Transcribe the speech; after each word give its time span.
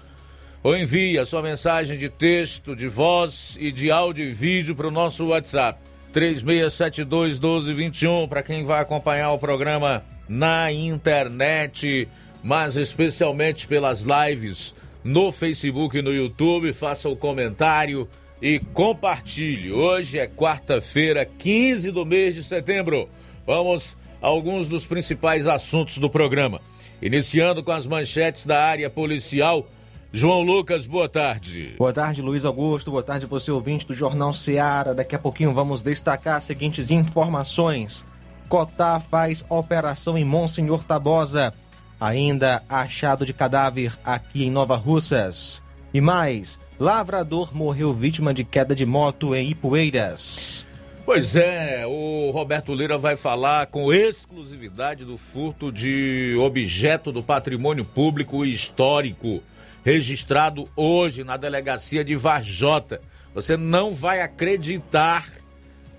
ou 0.61 0.77
envie 0.77 1.17
a 1.17 1.25
sua 1.25 1.41
mensagem 1.41 1.97
de 1.97 2.09
texto, 2.09 2.75
de 2.75 2.87
voz 2.87 3.57
e 3.59 3.71
de 3.71 3.89
áudio 3.89 4.25
e 4.25 4.33
vídeo 4.33 4.75
para 4.75 4.87
o 4.87 4.91
nosso 4.91 5.25
WhatsApp 5.27 5.79
36721221 6.13 8.27
para 8.27 8.43
quem 8.43 8.63
vai 8.63 8.81
acompanhar 8.81 9.31
o 9.31 9.39
programa 9.39 10.03
na 10.27 10.71
internet, 10.71 12.07
mas 12.43 12.75
especialmente 12.75 13.67
pelas 13.67 14.01
lives 14.01 14.75
no 15.03 15.31
Facebook 15.31 15.97
e 15.97 16.01
no 16.01 16.13
YouTube. 16.13 16.73
Faça 16.73 17.07
o 17.07 17.15
comentário 17.15 18.09
e 18.41 18.59
compartilhe. 18.59 19.71
Hoje 19.71 20.19
é 20.19 20.27
quarta-feira, 20.27 21.25
15 21.25 21.91
do 21.91 22.05
mês 22.05 22.35
de 22.35 22.43
setembro. 22.43 23.09
Vamos 23.45 23.95
a 24.21 24.27
alguns 24.27 24.67
dos 24.67 24.85
principais 24.85 25.47
assuntos 25.47 25.97
do 25.97 26.09
programa. 26.09 26.59
Iniciando 27.01 27.63
com 27.63 27.71
as 27.71 27.87
manchetes 27.87 28.45
da 28.45 28.61
área 28.61 28.89
policial 28.89 29.65
João 30.11 30.41
Lucas, 30.41 30.87
boa 30.87 31.07
tarde. 31.07 31.75
Boa 31.77 31.93
tarde, 31.93 32.19
Luiz 32.19 32.43
Augusto. 32.43 32.89
Boa 32.89 33.03
tarde, 33.03 33.27
você 33.27 33.51
ouvinte 33.51 33.85
do 33.85 33.93
Jornal 33.93 34.33
Seara. 34.33 34.95
Daqui 34.95 35.15
a 35.15 35.19
pouquinho 35.19 35.53
vamos 35.53 35.83
destacar 35.83 36.37
as 36.37 36.45
seguintes 36.45 36.89
informações. 36.89 38.03
Cotá 38.47 38.99
faz 38.99 39.45
operação 39.47 40.17
em 40.17 40.25
Monsenhor 40.25 40.83
Tabosa. 40.83 41.53
Ainda 42.01 42.63
achado 42.67 43.23
de 43.23 43.33
cadáver 43.33 43.95
aqui 44.03 44.45
em 44.45 44.49
Nova 44.49 44.75
Russas. 44.75 45.61
E 45.93 46.01
mais, 46.01 46.59
lavrador 46.79 47.55
morreu 47.55 47.93
vítima 47.93 48.33
de 48.33 48.43
queda 48.43 48.73
de 48.73 48.87
moto 48.87 49.35
em 49.35 49.51
Ipueiras. 49.51 50.65
Pois 51.05 51.35
é, 51.35 51.85
o 51.85 52.31
Roberto 52.31 52.73
Lira 52.73 52.97
vai 52.97 53.15
falar 53.15 53.67
com 53.67 53.93
exclusividade 53.93 55.05
do 55.05 55.17
furto 55.17 55.71
de 55.71 56.35
objeto 56.39 57.11
do 57.11 57.21
patrimônio 57.21 57.85
público 57.85 58.43
e 58.43 58.51
histórico 58.51 59.43
registrado 59.83 60.69
hoje 60.75 61.23
na 61.23 61.37
delegacia 61.37 62.03
de 62.03 62.15
Varjota. 62.15 63.01
Você 63.33 63.55
não 63.55 63.93
vai 63.93 64.21
acreditar 64.21 65.27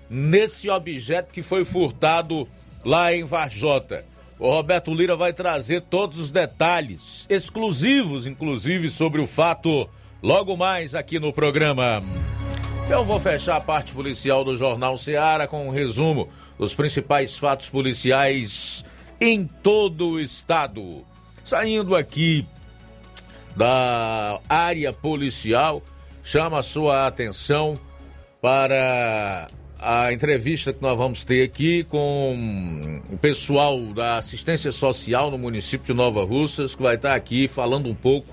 nesse 0.09 0.69
objeto 0.69 1.33
que 1.33 1.41
foi 1.41 1.63
furtado 1.63 2.47
lá 2.83 3.13
em 3.13 3.23
Varjota. 3.23 4.05
O 4.37 4.49
Roberto 4.49 4.93
Lira 4.93 5.15
vai 5.15 5.31
trazer 5.31 5.81
todos 5.81 6.19
os 6.19 6.31
detalhes, 6.31 7.25
exclusivos 7.29 8.25
inclusive, 8.25 8.89
sobre 8.89 9.21
o 9.21 9.27
fato, 9.27 9.87
logo 10.21 10.57
mais 10.57 10.95
aqui 10.95 11.19
no 11.19 11.31
programa. 11.31 12.03
Eu 12.89 13.05
vou 13.05 13.19
fechar 13.19 13.55
a 13.55 13.61
parte 13.61 13.93
policial 13.93 14.43
do 14.43 14.57
Jornal 14.57 14.97
Seara 14.97 15.47
com 15.47 15.67
um 15.67 15.71
resumo 15.71 16.27
dos 16.57 16.73
principais 16.73 17.37
fatos 17.37 17.69
policiais 17.69 18.83
em 19.19 19.45
todo 19.45 20.09
o 20.09 20.19
estado. 20.19 21.05
Saindo 21.43 21.95
aqui 21.95 22.45
da 23.55 24.39
área 24.47 24.93
policial 24.93 25.81
chama 26.23 26.63
sua 26.63 27.07
atenção 27.07 27.79
para 28.41 29.49
a 29.79 30.13
entrevista 30.13 30.71
que 30.71 30.81
nós 30.81 30.97
vamos 30.97 31.23
ter 31.23 31.43
aqui 31.43 31.83
com 31.85 33.01
o 33.09 33.17
pessoal 33.17 33.79
da 33.93 34.17
assistência 34.17 34.71
social 34.71 35.31
no 35.31 35.37
município 35.37 35.87
de 35.87 35.93
Nova 35.93 36.23
Russas, 36.23 36.75
que 36.75 36.83
vai 36.83 36.95
estar 36.95 37.15
aqui 37.15 37.47
falando 37.47 37.89
um 37.89 37.95
pouco 37.95 38.27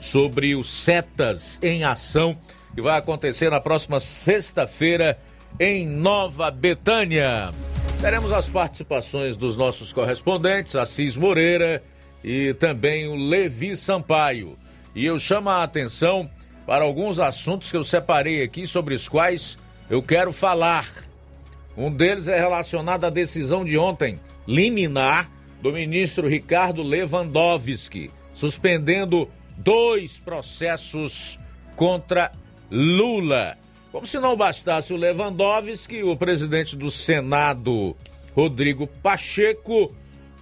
sobre 0.00 0.54
os 0.54 0.68
Setas 0.70 1.58
em 1.62 1.84
Ação, 1.84 2.36
que 2.74 2.80
vai 2.80 2.98
acontecer 2.98 3.50
na 3.50 3.60
próxima 3.60 4.00
sexta-feira 4.00 5.18
em 5.60 5.86
Nova 5.86 6.50
Betânia. 6.50 7.52
Teremos 8.00 8.32
as 8.32 8.48
participações 8.48 9.36
dos 9.36 9.56
nossos 9.56 9.92
correspondentes, 9.92 10.74
Assis 10.74 11.16
Moreira 11.16 11.82
e 12.22 12.54
também 12.54 13.06
o 13.06 13.14
Levi 13.14 13.76
Sampaio 13.76 14.56
e 14.94 15.04
eu 15.04 15.18
chamo 15.18 15.50
a 15.50 15.62
atenção 15.62 16.30
para 16.66 16.84
alguns 16.84 17.18
assuntos 17.18 17.70
que 17.70 17.76
eu 17.76 17.84
separei 17.84 18.42
aqui 18.42 18.66
sobre 18.66 18.94
os 18.94 19.08
quais 19.08 19.58
eu 19.90 20.02
quero 20.02 20.32
falar. 20.32 20.88
Um 21.76 21.90
deles 21.90 22.28
é 22.28 22.38
relacionado 22.38 23.04
à 23.04 23.10
decisão 23.10 23.64
de 23.64 23.76
ontem, 23.76 24.20
liminar, 24.46 25.30
do 25.60 25.72
ministro 25.72 26.28
Ricardo 26.28 26.82
Lewandowski, 26.82 28.10
suspendendo 28.34 29.30
dois 29.56 30.18
processos 30.18 31.38
contra 31.74 32.30
Lula. 32.70 33.56
Como 33.90 34.06
se 34.06 34.18
não 34.18 34.36
bastasse 34.36 34.92
o 34.92 34.96
Lewandowski, 34.96 36.02
o 36.02 36.16
presidente 36.16 36.76
do 36.76 36.90
Senado, 36.90 37.96
Rodrigo 38.34 38.86
Pacheco, 38.86 39.94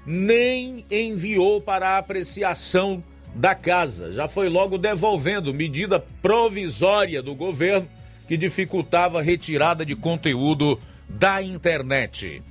nem 0.05 0.85
enviou 0.91 1.61
para 1.61 1.99
apreciação 1.99 3.03
da 3.34 3.54
casa. 3.54 4.12
Já 4.12 4.28
foi 4.28 4.48
logo 4.48 4.78
devolvendo 4.78 5.54
medida 5.54 6.04
provisória 6.20 7.22
do 7.22 7.34
governo 7.34 7.88
que 8.28 8.37
dificultava 8.37 9.19
a 9.19 9.22
retirada 9.22 9.84
de 9.84 9.94
conteúdo 9.94 10.78
da 11.09 11.43
internet. 11.43 12.43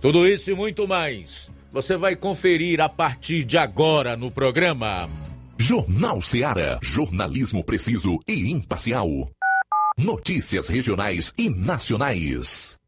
Tudo 0.00 0.26
isso 0.26 0.50
e 0.50 0.54
muito 0.54 0.88
mais 0.88 1.50
você 1.72 1.96
vai 1.96 2.16
conferir 2.16 2.80
a 2.80 2.88
partir 2.88 3.44
de 3.44 3.56
agora 3.56 4.16
no 4.16 4.30
programa. 4.30 5.08
Jornal 5.56 6.20
Seara. 6.22 6.78
Jornalismo 6.82 7.62
preciso 7.62 8.18
e 8.26 8.50
imparcial. 8.50 9.28
Notícias 9.96 10.68
regionais 10.68 11.34
e 11.36 11.50
nacionais. 11.50 12.79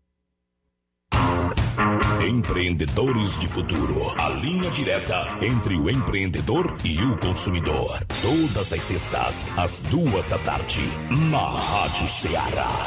Empreendedores 2.27 3.37
de 3.37 3.49
Futuro. 3.49 4.15
A 4.17 4.29
linha 4.29 4.71
direta 4.71 5.39
entre 5.41 5.75
o 5.75 5.91
empreendedor 5.91 6.77
e 6.85 7.03
o 7.03 7.19
consumidor. 7.19 7.99
Todas 8.23 8.73
as 8.73 8.81
sextas, 8.81 9.49
às 9.57 9.81
duas 9.81 10.25
da 10.27 10.39
tarde, 10.39 10.83
na 11.11 11.49
Rádio 11.49 12.07
Ceará. 12.07 12.87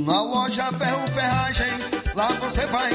Na 0.00 0.22
loja 0.22 0.72
Ferro 0.72 1.06
Ferragens, 1.08 1.90
lá 2.14 2.28
você 2.28 2.64
vai 2.66 2.94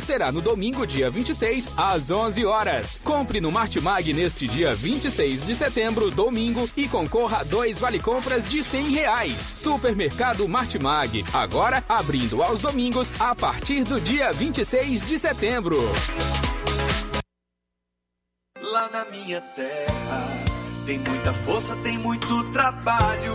será 0.00 0.30
no 0.30 0.40
domingo, 0.40 0.86
dia 0.86 1.10
26, 1.10 1.72
às 1.76 2.10
11 2.10 2.44
horas. 2.44 3.00
Compre 3.02 3.40
no 3.40 3.50
Martimag 3.50 4.12
neste 4.12 4.46
dia 4.46 4.74
26 4.74 5.44
de 5.44 5.54
setembro, 5.54 6.10
domingo, 6.10 6.68
e 6.76 6.88
concorra 6.88 7.38
a 7.38 7.44
dois 7.44 7.78
vale 7.78 7.98
compras 7.98 8.48
de 8.48 8.62
100 8.62 8.90
reais. 8.90 9.52
Supermercado 9.56 10.48
Martimag, 10.48 11.24
agora 11.32 11.82
abrindo 11.88 12.42
aos 12.42 12.60
domingos 12.60 13.12
a 13.18 13.34
partir 13.34 13.84
do 13.84 14.00
dia 14.00 14.32
26 14.32 15.04
de 15.04 15.18
setembro. 15.18 15.78
Lá 18.60 18.88
na 18.90 19.04
minha 19.06 19.40
terra 19.40 20.46
tem 20.84 20.98
muita 20.98 21.32
força, 21.32 21.74
tem 21.76 21.98
muito 21.98 22.44
trabalho. 22.52 23.34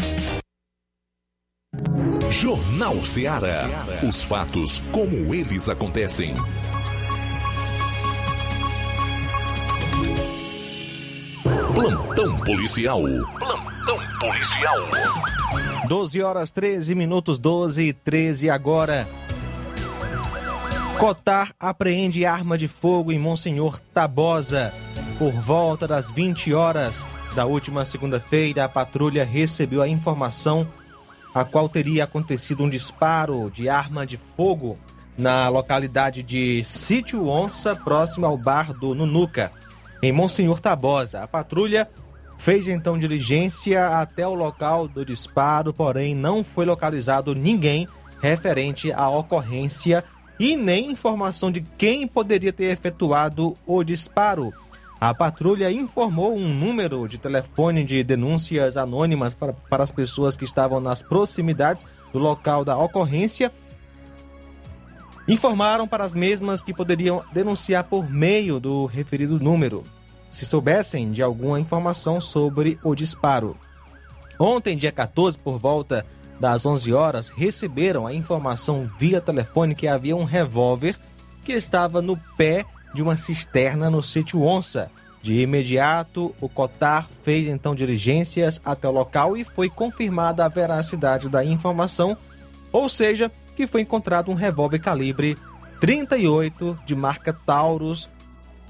Jornal 2.31 3.03
Ceará. 3.03 3.85
Os 4.07 4.23
fatos 4.23 4.81
como 4.93 5.35
eles 5.35 5.67
acontecem. 5.67 6.33
Plantão 11.75 12.37
policial. 12.37 13.01
Plantão 13.37 13.99
policial. 14.17 14.77
12 15.89 16.21
horas 16.21 16.51
13 16.51 16.95
minutos, 16.95 17.37
12 17.37 17.83
e 17.83 17.93
13 17.93 18.49
agora. 18.49 19.05
Cotar 20.97 21.51
apreende 21.59 22.25
arma 22.25 22.57
de 22.57 22.69
fogo 22.69 23.11
em 23.11 23.19
Monsenhor 23.19 23.77
Tabosa. 23.93 24.73
Por 25.19 25.33
volta 25.33 25.85
das 25.85 26.09
20 26.09 26.53
horas 26.53 27.05
da 27.35 27.45
última 27.45 27.83
segunda-feira, 27.83 28.63
a 28.63 28.69
patrulha 28.69 29.25
recebeu 29.25 29.81
a 29.81 29.87
informação 29.87 30.65
a 31.33 31.45
qual 31.45 31.69
teria 31.69 32.03
acontecido 32.03 32.63
um 32.63 32.69
disparo 32.69 33.49
de 33.49 33.69
arma 33.69 34.05
de 34.05 34.17
fogo 34.17 34.77
na 35.17 35.47
localidade 35.49 36.23
de 36.23 36.63
Sítio 36.63 37.27
Onça, 37.27 37.75
próximo 37.75 38.25
ao 38.25 38.37
bar 38.37 38.73
do 38.73 38.93
Nunuca, 38.95 39.51
em 40.01 40.11
Monsenhor 40.11 40.59
Tabosa. 40.59 41.23
A 41.23 41.27
patrulha 41.27 41.89
fez 42.37 42.67
então 42.67 42.97
diligência 42.97 43.99
até 43.99 44.27
o 44.27 44.33
local 44.33 44.87
do 44.87 45.05
disparo, 45.05 45.73
porém 45.73 46.15
não 46.15 46.43
foi 46.43 46.65
localizado 46.65 47.35
ninguém 47.35 47.87
referente 48.21 48.91
à 48.91 49.09
ocorrência 49.09 50.03
e 50.39 50.55
nem 50.55 50.91
informação 50.91 51.51
de 51.51 51.61
quem 51.61 52.07
poderia 52.07 52.51
ter 52.51 52.65
efetuado 52.65 53.55
o 53.65 53.83
disparo. 53.83 54.51
A 55.01 55.15
patrulha 55.15 55.71
informou 55.71 56.35
um 56.35 56.53
número 56.53 57.07
de 57.07 57.17
telefone 57.17 57.83
de 57.83 58.03
denúncias 58.03 58.77
anônimas 58.77 59.33
para, 59.33 59.51
para 59.51 59.81
as 59.81 59.91
pessoas 59.91 60.37
que 60.37 60.45
estavam 60.45 60.79
nas 60.79 61.01
proximidades 61.01 61.87
do 62.13 62.19
local 62.19 62.63
da 62.63 62.77
ocorrência. 62.77 63.51
Informaram 65.27 65.87
para 65.87 66.03
as 66.03 66.13
mesmas 66.13 66.61
que 66.61 66.71
poderiam 66.71 67.23
denunciar 67.33 67.85
por 67.85 68.07
meio 68.07 68.59
do 68.59 68.85
referido 68.85 69.39
número, 69.39 69.81
se 70.29 70.45
soubessem 70.45 71.11
de 71.11 71.23
alguma 71.23 71.59
informação 71.59 72.21
sobre 72.21 72.77
o 72.83 72.93
disparo. 72.93 73.57
Ontem, 74.39 74.77
dia 74.77 74.91
14, 74.91 75.39
por 75.39 75.57
volta 75.57 76.05
das 76.39 76.63
11 76.63 76.93
horas, 76.93 77.29
receberam 77.29 78.05
a 78.05 78.13
informação 78.13 78.87
via 78.99 79.19
telefone 79.19 79.73
que 79.73 79.87
havia 79.87 80.15
um 80.15 80.25
revólver 80.25 80.95
que 81.43 81.53
estava 81.53 82.03
no 82.03 82.15
pé 82.37 82.67
de 82.93 83.01
uma 83.01 83.17
cisterna 83.17 83.89
no 83.89 84.01
sítio 84.01 84.41
Onça. 84.41 84.91
De 85.21 85.39
imediato, 85.39 86.33
o 86.41 86.49
Cotar 86.49 87.07
fez 87.23 87.47
então 87.47 87.75
diligências 87.75 88.59
até 88.65 88.87
o 88.87 88.91
local 88.91 89.37
e 89.37 89.43
foi 89.43 89.69
confirmada 89.69 90.43
a 90.43 90.49
veracidade 90.49 91.29
da 91.29 91.45
informação, 91.45 92.17
ou 92.71 92.89
seja, 92.89 93.31
que 93.55 93.67
foi 93.67 93.81
encontrado 93.81 94.31
um 94.31 94.33
revólver 94.33 94.79
calibre 94.79 95.37
38 95.79 96.77
de 96.85 96.95
marca 96.95 97.31
Taurus 97.31 98.09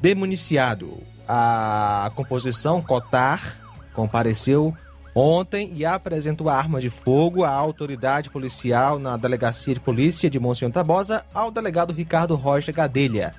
demuniciado. 0.02 0.98
A 1.28 2.12
composição 2.16 2.82
Cotar 2.82 3.58
compareceu 3.94 4.76
ontem 5.16 5.72
e 5.76 5.86
apresentou 5.86 6.50
a 6.50 6.56
arma 6.56 6.80
de 6.80 6.90
fogo 6.90 7.44
à 7.44 7.50
autoridade 7.50 8.30
policial 8.30 8.98
na 9.00 9.16
delegacia 9.16 9.74
de 9.74 9.80
polícia 9.80 10.30
de 10.30 10.40
Monsenhor 10.40 10.74
Tabosa 10.74 11.24
ao 11.34 11.52
delegado 11.52 11.94
Ricardo 11.94 12.36
Rocha 12.36 12.72
Gadelha. 12.72 13.34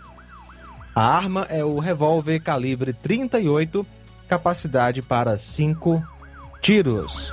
A 0.94 1.02
arma 1.02 1.46
é 1.48 1.64
o 1.64 1.78
revólver 1.78 2.38
calibre 2.40 2.92
38, 2.92 3.86
capacidade 4.28 5.00
para 5.00 5.38
5 5.38 6.04
tiros. 6.60 7.32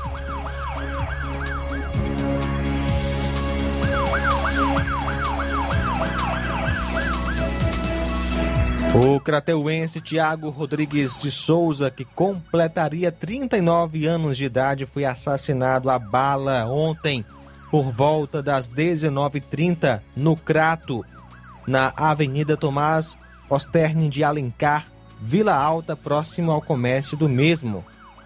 O 8.96 9.20
crateuense 9.20 10.00
Tiago 10.00 10.50
Rodrigues 10.50 11.22
de 11.22 11.30
Souza, 11.30 11.92
que 11.92 12.06
completaria 12.06 13.12
39 13.12 14.08
anos 14.08 14.38
de 14.38 14.46
idade, 14.46 14.86
foi 14.86 15.04
assassinado 15.04 15.90
a 15.90 16.00
bala 16.00 16.66
ontem 16.66 17.26
por 17.70 17.92
volta 17.92 18.42
das 18.42 18.70
19h30 18.70 20.02
no 20.16 20.38
Crato, 20.38 21.06
na 21.68 21.94
Avenida 21.98 22.56
Tomás 22.56 23.18
Osterne 23.50 24.10
de 24.10 24.24
Alencar, 24.24 24.86
Vila 25.22 25.54
Alta, 25.54 25.96
próximo 25.96 26.52
ao 26.52 26.62
comércio 26.62 27.18
do 27.18 27.28
mesmo, 27.28 27.84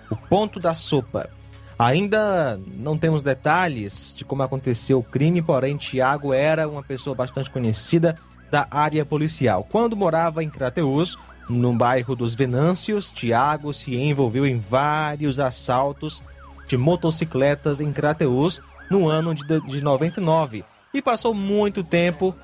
o 0.10 0.16
Ponto 0.16 0.60
da 0.60 0.76
Sopa. 0.76 1.30
Ainda 1.78 2.60
não 2.78 2.98
temos 2.98 3.24
detalhes 3.24 4.14
de 4.16 4.24
como 4.24 4.44
aconteceu 4.44 5.00
o 5.00 5.04
crime, 5.04 5.42
porém 5.42 5.76
Tiago 5.76 6.34
era 6.34 6.68
uma 6.68 6.84
pessoa 6.84 7.16
bastante 7.16 7.50
conhecida 7.50 8.16
da 8.52 8.68
área 8.70 9.04
policial. 9.04 9.68
Quando 9.70 9.98
morava 9.98 10.44
em 10.44 10.50
Crateús, 10.50 11.18
no 11.50 11.74
bairro 11.74 12.16
dos 12.16 12.36
Venâncios, 12.36 13.12
Tiago 13.12 13.74
se 13.74 13.96
envolveu 13.96 14.46
em 14.46 14.60
vários 14.60 15.40
assaltos 15.40 16.22
de 16.68 16.78
motocicletas 16.78 17.82
em 17.82 17.92
Crateús 17.92 18.62
no 18.90 19.10
ano 19.10 19.34
de, 19.34 19.44
de 19.62 19.84
99 19.84 20.64
e 20.94 21.02
passou 21.02 21.34
muito 21.34 21.84
tempo 21.84 22.36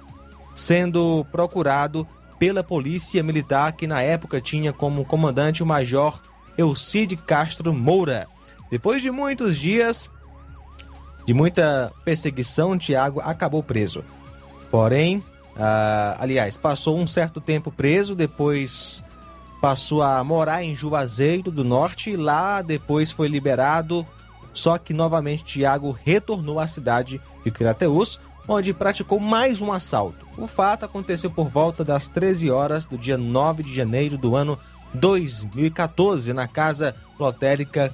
sendo 0.56 1.26
procurado 1.32 2.08
pela 2.40 2.64
Polícia 2.64 3.22
Militar, 3.22 3.74
que 3.74 3.86
na 3.86 4.02
época 4.02 4.40
tinha 4.40 4.72
como 4.74 5.06
comandante 5.06 5.62
o 5.62 5.66
Major 5.66 6.20
Eucide 6.58 7.18
Castro 7.18 7.74
Moura. 7.74 8.28
Depois 8.72 9.02
de 9.02 9.12
muitos 9.12 9.58
dias 9.58 10.10
de 11.26 11.34
muita 11.34 11.92
perseguição, 12.04 12.78
Tiago 12.78 13.20
acabou 13.20 13.62
preso. 13.62 14.04
Porém, 14.72 15.24
ah, 15.56 16.16
aliás, 16.20 16.58
passou 16.58 16.98
um 16.98 17.06
certo 17.06 17.42
tempo 17.42 17.70
preso, 17.70 18.16
depois 18.16 19.04
passou 19.62 20.02
a 20.02 20.24
morar 20.24 20.64
em 20.64 20.74
Juazeiro 20.74 21.52
do 21.52 21.64
Norte, 21.64 22.16
lá 22.16 22.62
depois 22.62 23.12
foi 23.12 23.28
liberado, 23.28 24.06
só 24.54 24.78
que 24.78 24.94
novamente 24.94 25.44
Tiago 25.44 25.92
retornou 26.04 26.60
à 26.60 26.66
cidade 26.66 27.22
de 27.44 27.52
Crateús, 27.52 28.20
onde 28.50 28.74
praticou 28.74 29.20
mais 29.20 29.62
um 29.62 29.72
assalto. 29.72 30.28
O 30.36 30.48
fato 30.48 30.84
aconteceu 30.84 31.30
por 31.30 31.48
volta 31.48 31.86
das 31.86 32.08
13 32.08 32.50
horas 32.50 32.88
do 32.88 32.98
dia 32.98 33.16
9 33.16 33.62
de 33.62 33.74
janeiro 33.74 34.18
do 34.18 34.36
ano 34.36 34.58
2014, 34.96 36.34
na 36.34 36.48
casa 36.48 36.96
lotérica 37.20 37.94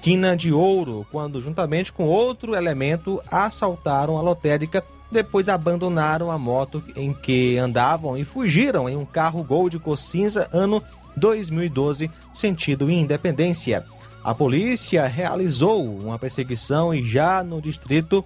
Quina 0.00 0.36
de 0.36 0.52
Ouro, 0.52 1.04
quando, 1.10 1.40
juntamente 1.40 1.92
com 1.92 2.04
outro 2.04 2.54
elemento, 2.54 3.20
assaltaram 3.28 4.16
a 4.16 4.20
lotérica 4.20 4.84
depois 5.10 5.48
abandonaram 5.48 6.30
a 6.30 6.38
moto 6.38 6.82
em 6.96 7.12
que 7.12 7.56
andavam 7.58 8.16
e 8.16 8.24
fugiram 8.24 8.88
em 8.88 8.96
um 8.96 9.04
carro 9.04 9.42
Gol 9.42 9.68
de 9.68 9.78
cor 9.78 9.96
cinza 9.96 10.48
ano 10.52 10.82
2012, 11.16 12.10
sentido 12.32 12.90
Independência. 12.90 13.84
A 14.22 14.34
polícia 14.34 15.06
realizou 15.06 15.84
uma 15.84 16.18
perseguição 16.18 16.92
e 16.92 17.04
já 17.04 17.42
no 17.44 17.62
distrito 17.62 18.24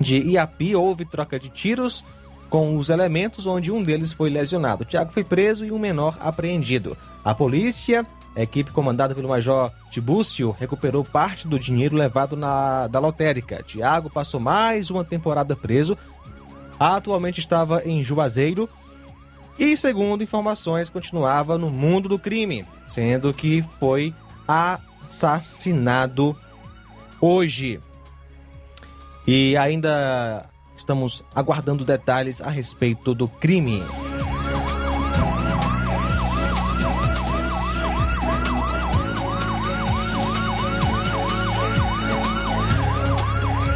de 0.00 0.18
Iapi 0.18 0.74
houve 0.74 1.04
troca 1.04 1.38
de 1.38 1.48
tiros 1.48 2.04
com 2.50 2.76
os 2.76 2.90
elementos 2.90 3.46
onde 3.46 3.72
um 3.72 3.82
deles 3.82 4.12
foi 4.12 4.30
lesionado. 4.30 4.84
Tiago 4.84 5.10
foi 5.10 5.24
preso 5.24 5.64
e 5.64 5.72
um 5.72 5.78
menor 5.78 6.16
apreendido. 6.20 6.96
A 7.24 7.34
polícia 7.34 8.06
a 8.36 8.42
equipe 8.42 8.72
comandada 8.72 9.14
pelo 9.14 9.28
Major 9.28 9.70
Tibúcio 9.90 10.50
recuperou 10.58 11.04
parte 11.04 11.46
do 11.46 11.56
dinheiro 11.58 11.94
levado 11.96 12.34
na, 12.36 12.88
da 12.88 12.98
lotérica. 12.98 13.62
Tiago 13.62 14.10
passou 14.10 14.40
mais 14.40 14.90
uma 14.90 15.04
temporada 15.04 15.54
preso. 15.54 15.96
Atualmente 16.78 17.38
estava 17.38 17.82
em 17.84 18.02
Juazeiro 18.02 18.68
e, 19.56 19.76
segundo 19.76 20.24
informações, 20.24 20.90
continuava 20.90 21.56
no 21.56 21.70
mundo 21.70 22.08
do 22.08 22.18
crime, 22.18 22.66
sendo 22.84 23.32
que 23.32 23.62
foi 23.78 24.12
assassinado 25.08 26.36
hoje. 27.20 27.80
E 29.26 29.56
ainda 29.56 30.48
estamos 30.76 31.24
aguardando 31.34 31.84
detalhes 31.84 32.42
a 32.42 32.50
respeito 32.50 33.14
do 33.14 33.26
crime. 33.26 33.82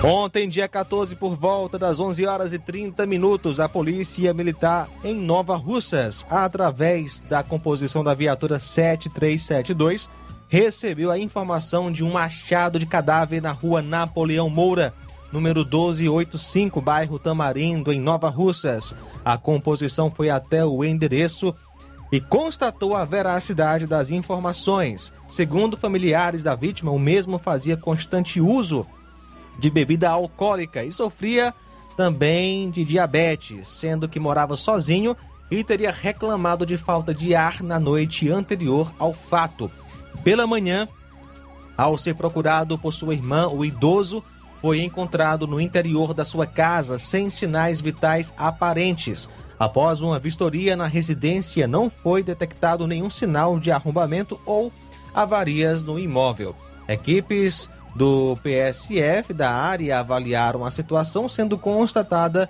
Ontem, 0.05 0.49
dia 0.49 0.69
14, 0.69 1.17
por 1.17 1.35
volta 1.35 1.76
das 1.76 1.99
11 1.99 2.25
horas 2.25 2.52
e 2.52 2.59
30 2.59 3.05
minutos, 3.05 3.59
a 3.59 3.69
Polícia 3.69 4.33
Militar 4.33 4.88
em 5.02 5.14
Nova 5.14 5.57
Russas, 5.57 6.25
através 6.31 7.19
da 7.21 7.43
composição 7.43 8.05
da 8.05 8.14
viatura 8.14 8.61
7372, 8.61 10.09
recebeu 10.49 11.11
a 11.11 11.19
informação 11.19 11.90
de 11.90 12.05
um 12.05 12.17
achado 12.17 12.78
de 12.78 12.87
cadáver 12.87 13.43
na 13.43 13.50
rua 13.50 13.83
Napoleão 13.83 14.49
Moura, 14.49 14.95
número 15.32 15.61
1285, 15.61 16.80
bairro 16.80 17.18
Tamarindo, 17.18 17.92
em 17.92 18.00
Nova 18.00 18.28
Russas. 18.28 18.94
A 19.25 19.37
composição 19.37 20.11
foi 20.11 20.30
até 20.30 20.64
o 20.64 20.85
endereço 20.85 21.54
e 22.11 22.20
constatou 22.20 22.94
a 22.94 23.04
veracidade 23.04 23.87
das 23.87 24.11
informações. 24.11 25.12
Segundo 25.30 25.76
familiares 25.76 26.42
da 26.42 26.54
vítima, 26.54 26.90
o 26.90 26.99
mesmo 26.99 27.38
fazia 27.38 27.76
constante 27.76 28.40
uso 28.40 28.87
de 29.58 29.70
bebida 29.70 30.08
alcoólica 30.08 30.85
e 30.85 30.92
sofria 30.92 31.52
também 31.97 32.70
de 32.70 32.85
diabetes, 32.85 33.68
sendo 33.68 34.08
que 34.08 34.20
morava 34.20 34.56
sozinho 34.56 35.16
e 35.50 35.64
teria 35.64 35.90
reclamado 35.90 36.64
de 36.64 36.76
falta 36.76 37.12
de 37.12 37.35
ar 37.35 37.62
na 37.62 37.78
noite 37.78 38.30
anterior 38.30 38.92
ao 38.99 39.12
fato. 39.12 39.70
Pela 40.23 40.47
manhã, 40.47 40.87
ao 41.76 41.99
ser 41.99 42.14
procurado 42.14 42.78
por 42.78 42.92
sua 42.92 43.14
irmã, 43.14 43.49
o 43.49 43.64
idoso 43.64 44.23
foi 44.61 44.83
encontrado 44.83 45.47
no 45.47 45.61
interior 45.61 46.12
da 46.12 46.25
sua 46.25 46.47
casa 46.47 46.99
sem 46.99 47.31
sinais 47.31 47.81
vitais 47.81 48.35
aparentes. 48.37 49.29
Após 49.59 50.03
uma 50.03 50.19
vistoria 50.19 50.77
na 50.77 50.87
residência, 50.87 51.67
não 51.67 51.91
foi 51.91 52.23
detectado 52.23 52.87
nenhum 52.87 53.11
sinal 53.11 53.59
de 53.59 53.71
arrombamento 53.71 54.41
ou 54.47 54.73
avarias 55.15 55.83
no 55.83 55.99
imóvel. 55.99 56.55
Equipes 56.88 57.71
do 57.95 58.37
PSF 58.43 59.35
da 59.35 59.50
área 59.50 59.99
avaliaram 59.99 60.65
a 60.65 60.71
situação, 60.71 61.29
sendo 61.29 61.59
constatada 61.59 62.49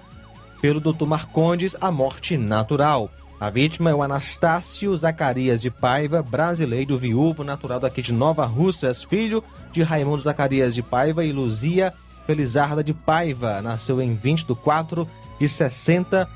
pelo 0.61 0.81
Dr. 0.81 1.07
Marcondes 1.07 1.77
a 1.81 1.91
morte 1.91 2.37
natural. 2.37 3.11
A 3.41 3.51
vítima 3.51 3.91
é 3.91 3.95
o 3.95 4.03
Anastácio 4.03 4.97
Zacarias 4.97 5.63
de 5.63 5.71
Paiva, 5.71 6.21
brasileiro 6.21 6.99
viúvo, 6.99 7.45
natural 7.45 7.79
daqui 7.79 8.03
de 8.03 8.13
Nova 8.13 8.45
Russas, 8.45 9.05
filho 9.05 9.45
de 9.71 9.81
Raimundo 9.85 10.21
Zacarias 10.21 10.75
de 10.75 10.83
Paiva 10.83 11.25
e 11.25 11.31
Luzia 11.31 11.95
Felizarda 12.27 12.83
de 12.83 12.93
Paiva. 12.93 13.63
Nasceu 13.63 14.03
em 14.03 14.17
20 14.17 14.45
de 14.45 14.55
4 14.57 15.09
de 15.39 15.49
60, 15.49 16.29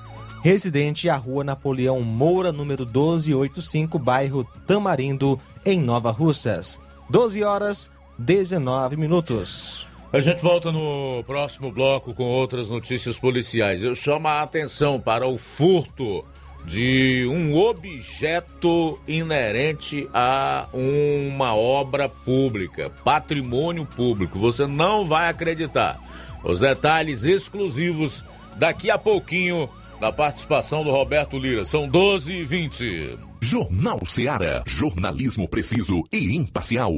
residente 0.44 1.11
à 1.11 1.16
rua 1.16 1.42
Napoleão 1.42 2.00
Moura, 2.02 2.52
número 2.52 2.85
1285, 2.85 3.99
bairro 3.99 4.44
Tamarindo, 4.64 5.40
em 5.66 5.82
Nova 5.82 6.12
Russas. 6.12 6.78
12 7.11 7.42
horas 7.42 7.90
19 8.16 8.97
minutos. 8.97 9.88
A 10.12 10.21
gente 10.21 10.40
volta 10.40 10.71
no 10.71 11.25
próximo 11.26 11.73
bloco 11.73 12.14
com 12.14 12.30
outras 12.30 12.71
notícias 12.71 13.18
policiais. 13.18 13.82
Eu 13.82 13.97
chamo 13.97 14.28
a 14.28 14.42
atenção 14.42 15.00
para 15.00 15.26
o 15.26 15.37
furto 15.37 16.25
de 16.64 17.26
um 17.28 17.54
objeto 17.54 18.99
inerente 19.07 20.09
a 20.14 20.69
uma 20.73 21.54
obra 21.54 22.09
pública, 22.09 22.90
patrimônio 23.04 23.85
público. 23.85 24.38
Você 24.38 24.66
não 24.66 25.04
vai 25.04 25.28
acreditar. 25.28 26.00
Os 26.45 26.61
detalhes 26.61 27.25
exclusivos 27.25 28.25
daqui 28.57 28.90
a 28.90 28.99
pouquinho 28.99 29.69
da 30.00 30.12
participação 30.12 30.83
do 30.83 30.90
Roberto 30.90 31.38
Lira. 31.38 31.64
São 31.64 31.88
12 31.88 32.33
e 32.33 32.45
20. 32.45 33.19
Jornal 33.40 34.04
Seara. 34.04 34.62
Jornalismo 34.66 35.49
preciso 35.49 36.02
e 36.12 36.37
imparcial. 36.37 36.92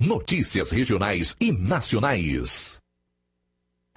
Notícias 0.00 0.70
regionais 0.70 1.36
e 1.40 1.52
nacionais. 1.52 2.78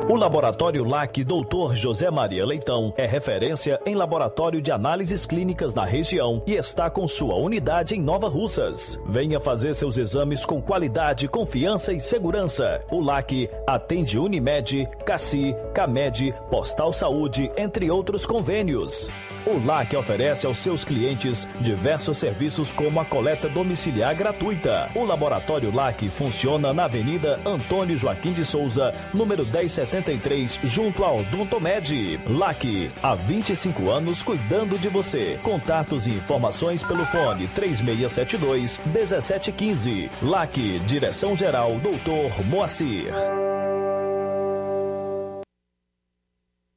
O 0.02 0.16
Laboratório 0.16 0.84
LAC 0.84 1.24
Dr. 1.24 1.76
José 1.76 2.10
Maria 2.10 2.44
Leitão 2.44 2.92
é 2.98 3.06
referência 3.06 3.80
em 3.86 3.94
laboratório 3.94 4.60
de 4.60 4.72
análises 4.72 5.24
clínicas 5.24 5.76
na 5.76 5.86
região 5.86 6.42
e 6.48 6.56
está 6.56 6.90
com 6.90 7.08
sua 7.08 7.36
unidade 7.36 7.96
em 7.96 8.02
Nova 8.02 8.28
Russas. 8.28 9.00
Venha 9.06 9.40
fazer 9.40 9.76
seus 9.76 10.00
exames 10.00 10.48
com 10.48 10.60
qualidade, 10.60 11.28
confiança 11.28 11.94
e 11.94 12.00
segurança. 12.00 12.84
O 12.90 13.02
LAC 13.02 13.48
atende 13.68 14.18
Unimed, 14.18 14.90
Cassi, 15.06 15.56
Camed, 15.76 16.34
Postal 16.50 16.92
Saúde, 16.92 17.52
entre 17.56 17.92
outros 17.92 18.26
convênios. 18.26 19.12
O 19.46 19.60
LAC 19.60 19.94
oferece 19.96 20.46
aos 20.46 20.60
seus 20.60 20.86
clientes 20.86 21.48
diversos 21.60 22.18
serviços 22.18 22.72
como 22.72 23.00
a 23.00 23.06
coleta 23.06 23.50
domiciliar 23.50 24.16
gratuita. 24.16 24.90
O 24.96 25.04
Laboratório 25.04 25.74
LAC 25.74 26.10
funciona 26.10 26.74
na 26.74 26.86
Avenida 26.86 27.40
Antônio 27.46 27.98
Joaquim 27.98 28.32
de 28.32 28.46
Souza, 28.46 28.94
número 29.14 29.46
1073, 29.46 30.62
junto 30.64 31.04
ao 31.04 31.20
Odontomed. 31.20 32.20
LAC, 32.28 32.92
há 33.02 33.16
25 33.16 33.90
anos 33.90 34.24
cuidando 34.24 34.78
de 34.80 34.88
você. 34.88 35.40
Contatos 35.44 36.08
e 36.08 36.12
informações 36.12 36.84
pelo 36.84 37.06
fone 37.06 37.48
3672 37.50 38.80
1715. 38.86 40.10
LAC, 40.22 40.80
Direção 40.86 41.36
Geral 41.36 41.78
Doutor 41.80 42.46
Moacir. 42.46 43.14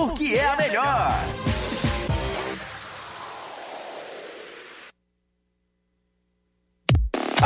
porque 0.07 0.33
é 0.33 0.47
a 0.47 0.55
melhor. 0.55 1.70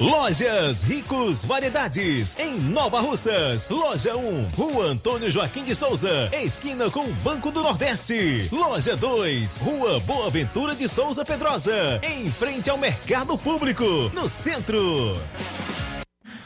Lojas 0.00 0.82
Ricos 0.82 1.42
Variedades, 1.42 2.38
em 2.38 2.60
Nova 2.60 3.00
Russas. 3.00 3.66
Loja 3.70 4.14
1, 4.14 4.50
Rua 4.50 4.84
Antônio 4.88 5.30
Joaquim 5.30 5.64
de 5.64 5.74
Souza, 5.74 6.28
esquina 6.34 6.90
com 6.90 7.06
o 7.06 7.14
Banco 7.14 7.50
do 7.50 7.62
Nordeste. 7.62 8.46
Loja 8.52 8.94
2, 8.94 9.58
Rua 9.58 9.98
Boa 10.00 10.30
Ventura 10.30 10.74
de 10.74 10.86
Souza 10.86 11.24
Pedrosa, 11.24 11.98
em 12.02 12.30
frente 12.30 12.68
ao 12.68 12.76
Mercado 12.76 13.38
Público, 13.38 13.84
no 14.12 14.28
centro. 14.28 15.16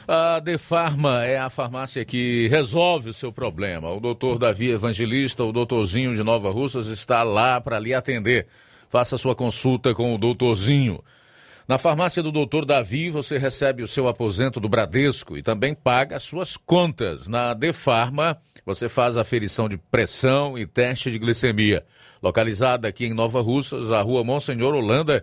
A 0.07 0.39
Defarma 0.39 1.25
é 1.25 1.37
a 1.37 1.51
farmácia 1.51 2.05
que 2.05 2.47
resolve 2.47 3.11
o 3.11 3.15
seu 3.15 3.33
problema. 3.33 3.91
O 3.91 3.99
doutor 3.99 4.39
Davi 4.39 4.71
Evangelista, 4.71 5.43
o 5.43 5.53
doutorzinho 5.53 6.15
de 6.15 6.23
Nova 6.23 6.53
Russas, 6.53 6.87
está 6.87 7.25
lá 7.25 7.61
para 7.61 7.81
lhe 7.81 7.93
atender. 7.93 8.47
Faça 8.89 9.19
sua 9.19 9.35
consulta 9.35 9.93
com 9.93 10.15
o 10.15 10.19
doutorzinho. 10.19 11.03
Na 11.71 11.79
farmácia 11.79 12.21
do 12.21 12.33
Doutor 12.33 12.65
Davi, 12.65 13.11
você 13.11 13.39
recebe 13.39 13.85
o 13.85 13.87
seu 13.87 14.09
aposento 14.09 14.59
do 14.59 14.69
Bradesco 14.69 15.39
e 15.39 15.43
também 15.43 15.73
paga 15.73 16.17
as 16.17 16.25
suas 16.25 16.57
contas. 16.57 17.29
Na 17.29 17.55
Defarma, 17.55 18.37
você 18.67 18.89
faz 18.89 19.17
aferição 19.17 19.69
de 19.69 19.79
pressão 19.79 20.59
e 20.59 20.67
teste 20.67 21.13
de 21.13 21.19
glicemia. 21.21 21.87
Localizada 22.21 22.89
aqui 22.89 23.07
em 23.07 23.15
Nova 23.15 23.41
Russas, 23.41 23.93
a 23.93 24.03
rua 24.03 24.25
Monsenhor 24.25 24.75
Holanda, 24.75 25.23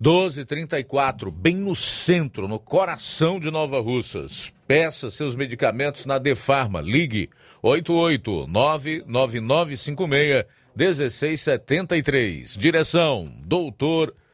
1234, 0.00 1.30
bem 1.30 1.54
no 1.54 1.76
centro, 1.76 2.48
no 2.48 2.58
coração 2.58 3.38
de 3.38 3.48
Nova 3.48 3.78
Russas. 3.78 4.52
Peça 4.66 5.12
seus 5.12 5.36
medicamentos 5.36 6.06
na 6.06 6.18
Defarma. 6.18 6.80
Ligue 6.80 7.30
8899956 7.62 10.44
1673. 10.74 12.56
Direção: 12.56 13.32
Doutor 13.44 14.08
Davi 14.08 14.27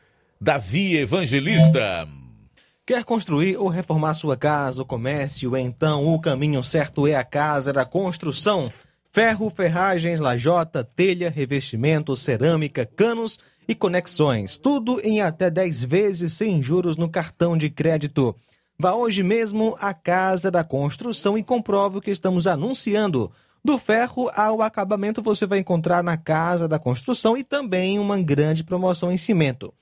Evangelista. 0.76 2.07
Quer 2.85 3.02
construir 3.02 3.57
ou 3.57 3.68
reformar 3.68 4.12
sua 4.12 4.37
casa 4.37 4.83
ou 4.83 4.87
comércio? 4.87 5.57
Então 5.57 6.12
o 6.12 6.20
caminho 6.20 6.62
certo 6.62 7.07
é 7.07 7.14
a 7.14 7.24
Casa 7.24 7.72
da 7.72 7.87
Construção. 7.87 8.70
Ferro, 9.11 9.48
ferragens, 9.48 10.20
lajota, 10.20 10.85
telha, 10.85 11.30
revestimento, 11.30 12.14
cerâmica, 12.14 12.85
canos 12.85 13.38
e 13.66 13.74
conexões. 13.74 14.59
Tudo 14.59 15.00
em 15.00 15.22
até 15.22 15.48
10 15.48 15.85
vezes 15.85 16.35
sem 16.35 16.61
juros 16.61 16.98
no 16.98 17.09
cartão 17.09 17.57
de 17.57 17.70
crédito. 17.70 18.37
Vá 18.78 18.92
hoje 18.92 19.22
mesmo 19.22 19.74
à 19.80 19.94
Casa 19.94 20.50
da 20.50 20.62
Construção 20.62 21.38
e 21.38 21.42
comprove 21.42 21.98
o 21.98 22.00
que 22.02 22.11
estamos 22.11 22.46
anunciando. 22.46 23.33
Do 23.64 23.78
ferro 23.78 24.30
ao 24.37 24.61
acabamento 24.61 25.22
você 25.22 25.46
vai 25.46 25.61
encontrar 25.61 26.04
na 26.04 26.18
Casa 26.18 26.68
da 26.68 26.78
Construção 26.78 27.35
e 27.35 27.42
também 27.42 27.98
uma 27.98 28.20
grande 28.20 28.62
promoção 28.62 29.11
em 29.11 29.16
cimento. 29.16 29.72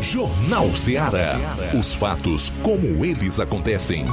Jornal 0.00 0.72
Ceará. 0.76 1.36
Os 1.78 1.92
fatos 1.94 2.50
como 2.62 3.04
eles 3.04 3.40
acontecem. 3.40 4.06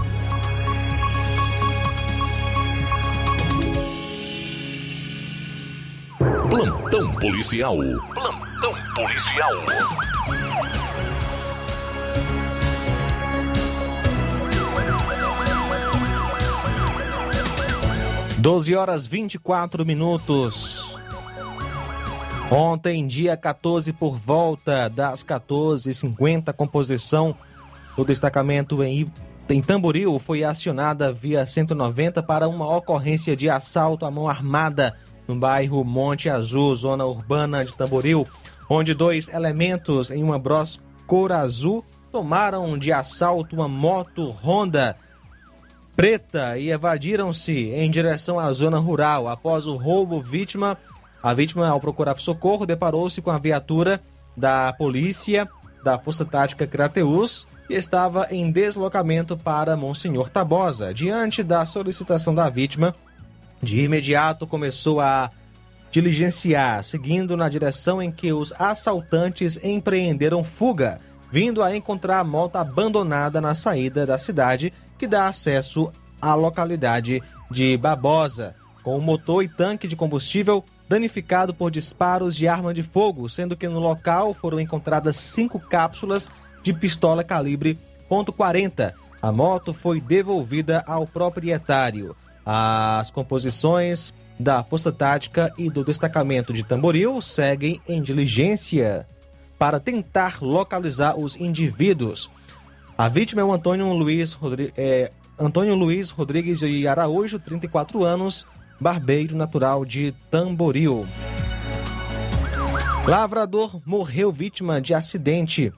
Plantão 6.49 7.13
policial. 7.13 7.77
Plantão 8.11 8.73
policial. 8.95 9.53
12 18.39 18.75
horas 18.75 19.05
24 19.05 19.85
minutos. 19.85 20.97
Ontem, 22.49 23.05
dia 23.05 23.37
14, 23.37 23.93
por 23.93 24.17
volta 24.17 24.89
das 24.89 25.23
14h50, 25.23 26.51
composição 26.53 27.35
do 27.95 28.03
destacamento 28.03 28.81
em, 28.83 29.11
em 29.47 29.61
Tamboril 29.61 30.17
foi 30.17 30.43
acionada 30.43 31.13
via 31.13 31.45
190 31.45 32.23
para 32.23 32.47
uma 32.47 32.75
ocorrência 32.75 33.35
de 33.35 33.47
assalto 33.51 34.03
à 34.03 34.09
mão 34.09 34.27
armada 34.27 34.95
no 35.29 35.35
bairro 35.35 35.83
Monte 35.85 36.27
Azul, 36.27 36.75
zona 36.75 37.05
urbana 37.05 37.63
de 37.63 37.71
Tamboril, 37.75 38.27
onde 38.67 38.95
dois 38.95 39.29
elementos 39.29 40.09
em 40.09 40.23
uma 40.23 40.39
Bros 40.39 40.81
cor 41.05 41.31
azul 41.31 41.85
tomaram 42.11 42.75
de 42.79 42.91
assalto 42.91 43.55
uma 43.55 43.67
moto 43.67 44.31
Honda 44.43 44.97
preta 45.95 46.57
e 46.57 46.71
evadiram-se 46.71 47.69
em 47.69 47.91
direção 47.91 48.39
à 48.39 48.51
zona 48.51 48.79
rural. 48.79 49.27
Após 49.27 49.67
o 49.67 49.75
roubo, 49.75 50.19
vítima, 50.19 50.75
a 51.21 51.31
vítima, 51.31 51.67
ao 51.67 51.79
procurar 51.79 52.17
socorro, 52.19 52.65
deparou-se 52.65 53.21
com 53.21 53.29
a 53.29 53.37
viatura 53.37 54.01
da 54.35 54.73
polícia 54.73 55.47
da 55.83 55.99
Força 55.99 56.25
Tática 56.25 56.65
Crateus 56.65 57.47
e 57.69 57.75
estava 57.75 58.27
em 58.31 58.51
deslocamento 58.51 59.37
para 59.37 59.77
Monsenhor 59.77 60.29
Tabosa. 60.29 60.91
Diante 60.91 61.43
da 61.43 61.65
solicitação 61.67 62.33
da 62.33 62.49
vítima, 62.49 62.95
de 63.61 63.81
imediato 63.81 64.47
começou 64.47 64.99
a 64.99 65.29
diligenciar, 65.91 66.83
seguindo 66.83 67.35
na 67.35 67.49
direção 67.49 68.01
em 68.01 68.11
que 68.11 68.31
os 68.31 68.53
assaltantes 68.59 69.59
empreenderam 69.63 70.43
fuga, 70.43 70.99
vindo 71.31 71.63
a 71.63 71.75
encontrar 71.75 72.19
a 72.19 72.23
moto 72.23 72.57
abandonada 72.57 73.41
na 73.41 73.55
saída 73.55 74.05
da 74.05 74.17
cidade 74.17 74.73
que 74.97 75.07
dá 75.07 75.27
acesso 75.27 75.91
à 76.21 76.33
localidade 76.35 77.21
de 77.49 77.77
Babosa, 77.77 78.55
com 78.83 78.97
o 78.97 79.01
motor 79.01 79.43
e 79.43 79.49
tanque 79.49 79.87
de 79.87 79.95
combustível 79.95 80.63
danificado 80.87 81.53
por 81.53 81.69
disparos 81.69 82.35
de 82.35 82.47
arma 82.47 82.73
de 82.73 82.81
fogo, 82.81 83.29
sendo 83.29 83.55
que 83.55 83.67
no 83.67 83.79
local 83.79 84.33
foram 84.33 84.59
encontradas 84.59 85.15
cinco 85.17 85.59
cápsulas 85.59 86.29
de 86.63 86.73
pistola 86.73 87.23
calibre 87.23 87.79
.40. 88.09 88.93
A 89.21 89.31
moto 89.31 89.73
foi 89.73 90.01
devolvida 90.01 90.83
ao 90.87 91.05
proprietário. 91.05 92.15
As 92.45 93.09
composições 93.11 94.13
da 94.39 94.63
Força 94.63 94.91
Tática 94.91 95.53
e 95.57 95.69
do 95.69 95.83
destacamento 95.83 96.53
de 96.53 96.63
Tamboril 96.63 97.21
seguem 97.21 97.81
em 97.87 98.01
diligência 98.01 99.05
para 99.57 99.79
tentar 99.79 100.41
localizar 100.41 101.19
os 101.19 101.35
indivíduos. 101.35 102.31
A 102.97 103.09
vítima 103.09 103.41
é 103.41 103.45
o 103.45 103.51
Antônio 103.51 103.91
Luiz, 103.91 104.33
Rodri... 104.33 104.73
é, 104.77 105.11
Antônio 105.37 105.75
Luiz 105.75 106.09
Rodrigues 106.09 106.59
de 106.59 106.87
Araújo, 106.87 107.39
34 107.39 108.03
anos, 108.03 108.45
barbeiro 108.79 109.35
natural 109.35 109.85
de 109.85 110.13
Tamboril. 110.31 111.05
Lavrador 113.05 113.81
morreu 113.85 114.31
vítima 114.31 114.79
de 114.81 114.93
acidente 114.93 115.73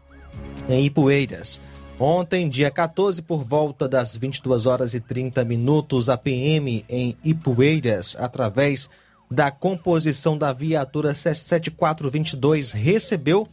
em 0.67 0.85
Ipueiras. 0.85 1.61
Ontem, 2.03 2.49
dia 2.49 2.71
14, 2.71 3.21
por 3.21 3.43
volta 3.43 3.87
das 3.87 4.17
22 4.17 4.65
horas 4.65 4.95
e 4.95 4.99
30 4.99 5.45
minutos, 5.45 6.09
a 6.09 6.17
PM 6.17 6.83
em 6.89 7.15
Ipueiras, 7.23 8.17
através 8.19 8.89
da 9.29 9.51
composição 9.51 10.35
da 10.35 10.51
viatura 10.51 11.13
77422, 11.13 12.71
recebeu 12.71 13.47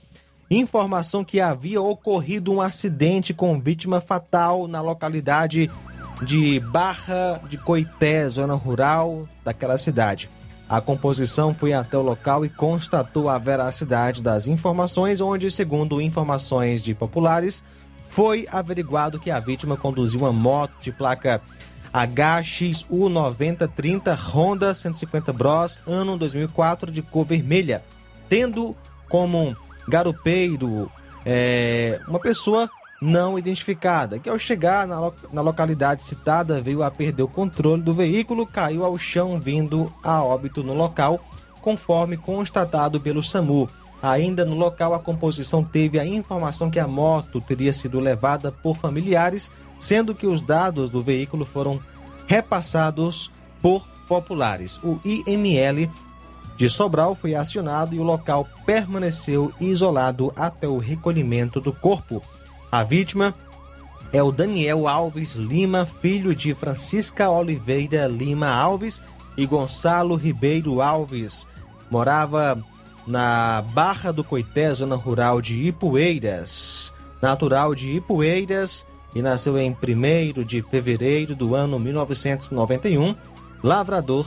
informação 0.51 1.23
que 1.23 1.43
havia 1.43 1.83
ocorrido 1.83 2.51
um 2.51 2.63
acidente 2.63 3.35
com 3.35 3.61
vítima 3.61 4.01
fatal 4.01 4.67
na 4.67 4.81
localidade 4.81 5.71
de 6.23 6.59
Barra 6.59 7.43
de 7.51 7.59
Coité, 7.59 8.27
zona 8.31 8.55
rural 8.55 9.29
daquela 9.45 9.77
cidade. 9.77 10.31
A 10.67 10.81
composição 10.81 11.53
foi 11.53 11.75
até 11.75 11.99
o 11.99 12.03
local 12.03 12.47
e 12.47 12.49
constatou 12.49 13.29
a 13.29 13.37
veracidade 13.37 14.23
das 14.23 14.49
informações, 14.49 15.21
onde, 15.21 15.51
segundo 15.51 16.01
informações 16.01 16.83
de 16.83 16.95
populares, 16.95 17.63
foi 18.09 18.49
averiguado 18.51 19.21
que 19.21 19.31
a 19.31 19.39
vítima 19.39 19.77
conduziu 19.77 20.21
uma 20.21 20.33
moto 20.33 20.73
de 20.81 20.91
placa 20.91 21.43
HXU9030 21.93 24.17
Honda 24.17 24.73
150 24.75 25.33
Bros, 25.33 25.79
ano 25.87 26.19
2004, 26.19 26.91
de 26.91 27.03
cor 27.03 27.25
vermelha, 27.25 27.85
tendo 28.29 28.75
como 29.09 29.57
garupeiro, 29.89 30.91
é, 31.25 32.01
uma 32.07 32.19
pessoa 32.19 32.69
não 33.01 33.39
identificada, 33.39 34.19
que 34.19 34.29
ao 34.29 34.37
chegar 34.39 34.87
na, 34.87 35.01
lo 35.01 35.15
na 35.33 35.41
localidade 35.41 36.05
citada 36.05 36.61
veio 36.61 36.83
a 36.83 36.91
perder 36.91 37.23
o 37.23 37.29
controle 37.29 37.81
do 37.81 37.95
veículo, 37.95 38.47
caiu 38.47 38.85
ao 38.85 38.99
chão 38.99 39.41
vindo 39.41 39.91
a 40.03 40.21
óbito 40.23 40.65
no 40.65 40.75
local, 40.75 41.25
conforme 41.61 42.17
constatado 42.17 43.01
pelo 43.01 43.23
SAMU. 43.23 43.71
Ainda 44.03 44.45
no 44.45 44.55
local, 44.55 44.95
a 44.95 44.99
composição 44.99 45.65
teve 45.65 45.99
a 45.99 46.07
informação 46.07 46.71
que 46.71 46.79
a 46.79 46.87
moto 46.87 47.41
teria 47.41 47.73
sido 47.73 47.99
levada 47.99 48.53
por 48.53 48.77
familiares, 48.77 49.51
sendo 49.79 50.15
que 50.15 50.27
os 50.27 50.41
dados 50.41 50.89
do 50.89 51.03
veículo 51.03 51.45
foram 51.45 51.81
repassados 52.27 53.31
por 53.61 53.87
populares. 54.07 54.79
O 54.85 55.01
IML 55.05 55.91
de 56.57 56.69
Sobral 56.69 57.15
foi 57.15 57.35
acionado 57.35 57.95
e 57.95 58.01
o 58.01 58.05
local 58.05 58.49
permaneceu 58.65 59.53
isolado 59.61 60.33
até 60.37 60.69
o 60.69 60.79
recolhimento 60.79 61.61
do 61.61 61.73
corpo. 61.73 62.23
A 62.71 62.83
vítima 62.85 63.35
é 64.13 64.23
o 64.23 64.33
Daniel 64.33 64.89
Alves 64.89 65.35
Lima, 65.35 65.85
filho 65.85 66.35
de 66.35 66.55
Francisca 66.55 67.29
Oliveira 67.29 68.07
Lima 68.07 68.49
Alves 68.49 69.03
e 69.37 69.47
Gonçalo 69.47 70.15
Ribeiro 70.17 70.81
Alves. 70.81 71.47
Morava 71.91 72.63
na 73.09 73.63
Barra 73.73 74.13
do 74.13 74.23
Coité, 74.23 74.73
zona 74.75 74.95
rural 74.95 75.41
de 75.41 75.57
Ipueiras. 75.67 76.93
Natural 77.21 77.75
de 77.75 77.93
Ipueiras 77.93 78.87
e 79.15 79.23
nasceu 79.23 79.59
em 79.59 79.71
1 79.71 80.45
de 80.45 80.63
fevereiro 80.63 81.35
do 81.35 81.55
ano 81.55 81.79
1991, 81.79 83.17
lavrador 83.63 84.27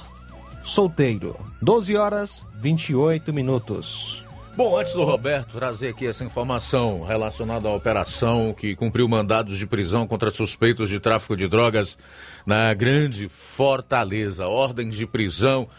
solteiro. 0.64 1.38
12 1.62 1.96
horas 1.96 2.48
28 2.60 3.32
minutos. 3.32 4.26
Bom, 4.58 4.78
antes 4.78 4.94
do 4.94 5.04
Roberto 5.06 5.58
trazer 5.58 5.90
aqui 5.90 6.06
essa 6.06 6.26
informação 6.26 7.04
relacionada 7.04 7.70
à 7.70 7.74
operação 7.74 8.54
que 8.54 8.76
cumpriu 8.76 9.08
mandados 9.08 9.58
de 9.58 9.66
prisão 9.66 10.06
contra 10.06 10.30
suspeitos 10.30 10.90
de 10.90 11.00
tráfico 11.00 11.38
de 11.38 11.48
drogas 11.48 11.98
na 12.46 12.74
Grande 12.74 13.30
Fortaleza. 13.30 14.48
Ordens 14.48 14.98
de 14.98 15.08
prisão 15.08 15.70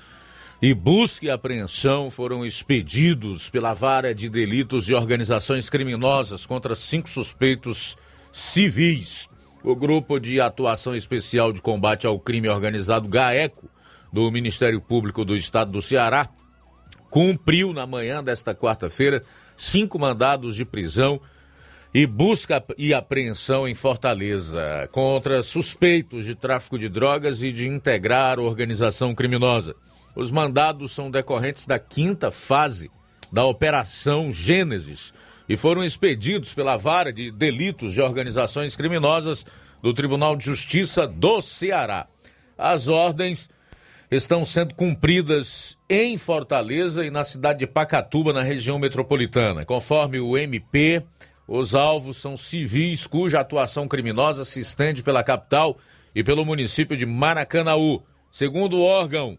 e 0.63 0.73
busca 0.73 1.27
e 1.27 1.31
apreensão 1.31 2.09
foram 2.09 2.47
expedidos 2.47 3.51
pela 3.51 3.75
vara 3.75 4.15
de 4.15 4.29
delitos 4.29 4.87
de 4.87 4.95
organizações 4.95 5.69
criminosas 5.69 6.47
contra 6.47 6.77
cinco 6.77 7.11
suspeitos 7.11 7.99
civis. 8.31 9.29
O 9.65 9.75
Grupo 9.75 10.21
de 10.21 10.41
Atuação 10.41 10.95
Especial 10.95 11.53
de 11.53 11.61
Combate 11.61 12.07
ao 12.07 12.17
Crime 12.21 12.49
Organizado 12.49 13.09
GAECO 13.09 13.69
do 14.13 14.31
Ministério 14.31 14.81
Público 14.81 15.25
do 15.25 15.37
Estado 15.37 15.73
do 15.73 15.83
Ceará 15.83 16.29
cumpriu 17.11 17.73
na 17.73 17.85
manhã 17.85 18.23
desta 18.23 18.55
quarta-feira 18.55 19.21
cinco 19.57 19.99
mandados 19.99 20.55
de 20.55 20.65
prisão 20.65 21.21
e 21.93 22.07
busca 22.07 22.65
e 22.79 22.95
apreensão 22.95 23.67
em 23.67 23.75
Fortaleza 23.75 24.89
contra 24.93 25.43
suspeitos 25.43 26.25
de 26.25 26.37
tráfico 26.37 26.79
de 26.79 26.89
drogas 26.89 27.43
e 27.43 27.51
de 27.51 27.67
integrar 27.67 28.39
organização 28.39 29.13
criminosa. 29.13 29.75
Os 30.15 30.31
mandados 30.31 30.93
são 30.93 31.11
decorrentes 31.11 31.67
da 31.67 31.79
quinta 31.79 32.31
fase 32.31 32.91
da 33.33 33.45
Operação 33.45 34.33
Gênesis 34.33 35.15
e 35.49 35.57
foram 35.57 35.83
expedidos 35.83 36.53
pela 36.53 36.77
Vara 36.77 37.13
de 37.13 37.31
Delitos 37.31 37.95
de 37.95 38.03
Organizações 38.03 38.77
Criminosas 38.77 39.45
do 39.83 39.93
Tribunal 39.95 40.37
de 40.37 40.45
Justiça 40.45 41.07
do 41.07 41.41
Ceará. 41.41 42.07
As 42.57 42.89
ordens 42.89 43.51
estão 44.11 44.45
sendo 44.45 44.75
cumpridas 44.75 45.79
em 45.89 46.19
Fortaleza 46.19 47.05
e 47.05 47.11
na 47.11 47.25
cidade 47.25 47.61
de 47.61 47.67
Pacatuba, 47.67 48.33
na 48.33 48.43
região 48.43 48.79
metropolitana. 48.79 49.65
Conforme 49.65 50.21
o 50.21 50.37
MP, 50.37 51.03
os 51.49 51.75
alvos 51.75 52.19
são 52.19 52.37
civis 52.37 53.07
cuja 53.07 53.41
atuação 53.41 53.89
criminosa 53.89 54.45
se 54.45 54.61
estende 54.61 55.03
pela 55.03 55.25
capital 55.25 55.77
e 56.15 56.23
pelo 56.23 56.45
município 56.45 56.97
de 56.97 57.07
Maracanaú. 57.07 58.03
Segundo 58.31 58.77
o 58.77 58.83
órgão, 58.83 59.39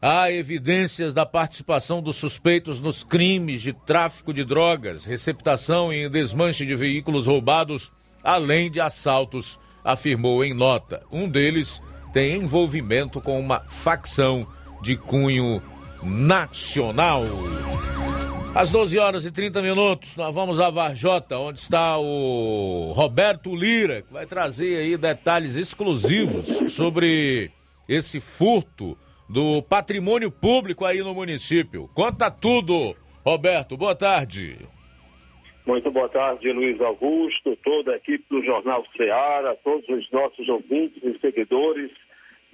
Há 0.00 0.30
evidências 0.30 1.14
da 1.14 1.24
participação 1.24 2.02
dos 2.02 2.16
suspeitos 2.16 2.80
nos 2.80 3.02
crimes 3.02 3.62
de 3.62 3.72
tráfico 3.72 4.32
de 4.32 4.44
drogas, 4.44 5.06
receptação 5.06 5.92
e 5.92 6.08
desmanche 6.08 6.66
de 6.66 6.74
veículos 6.74 7.26
roubados, 7.26 7.90
além 8.22 8.70
de 8.70 8.78
assaltos, 8.78 9.58
afirmou 9.82 10.44
em 10.44 10.52
nota. 10.52 11.02
Um 11.10 11.28
deles 11.28 11.82
tem 12.12 12.36
envolvimento 12.36 13.20
com 13.22 13.40
uma 13.40 13.60
facção 13.60 14.46
de 14.82 14.96
cunho 14.96 15.62
nacional. 16.02 17.24
Às 18.54 18.70
12 18.70 18.98
horas 18.98 19.24
e 19.24 19.30
30 19.30 19.62
minutos, 19.62 20.14
nós 20.14 20.34
vamos 20.34 20.60
a 20.60 20.68
Varjota, 20.68 21.38
onde 21.38 21.60
está 21.60 21.98
o 21.98 22.92
Roberto 22.94 23.54
Lira, 23.54 24.02
que 24.02 24.12
vai 24.12 24.26
trazer 24.26 24.76
aí 24.76 24.96
detalhes 24.96 25.56
exclusivos 25.56 26.72
sobre 26.72 27.50
esse 27.88 28.20
furto 28.20 28.96
do 29.28 29.62
patrimônio 29.62 30.30
público 30.30 30.84
aí 30.84 30.98
no 30.98 31.14
município. 31.14 31.88
Conta 31.94 32.30
tudo, 32.30 32.94
Roberto. 33.24 33.76
Boa 33.76 33.94
tarde. 33.94 34.56
Muito 35.66 35.90
boa 35.90 36.08
tarde, 36.08 36.52
Luiz 36.52 36.80
Augusto, 36.80 37.56
toda 37.56 37.92
a 37.92 37.96
equipe 37.96 38.24
do 38.30 38.40
Jornal 38.44 38.84
Ceará, 38.96 39.56
todos 39.64 39.88
os 39.88 40.08
nossos 40.12 40.48
ouvintes 40.48 41.02
e 41.02 41.18
seguidores 41.18 41.90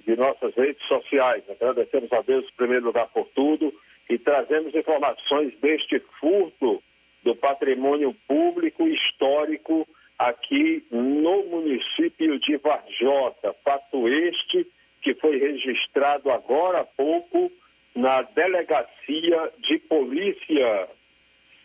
de 0.05 0.15
nossas 0.15 0.55
redes 0.55 0.83
sociais. 0.87 1.43
Agradecemos 1.47 2.11
a 2.11 2.21
Deus 2.21 2.43
em 2.45 2.55
primeiro 2.57 2.85
lugar 2.85 3.07
por 3.09 3.27
tudo 3.35 3.71
e 4.09 4.17
trazemos 4.17 4.73
informações 4.73 5.53
deste 5.61 6.01
furto 6.19 6.81
do 7.23 7.35
patrimônio 7.35 8.15
público 8.27 8.87
histórico 8.87 9.87
aqui 10.17 10.83
no 10.91 11.43
município 11.45 12.39
de 12.39 12.57
Varjota. 12.57 13.55
Fato 13.63 14.07
este 14.07 14.67
que 15.03 15.13
foi 15.15 15.37
registrado 15.37 16.31
agora 16.31 16.79
há 16.79 16.85
pouco 16.85 17.51
na 17.93 18.21
Delegacia 18.21 19.51
de 19.59 19.77
Polícia 19.79 20.89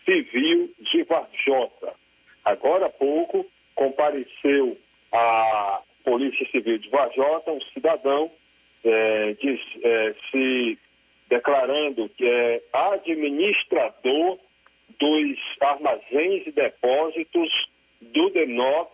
Civil 0.04 0.74
de 0.80 1.04
Varjota. 1.04 1.94
Agora 2.44 2.86
há 2.86 2.90
pouco 2.90 3.46
compareceu 3.74 4.76
a 5.12 5.80
Polícia 6.04 6.46
Civil 6.50 6.78
de 6.78 6.88
Varjota 6.90 7.52
um 7.52 7.60
cidadão 7.72 8.30
é, 8.84 9.36
é, 9.82 10.14
se 10.30 10.78
declarando 11.28 12.08
que 12.10 12.26
é 12.26 12.62
administrador 12.72 14.38
dos 14.98 15.38
armazéns 15.60 16.46
e 16.46 16.52
depósitos 16.52 17.68
do 18.00 18.30
Denox 18.30 18.92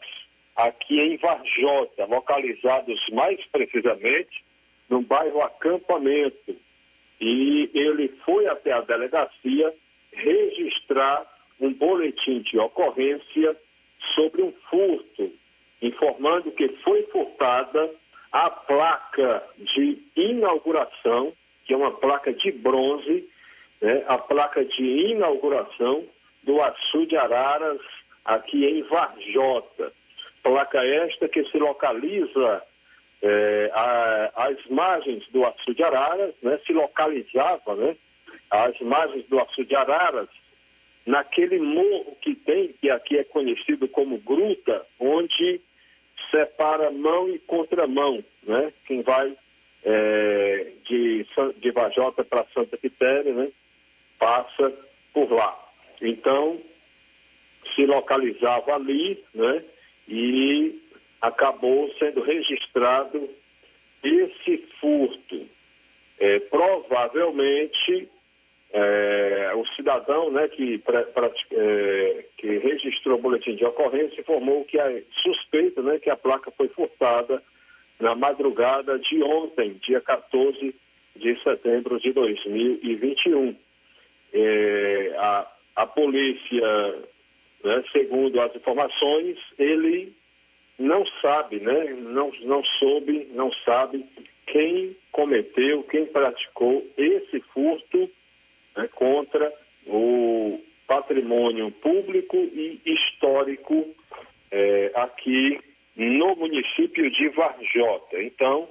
aqui 0.57 1.01
em 1.01 1.17
Varjota, 1.17 2.07
localizados 2.07 3.01
mais 3.13 3.45
precisamente 3.47 4.45
no 4.89 5.03
bairro 5.03 5.43
Acampamento. 5.43 6.57
E 7.21 7.71
ele 7.75 8.09
foi 8.25 8.47
até 8.47 8.73
a 8.73 8.81
delegacia 8.81 9.75
registrar 10.13 11.27
um 11.61 11.73
boletim 11.73 12.41
de 12.41 12.59
ocorrência 12.59 13.57
sobre 14.15 14.43
um 14.43 14.53
furto, 14.69 15.33
informando 15.81 16.51
que 16.53 16.69
foi 16.85 17.03
furtada 17.05 17.91
a 18.33 18.51
placa 18.51 19.43
de 19.59 20.03
inauguração 20.17 21.33
que 21.65 21.73
é 21.73 21.77
uma 21.77 21.93
placa 21.93 22.33
de 22.33 22.53
bronze, 22.53 23.29
né, 23.81 24.05
a 24.07 24.19
placa 24.19 24.65
de 24.65 24.83
inauguração 25.11 26.05
do 26.43 26.61
açude 26.63 27.17
Araras 27.17 27.81
aqui 28.25 28.65
em 28.65 28.83
Varjota. 28.83 29.93
Placa 30.45 30.85
esta 30.85 31.29
que 31.29 31.43
se 31.47 31.59
localiza 31.59 32.63
é, 33.23 33.71
às 34.37 34.67
margens 34.67 35.27
do 35.31 35.45
açude 35.45 35.83
Araras, 35.83 36.35
né, 36.43 36.61
se 36.67 36.73
localizava 36.73 37.75
né, 37.75 37.97
às 38.51 38.79
margens 38.81 39.27
do 39.27 39.41
açude 39.41 39.75
Araras, 39.75 40.29
naquele 41.07 41.59
morro 41.59 42.17
que 42.21 42.35
tem, 42.35 42.69
que 42.75 42.91
aqui 42.91 43.19
é 43.19 43.25
conhecido 43.25 43.89
como 43.89 44.19
gruta, 44.19 44.87
onde 45.01 45.61
separa 46.31 46.91
mão 46.91 47.29
e 47.29 47.39
contramão, 47.41 48.25
né? 48.43 48.73
Quem 48.87 49.03
vai 49.03 49.37
é, 49.85 50.73
de, 50.85 51.27
de 51.59 51.71
Vajota 51.71 52.25
para 52.25 52.47
Santa 52.55 52.77
Quitéria, 52.77 53.33
né, 53.33 53.49
passa 54.19 54.73
por 55.13 55.31
lá. 55.33 55.59
Então, 56.01 56.61
se 57.75 57.87
localizava 57.87 58.75
ali, 58.75 59.23
né, 59.35 59.63
e 60.09 60.81
acabou 61.21 61.93
sendo 61.99 62.21
registrado 62.23 63.29
esse 64.03 64.59
furto. 64.81 65.49
É, 66.19 66.39
provavelmente, 66.41 68.09
é, 68.73 69.53
o 69.55 69.67
cidadão 69.75 70.31
né, 70.31 70.49
que, 70.49 70.79
pra, 70.79 71.03
pra, 71.03 71.31
é, 71.53 72.25
que 72.37 72.59
registrou 72.59 73.19
o 73.19 73.23
boletim 73.23 73.57
de 73.57 73.65
ocorrência 73.65 74.21
informou 74.21 74.65
que 74.65 74.79
a 74.79 75.01
suspeita 75.23 75.83
né, 75.83 75.99
que 75.99 76.11
a 76.11 76.17
placa 76.17 76.51
foi 76.53 76.69
furtada 76.69 77.43
na 77.99 78.15
madrugada 78.15 78.99
de 78.99 79.23
ontem, 79.23 79.75
dia 79.87 80.01
14 80.01 80.75
de 81.17 81.43
setembro 81.43 81.99
de 82.01 82.13
2021. 82.13 83.57
É, 84.33 85.15
a, 85.17 85.53
a 85.77 85.87
polícia, 85.87 86.95
né, 87.65 87.83
segundo 87.91 88.41
as 88.41 88.55
informações, 88.55 89.39
ele 89.59 90.13
não 90.79 91.05
sabe, 91.23 91.61
né, 91.61 91.85
não, 91.99 92.31
não 92.43 92.63
soube, 92.79 93.29
não 93.33 93.51
sabe 93.65 94.05
quem 94.47 94.97
cometeu, 95.11 95.83
quem 95.85 96.07
praticou 96.07 96.87
esse 96.97 97.41
furto 97.53 98.11
né, 98.77 98.89
contra 98.95 99.53
o 99.87 100.61
patrimônio 100.87 101.71
público 101.71 102.37
e 102.37 102.81
histórico 102.85 103.95
é, 104.51 104.93
aqui 104.95 105.59
no 105.97 106.37
município 106.37 107.11
de 107.11 107.29
Varjota. 107.31 108.23
Então, 108.23 108.69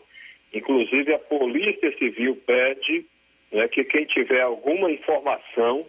inclusive 0.53 1.13
a 1.13 1.19
Polícia 1.19 1.97
Civil 1.97 2.35
pede 2.45 3.05
né, 3.51 3.67
que 3.67 3.83
quem 3.83 4.05
tiver 4.05 4.41
alguma 4.41 4.91
informação, 4.91 5.85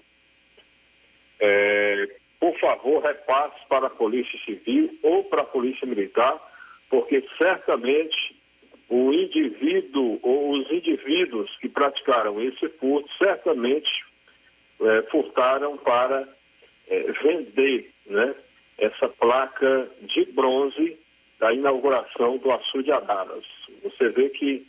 é, 1.40 2.08
por 2.44 2.58
favor, 2.58 3.02
repasse 3.02 3.66
para 3.70 3.86
a 3.86 3.90
Polícia 3.90 4.38
Civil 4.44 4.98
ou 5.02 5.24
para 5.24 5.40
a 5.40 5.46
Polícia 5.46 5.86
Militar, 5.86 6.38
porque 6.90 7.26
certamente 7.38 8.36
o 8.86 9.14
indivíduo 9.14 10.18
ou 10.22 10.50
os 10.50 10.70
indivíduos 10.70 11.50
que 11.56 11.70
praticaram 11.70 12.42
esse 12.42 12.68
furto 12.78 13.08
certamente 13.16 13.90
é, 14.78 15.02
furtaram 15.10 15.78
para 15.78 16.28
é, 16.88 17.12
vender 17.22 17.90
né, 18.04 18.34
essa 18.76 19.08
placa 19.08 19.88
de 20.02 20.26
bronze 20.26 20.98
da 21.40 21.50
inauguração 21.50 22.36
do 22.36 22.52
açude 22.52 22.92
Adaras. 22.92 23.46
Você 23.84 24.10
vê 24.10 24.28
que 24.28 24.66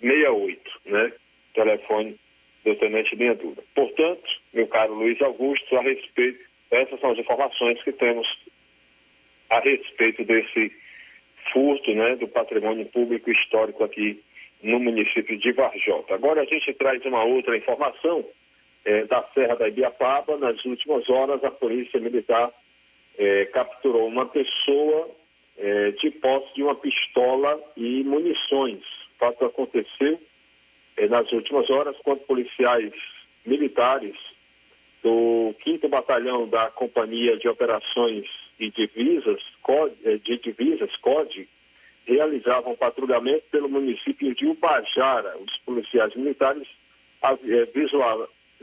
1068, 0.02 0.60
né? 0.86 1.13
Telefone 1.54 2.18
do 2.63 2.76
Tenente 2.76 3.16
Linha 3.16 3.36
Dura. 3.36 3.63
Portanto, 3.76 4.24
meu 4.54 4.68
caro 4.68 4.94
Luiz 4.94 5.22
Augusto, 5.22 5.76
a 5.78 5.82
respeito, 5.82 6.39
essas 6.72 7.00
são 7.00 7.12
as 7.12 7.20
informações 7.20 7.82
que 7.84 7.92
temos 7.92 8.28
a 9.50 9.60
respeito 9.60 10.24
desse 10.24 10.72
furto, 11.52 11.94
né, 11.94 12.16
do 12.16 12.28
patrimônio 12.28 12.86
público 12.88 13.30
histórico 13.30 13.84
aqui 13.84 14.22
no 14.62 14.80
município 14.80 15.38
de 15.38 15.52
Varjota. 15.52 16.16
Agora 16.16 16.42
a 16.42 16.46
gente 16.46 16.74
traz 16.74 17.04
uma 17.06 17.24
outra 17.24 17.58
informação 17.58 18.26
é, 18.86 19.06
da 19.06 19.24
Serra 19.34 19.56
da 19.56 19.68
Ibiapaba. 19.68 20.38
Nas 20.38 20.63
últimas 20.66 21.08
horas, 21.10 21.44
a 21.44 21.52
Polícia 21.52 22.00
Militar 22.00 22.52
é, 23.18 23.46
capturou 23.46 24.08
uma 24.08 24.26
pessoa 24.26 25.10
é, 25.58 25.92
de 25.92 26.12
posse 26.12 26.54
de 26.56 26.63
uma 26.63 26.76
pistola 26.76 27.62
e 27.76 28.04
munições. 28.04 28.80
O 29.16 29.20
fato 29.20 29.46
aconteceu 29.46 30.20
nas 31.10 31.32
últimas 31.32 31.69
horas, 31.69 31.95
quando 32.03 32.19
policiais 32.21 32.93
militares 33.45 34.15
do 35.03 35.53
5 35.63 35.88
Batalhão 35.89 36.47
da 36.47 36.69
Companhia 36.71 37.38
de 37.38 37.47
Operações 37.47 38.25
e 38.60 38.71
Divisas, 38.71 39.41
é, 40.06 40.17
de 40.17 40.38
Divisas, 40.38 40.95
CODE, 40.97 41.49
realizavam 42.06 42.75
patrulhamento 42.75 43.43
pelo 43.51 43.69
município 43.69 44.34
de 44.34 44.47
Ubajara. 44.47 45.38
Os 45.38 45.58
policiais 45.60 46.15
militares 46.15 46.67
é, 47.23 47.67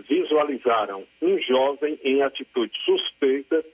visualizaram 0.09 1.05
um 1.21 1.39
jovem 1.41 1.99
em 2.03 2.23
atitude 2.23 2.73
suspeita 2.85 3.65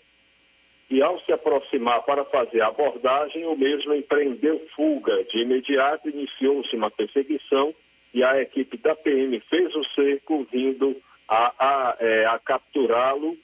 e 0.88 1.02
ao 1.02 1.20
se 1.20 1.32
aproximar 1.32 2.02
para 2.02 2.24
fazer 2.26 2.60
a 2.60 2.68
abordagem, 2.68 3.44
o 3.44 3.56
mesmo 3.56 3.92
empreendeu 3.92 4.64
fuga. 4.74 5.24
De 5.24 5.38
imediato 5.38 6.08
iniciou-se 6.08 6.74
uma 6.76 6.90
perseguição 6.90 7.74
e 8.14 8.22
a 8.24 8.40
equipe 8.40 8.76
da 8.78 8.94
PM 8.94 9.38
fez 9.48 9.74
o 9.74 9.84
cerco, 9.94 10.46
vindo 10.50 10.96
a, 11.28 11.52
a, 11.58 11.96
é, 12.00 12.26
a 12.26 12.38
capturá-lo, 12.38 13.36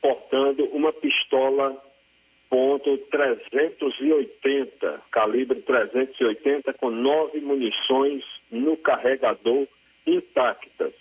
portando 0.00 0.64
uma 0.66 0.92
pistola 0.92 1.76
ponto 2.50 2.96
380, 3.10 5.02
calibre 5.10 5.60
380, 5.62 6.72
com 6.74 6.90
nove 6.90 7.40
munições 7.40 8.24
no 8.50 8.76
carregador 8.76 9.66
intactas. 10.06 10.94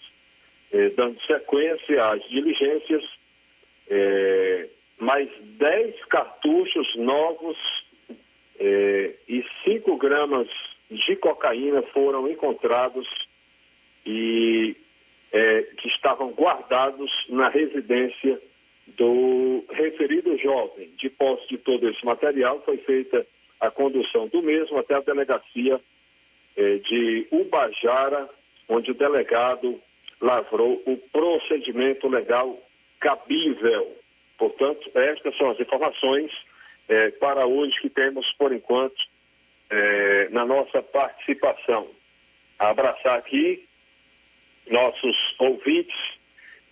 Eh, 0.72 0.90
dando 0.90 1.20
sequência 1.22 2.12
às 2.12 2.22
diligências, 2.30 3.04
eh, 3.90 4.68
mais 5.00 5.30
10 5.58 6.04
cartuchos 6.06 6.96
novos 6.98 7.58
eh, 8.60 9.14
e 9.30 9.46
5 9.64 9.96
gramas 9.98 10.50
de 10.90 11.16
cocaína 11.18 11.82
foram 11.94 12.30
encontrados 12.30 13.08
e 14.06 14.76
eh, 15.32 15.64
que 15.78 15.88
estavam 15.90 16.32
guardados 16.32 17.12
na 17.30 17.50
residência 17.50 18.42
do 18.88 19.66
referido 19.70 20.38
jovem. 20.38 20.90
De 20.98 21.10
posse 21.10 21.48
de 21.50 21.58
todo 21.58 21.88
esse 21.90 22.06
material, 22.06 22.62
foi 22.64 22.78
feita 22.78 23.26
a 23.60 23.70
condução 23.70 24.28
do 24.28 24.42
mesmo 24.42 24.78
até 24.78 24.96
a 24.96 25.02
delegacia 25.02 25.82
eh, 26.56 26.78
de 26.78 27.28
Ubajara, 27.32 28.30
onde 28.70 28.92
o 28.92 28.96
delegado 28.96 29.82
lavrou 30.22 30.82
o 30.86 30.98
procedimento 31.12 32.08
legal 32.08 32.58
cabível. 33.00 33.96
Portanto, 34.38 34.90
estas 34.96 35.36
são 35.38 35.52
as 35.52 35.60
informações 35.60 36.32
eh, 36.88 37.12
para 37.12 37.46
hoje 37.46 37.80
que 37.82 37.90
temos, 37.90 38.32
por 38.34 38.54
enquanto, 38.54 38.96
eh, 39.70 40.30
na 40.32 40.46
nossa 40.46 40.82
participação. 40.82 41.88
Abraçar 42.60 43.18
aqui 43.18 43.68
nossos 44.70 45.16
ouvintes 45.40 45.96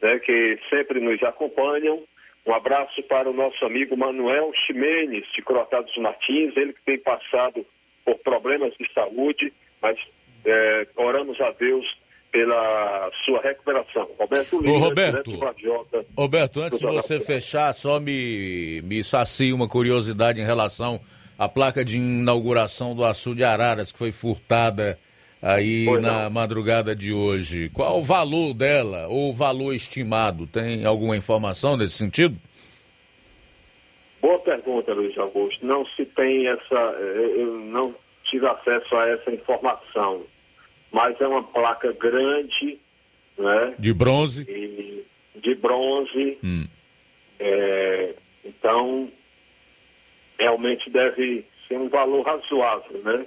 né, 0.02 0.20
que 0.20 0.60
sempre 0.70 1.00
nos 1.00 1.22
acompanham. 1.24 2.04
Um 2.46 2.54
abraço 2.54 3.02
para 3.04 3.30
o 3.30 3.34
nosso 3.34 3.66
amigo 3.66 3.98
Manuel 3.98 4.52
Ximenes, 4.66 5.26
de 5.34 5.42
Crotados 5.42 5.96
Martins, 5.98 6.56
ele 6.56 6.74
que 6.74 6.82
tem 6.86 6.98
passado 7.00 7.66
por 8.04 8.16
problemas 8.20 8.74
de 8.78 8.92
saúde, 8.94 9.52
mas 9.82 9.98
é, 10.46 10.88
oramos 10.96 11.42
a 11.42 11.52
Deus 11.52 11.86
pela 12.32 13.10
sua 13.24 13.42
recuperação. 13.42 14.10
Roberto 14.20 14.62
Lima, 14.62 14.74
Ô, 14.76 14.80
Roberto, 14.80 15.32
Roberto, 16.16 16.62
antes 16.62 16.80
de 16.80 16.86
você 16.86 17.20
fechar, 17.20 17.74
só 17.74 18.00
me, 18.00 18.82
me 18.84 19.04
sacia 19.04 19.56
uma 19.56 19.68
curiosidade 19.68 20.40
em 20.40 20.46
relação 20.46 21.00
à 21.38 21.48
placa 21.50 21.84
de 21.84 21.98
inauguração 21.98 22.96
do 22.96 23.04
Açude 23.04 23.44
Araras, 23.44 23.92
que 23.92 23.98
foi 23.98 24.12
furtada 24.12 24.98
aí 25.42 25.86
pois 25.86 26.02
na 26.02 26.24
não. 26.24 26.32
madrugada 26.32 26.96
de 26.96 27.14
hoje. 27.14 27.70
Qual 27.70 28.00
o 28.00 28.04
valor 28.04 28.54
dela 28.54 29.08
ou 29.08 29.30
o 29.30 29.34
valor 29.34 29.74
estimado? 29.74 30.48
Tem 30.48 30.86
alguma 30.86 31.16
informação 31.16 31.78
nesse 31.78 31.94
sentido? 31.94 32.36
Boa 34.22 34.40
pergunta, 34.40 34.94
Luiz 34.94 35.16
Augusto. 35.18 35.66
Não 35.66 35.86
se 35.86 36.06
tem 36.06 36.48
essa, 36.48 36.76
eu 36.76 37.60
não 37.60 37.94
tive 38.24 38.48
acesso 38.48 38.96
a 38.96 39.08
essa 39.08 39.32
informação, 39.32 40.24
mas 40.92 41.20
é 41.22 41.28
uma 41.28 41.44
placa 41.44 41.92
grande, 41.94 42.80
né? 43.38 43.76
De 43.78 43.94
bronze? 43.94 44.44
E, 44.50 45.06
de 45.40 45.54
bronze. 45.56 46.40
Hum. 46.44 46.68
É, 47.40 48.16
então, 48.44 49.10
realmente 50.40 50.90
deve 50.90 51.46
ser 51.68 51.78
um 51.78 51.90
valor 51.90 52.24
razoável, 52.26 53.02
né? 53.04 53.26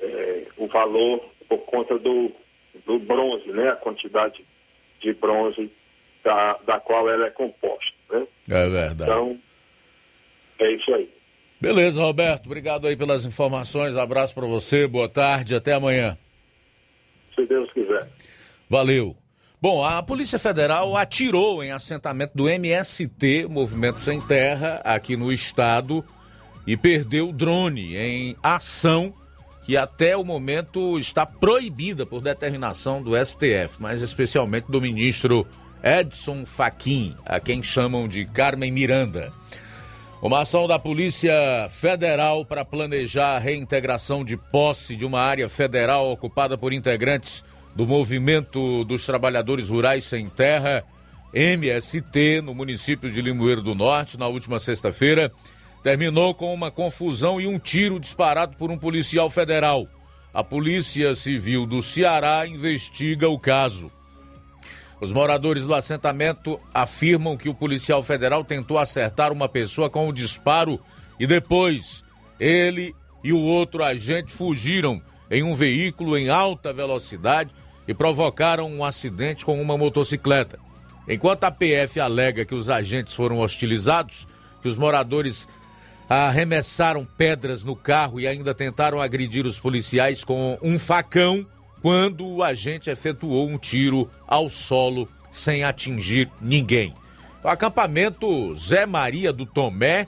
é, 0.00 0.46
o 0.56 0.66
valor 0.66 1.24
por 1.48 1.58
conta 1.58 1.98
do, 1.98 2.32
do 2.86 2.98
bronze, 2.98 3.50
né? 3.50 3.70
A 3.70 3.76
quantidade 3.76 4.44
de 5.00 5.12
bronze 5.14 5.70
da, 6.22 6.54
da 6.66 6.80
qual 6.80 7.08
ela 7.08 7.26
é 7.26 7.30
composta, 7.30 7.92
né? 8.10 8.26
É 8.50 8.68
verdade. 8.68 9.10
Então, 9.10 9.38
é 10.58 10.72
isso 10.72 10.94
aí. 10.94 11.08
Beleza, 11.60 12.02
Roberto. 12.02 12.46
Obrigado 12.46 12.86
aí 12.86 12.96
pelas 12.96 13.24
informações. 13.24 13.96
Abraço 13.96 14.34
para 14.34 14.46
você. 14.46 14.86
Boa 14.86 15.08
tarde. 15.08 15.54
Até 15.54 15.72
amanhã. 15.72 16.16
Se 17.34 17.46
Deus 17.46 17.72
quiser. 17.72 18.10
Valeu. 18.68 19.16
Bom, 19.64 19.82
a 19.82 20.02
Polícia 20.02 20.38
Federal 20.38 20.94
atirou 20.94 21.64
em 21.64 21.72
assentamento 21.72 22.32
do 22.34 22.46
MST, 22.46 23.46
Movimento 23.48 23.98
Sem 24.00 24.20
Terra, 24.20 24.82
aqui 24.84 25.16
no 25.16 25.32
estado, 25.32 26.04
e 26.66 26.76
perdeu 26.76 27.30
o 27.30 27.32
drone 27.32 27.96
em 27.96 28.36
ação 28.42 29.14
que 29.64 29.74
até 29.74 30.14
o 30.18 30.22
momento 30.22 30.98
está 30.98 31.24
proibida 31.24 32.04
por 32.04 32.20
determinação 32.20 33.02
do 33.02 33.16
STF, 33.16 33.76
mas 33.78 34.02
especialmente 34.02 34.70
do 34.70 34.82
ministro 34.82 35.46
Edson 35.82 36.44
Fachin, 36.44 37.16
a 37.24 37.40
quem 37.40 37.62
chamam 37.62 38.06
de 38.06 38.26
Carmen 38.26 38.70
Miranda. 38.70 39.32
Uma 40.20 40.42
ação 40.42 40.68
da 40.68 40.78
Polícia 40.78 41.32
Federal 41.70 42.44
para 42.44 42.66
planejar 42.66 43.36
a 43.36 43.38
reintegração 43.38 44.26
de 44.26 44.36
posse 44.36 44.94
de 44.94 45.06
uma 45.06 45.20
área 45.20 45.48
federal 45.48 46.12
ocupada 46.12 46.58
por 46.58 46.70
integrantes 46.74 47.42
do 47.74 47.86
Movimento 47.86 48.84
dos 48.84 49.04
Trabalhadores 49.04 49.68
Rurais 49.68 50.04
Sem 50.04 50.28
Terra, 50.28 50.84
MST, 51.32 52.40
no 52.42 52.54
município 52.54 53.10
de 53.10 53.20
Limoeiro 53.20 53.62
do 53.62 53.74
Norte, 53.74 54.18
na 54.18 54.28
última 54.28 54.60
sexta-feira 54.60 55.32
terminou 55.84 56.34
com 56.34 56.54
uma 56.54 56.70
confusão 56.70 57.38
e 57.38 57.46
um 57.46 57.58
tiro 57.58 58.00
disparado 58.00 58.56
por 58.56 58.70
um 58.70 58.78
policial 58.78 59.28
federal. 59.28 59.86
A 60.32 60.42
Polícia 60.42 61.14
Civil 61.14 61.66
do 61.66 61.82
Ceará 61.82 62.46
investiga 62.46 63.28
o 63.28 63.38
caso. 63.38 63.92
Os 64.98 65.12
moradores 65.12 65.66
do 65.66 65.74
assentamento 65.74 66.58
afirmam 66.72 67.36
que 67.36 67.50
o 67.50 67.54
policial 67.54 68.02
federal 68.02 68.42
tentou 68.42 68.78
acertar 68.78 69.30
uma 69.30 69.46
pessoa 69.46 69.90
com 69.90 70.06
o 70.06 70.08
um 70.08 70.12
disparo 70.12 70.80
e 71.20 71.26
depois 71.26 72.02
ele 72.40 72.94
e 73.22 73.34
o 73.34 73.40
outro 73.40 73.84
agente 73.84 74.32
fugiram 74.32 75.02
em 75.30 75.42
um 75.42 75.54
veículo 75.54 76.16
em 76.16 76.30
alta 76.30 76.72
velocidade 76.72 77.50
e 77.86 77.94
provocaram 77.94 78.72
um 78.72 78.84
acidente 78.84 79.44
com 79.44 79.60
uma 79.60 79.76
motocicleta. 79.76 80.58
Enquanto 81.08 81.44
a 81.44 81.50
PF 81.50 82.00
alega 82.00 82.44
que 82.44 82.54
os 82.54 82.68
agentes 82.68 83.14
foram 83.14 83.40
hostilizados, 83.40 84.26
que 84.62 84.68
os 84.68 84.78
moradores 84.78 85.46
arremessaram 86.08 87.04
pedras 87.04 87.62
no 87.64 87.76
carro 87.76 88.20
e 88.20 88.26
ainda 88.26 88.54
tentaram 88.54 89.00
agredir 89.00 89.46
os 89.46 89.58
policiais 89.58 90.24
com 90.24 90.58
um 90.62 90.78
facão 90.78 91.46
quando 91.82 92.26
o 92.26 92.42
agente 92.42 92.88
efetuou 92.88 93.48
um 93.48 93.58
tiro 93.58 94.10
ao 94.26 94.48
solo 94.48 95.08
sem 95.30 95.64
atingir 95.64 96.30
ninguém. 96.40 96.94
O 97.42 97.48
acampamento 97.48 98.54
Zé 98.56 98.86
Maria 98.86 99.32
do 99.32 99.44
Tomé 99.44 100.06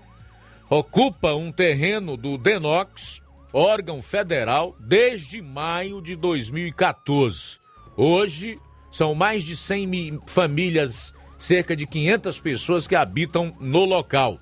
ocupa 0.70 1.34
um 1.34 1.52
terreno 1.52 2.16
do 2.16 2.38
Denox, 2.38 3.20
órgão 3.52 4.00
federal, 4.00 4.74
desde 4.80 5.42
maio 5.42 6.00
de 6.00 6.16
2014. 6.16 7.65
Hoje 7.96 8.58
são 8.90 9.14
mais 9.14 9.42
de 9.42 9.56
100 9.56 9.86
mil 9.86 10.22
famílias, 10.26 11.14
cerca 11.38 11.74
de 11.74 11.86
500 11.86 12.40
pessoas 12.40 12.86
que 12.86 12.94
habitam 12.94 13.56
no 13.58 13.84
local. 13.84 14.38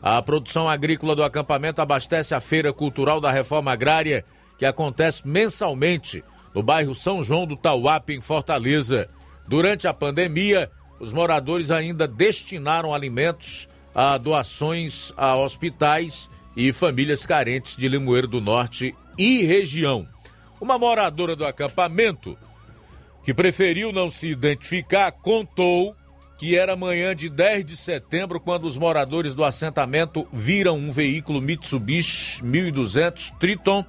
A 0.00 0.20
produção 0.22 0.68
agrícola 0.68 1.16
do 1.16 1.24
acampamento 1.24 1.80
abastece 1.80 2.34
a 2.34 2.40
Feira 2.40 2.72
Cultural 2.72 3.20
da 3.20 3.30
Reforma 3.30 3.72
Agrária, 3.72 4.24
que 4.58 4.64
acontece 4.64 5.26
mensalmente 5.26 6.22
no 6.54 6.62
bairro 6.62 6.94
São 6.94 7.22
João 7.22 7.46
do 7.46 7.56
Tauape, 7.56 8.14
em 8.14 8.20
Fortaleza. 8.20 9.08
Durante 9.48 9.88
a 9.88 9.94
pandemia, 9.94 10.70
os 11.00 11.12
moradores 11.12 11.70
ainda 11.70 12.06
destinaram 12.06 12.94
alimentos 12.94 13.68
a 13.94 14.16
doações 14.16 15.12
a 15.16 15.36
hospitais 15.36 16.30
e 16.56 16.72
famílias 16.72 17.26
carentes 17.26 17.76
de 17.76 17.88
Limoeiro 17.88 18.28
do 18.28 18.40
Norte 18.40 18.94
e 19.18 19.42
região. 19.42 20.13
Uma 20.64 20.78
moradora 20.78 21.36
do 21.36 21.44
acampamento, 21.44 22.38
que 23.22 23.34
preferiu 23.34 23.92
não 23.92 24.10
se 24.10 24.28
identificar, 24.28 25.12
contou 25.12 25.94
que 26.38 26.56
era 26.56 26.74
manhã 26.74 27.14
de 27.14 27.28
10 27.28 27.66
de 27.66 27.76
setembro 27.76 28.40
quando 28.40 28.64
os 28.64 28.78
moradores 28.78 29.34
do 29.34 29.44
assentamento 29.44 30.26
viram 30.32 30.78
um 30.78 30.90
veículo 30.90 31.42
Mitsubishi 31.42 32.42
1200 32.42 33.28
Triton 33.38 33.84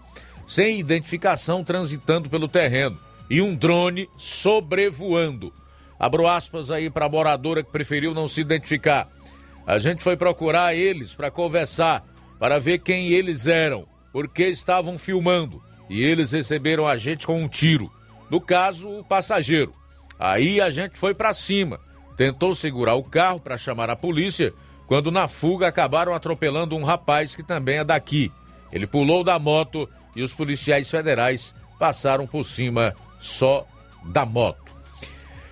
sem 0.46 0.78
identificação 0.78 1.64
transitando 1.64 2.30
pelo 2.30 2.46
terreno 2.46 3.00
e 3.30 3.42
um 3.42 3.56
drone 3.56 4.10
sobrevoando. 4.18 5.54
Abro 5.98 6.28
aspas 6.28 6.70
aí 6.70 6.90
para 6.90 7.06
a 7.06 7.10
moradora 7.10 7.64
que 7.64 7.72
preferiu 7.72 8.14
não 8.14 8.28
se 8.28 8.42
identificar. 8.42 9.08
A 9.66 9.80
gente 9.80 10.04
foi 10.04 10.18
procurar 10.18 10.76
eles 10.76 11.16
para 11.16 11.32
conversar, 11.32 12.06
para 12.38 12.60
ver 12.60 12.80
quem 12.80 13.14
eles 13.14 13.48
eram, 13.48 13.88
porque 14.12 14.44
estavam 14.48 14.98
filmando 14.98 15.64
e 15.90 16.04
eles 16.04 16.32
receberam 16.32 16.88
a 16.88 16.98
gente 16.98 17.26
com 17.26 17.42
um 17.42 17.48
tiro. 17.48 17.92
No 18.30 18.42
caso, 18.42 18.90
o 18.90 19.04
passageiro. 19.04 19.74
Aí 20.20 20.62
a 20.62 20.70
gente 20.72 20.98
foi 20.98 21.14
para 21.14 21.34
cima, 21.34 21.80
tentou 22.16 22.56
segurar 22.56 22.96
o 22.96 23.04
carro 23.04 23.40
para 23.40 23.58
chamar 23.58 23.90
a 23.90 23.96
polícia, 23.96 24.54
quando 24.88 25.12
na 25.12 25.28
fuga 25.28 25.68
acabaram 25.68 26.14
atropelando 26.14 26.76
um 26.76 26.84
rapaz 26.84 27.36
que 27.36 27.44
também 27.44 27.78
é 27.78 27.84
daqui. 27.84 28.32
Ele 28.72 28.88
pulou 28.88 29.24
da 29.24 29.38
moto 29.38 29.90
e 30.16 30.24
os 30.24 30.34
policiais 30.34 30.90
federais 30.90 31.54
passaram 31.78 32.26
por 32.26 32.44
cima 32.44 32.96
só 33.20 33.68
da 34.06 34.26
moto. 34.26 34.74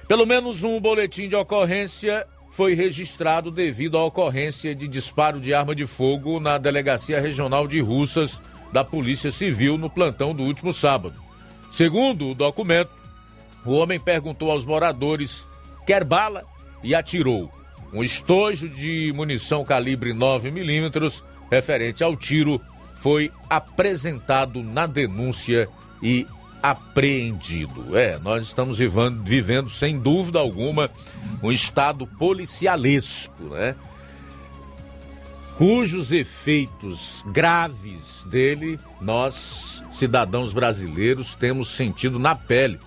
Pelo 0.08 0.26
menos 0.26 0.64
um 0.64 0.80
boletim 0.80 1.28
de 1.28 1.36
ocorrência 1.36 2.28
foi 2.50 2.76
registrado 2.76 3.50
devido 3.50 3.98
à 3.98 4.06
ocorrência 4.06 4.76
de 4.76 4.88
disparo 4.88 5.42
de 5.42 5.54
arma 5.54 5.74
de 5.74 5.88
fogo 5.88 6.40
na 6.40 6.58
Delegacia 6.58 7.20
Regional 7.20 7.68
de 7.68 7.82
Russas 7.82 8.40
da 8.74 8.84
Polícia 8.84 9.32
Civil 9.32 9.78
no 9.78 9.90
plantão 9.90 10.36
do 10.36 10.44
último 10.44 10.74
sábado. 10.74 11.16
Segundo 11.72 12.32
o 12.32 12.36
documento, 12.36 12.92
o 13.64 13.74
homem 13.74 13.98
perguntou 13.98 14.52
aos 14.52 14.66
moradores: 14.66 15.48
quer 15.86 16.04
bala? 16.04 16.52
e 16.84 16.94
atirou. 16.94 17.52
Um 17.94 18.04
estojo 18.04 18.68
de 18.68 19.14
munição 19.16 19.64
calibre 19.64 20.14
9mm 20.14 21.24
referente 21.50 22.04
ao 22.04 22.18
tiro 22.18 22.60
foi 22.96 23.32
apresentado 23.50 24.62
na 24.62 24.86
denúncia 24.86 25.70
e 26.02 26.28
apreendido. 26.62 27.98
É, 27.98 28.18
nós 28.20 28.44
estamos 28.44 28.78
vivendo, 28.78 29.24
vivendo 29.24 29.70
sem 29.70 30.00
dúvida 30.00 30.40
alguma 30.40 30.90
um 31.42 31.52
estado 31.52 32.08
policialesco, 32.08 33.44
né? 33.46 33.76
Cujos 35.58 36.12
efeitos 36.12 37.24
graves 37.28 38.24
dele 38.26 38.80
nós, 39.00 39.84
cidadãos 39.92 40.52
brasileiros, 40.52 41.36
temos 41.36 41.70
sentido 41.70 42.18
na 42.18 42.36
pele, 42.36 42.80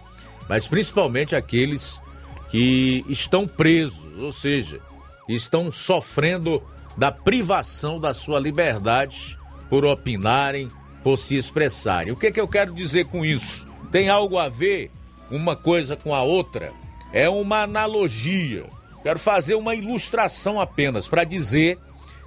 mas 0.49 0.67
principalmente 0.67 1.37
aqueles 1.37 2.01
que 2.49 3.05
estão 3.09 3.47
presos, 3.47 4.19
ou 4.19 4.33
seja, 4.33 4.81
estão 5.29 5.71
sofrendo 5.71 6.63
da 6.97 7.13
privação 7.13 8.01
da 8.01 8.13
sua 8.13 8.41
liberdade 8.41 9.39
por 9.69 9.85
opinarem, 9.85 10.71
por 11.05 11.17
se 11.19 11.37
expressarem. 11.37 12.13
O 12.13 12.17
que, 12.17 12.29
é 12.29 12.33
que 12.33 12.41
eu 12.41 12.49
quero 12.49 12.75
dizer 12.75 13.07
com 13.07 13.25
isso? 13.25 13.69
Tem 13.93 14.09
algo 14.09 14.39
a 14.39 14.49
ver 14.49 14.91
uma 15.31 15.55
coisa 15.55 15.97
com 15.97 16.15
a 16.15 16.23
outra? 16.23 16.73
É 17.13 17.29
uma 17.29 17.63
analogia. 17.63 18.65
Quero 19.03 19.19
fazer 19.19 19.55
uma 19.55 19.75
ilustração 19.75 20.61
apenas 20.61 21.07
para 21.07 21.23
dizer 21.23 21.79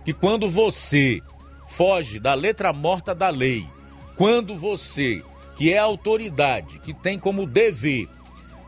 que 0.09 0.13
quando 0.13 0.49
você 0.49 1.21
foge 1.67 2.19
da 2.19 2.33
letra 2.33 2.73
morta 2.73 3.13
da 3.13 3.29
lei, 3.29 3.63
quando 4.15 4.55
você, 4.55 5.23
que 5.55 5.71
é 5.71 5.77
autoridade, 5.77 6.79
que 6.79 6.95
tem 6.95 7.19
como 7.19 7.45
dever 7.45 8.09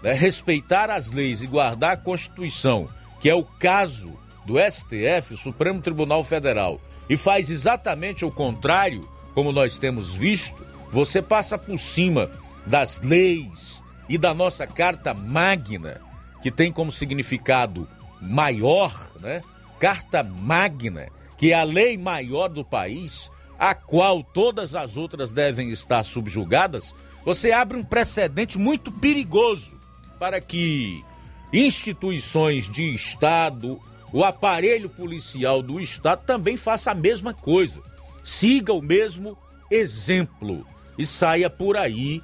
né, 0.03 0.13
respeitar 0.13 0.91
as 0.91 1.09
leis 1.09 1.41
e 1.41 1.47
guardar 1.47 1.93
a 1.93 1.97
Constituição, 1.97 2.87
que 3.19 3.27
é 3.27 3.33
o 3.33 3.43
caso 3.43 4.13
do 4.45 4.53
STF, 4.59 5.33
o 5.33 5.37
Supremo 5.37 5.81
Tribunal 5.81 6.23
Federal, 6.23 6.79
e 7.09 7.17
faz 7.17 7.49
exatamente 7.49 8.23
o 8.23 8.29
contrário, 8.29 9.09
como 9.33 9.51
nós 9.51 9.79
temos 9.79 10.13
visto, 10.13 10.63
você 10.91 11.23
passa 11.23 11.57
por 11.57 11.79
cima 11.79 12.29
das 12.67 13.01
leis 13.01 13.81
e 14.07 14.15
da 14.15 14.31
nossa 14.31 14.67
Carta 14.67 15.11
Magna, 15.11 16.01
que 16.39 16.51
tem 16.51 16.71
como 16.71 16.91
significado 16.91 17.89
maior, 18.21 18.93
né? 19.19 19.41
Carta 19.79 20.21
Magna, 20.21 21.07
que 21.41 21.53
a 21.53 21.63
lei 21.63 21.97
maior 21.97 22.49
do 22.49 22.63
país, 22.63 23.31
a 23.57 23.73
qual 23.73 24.23
todas 24.23 24.75
as 24.75 24.95
outras 24.95 25.31
devem 25.31 25.71
estar 25.71 26.03
subjugadas, 26.03 26.93
você 27.25 27.51
abre 27.51 27.75
um 27.75 27.83
precedente 27.83 28.59
muito 28.59 28.91
perigoso 28.91 29.75
para 30.19 30.39
que 30.39 31.03
instituições 31.51 32.69
de 32.69 32.93
Estado, 32.93 33.81
o 34.13 34.23
aparelho 34.23 34.87
policial 34.87 35.63
do 35.63 35.79
Estado 35.79 36.21
também 36.27 36.55
faça 36.55 36.91
a 36.91 36.95
mesma 36.95 37.33
coisa. 37.33 37.81
Siga 38.23 38.71
o 38.71 38.79
mesmo 38.79 39.35
exemplo 39.71 40.63
e 40.95 41.07
saia 41.07 41.49
por 41.49 41.75
aí 41.75 42.21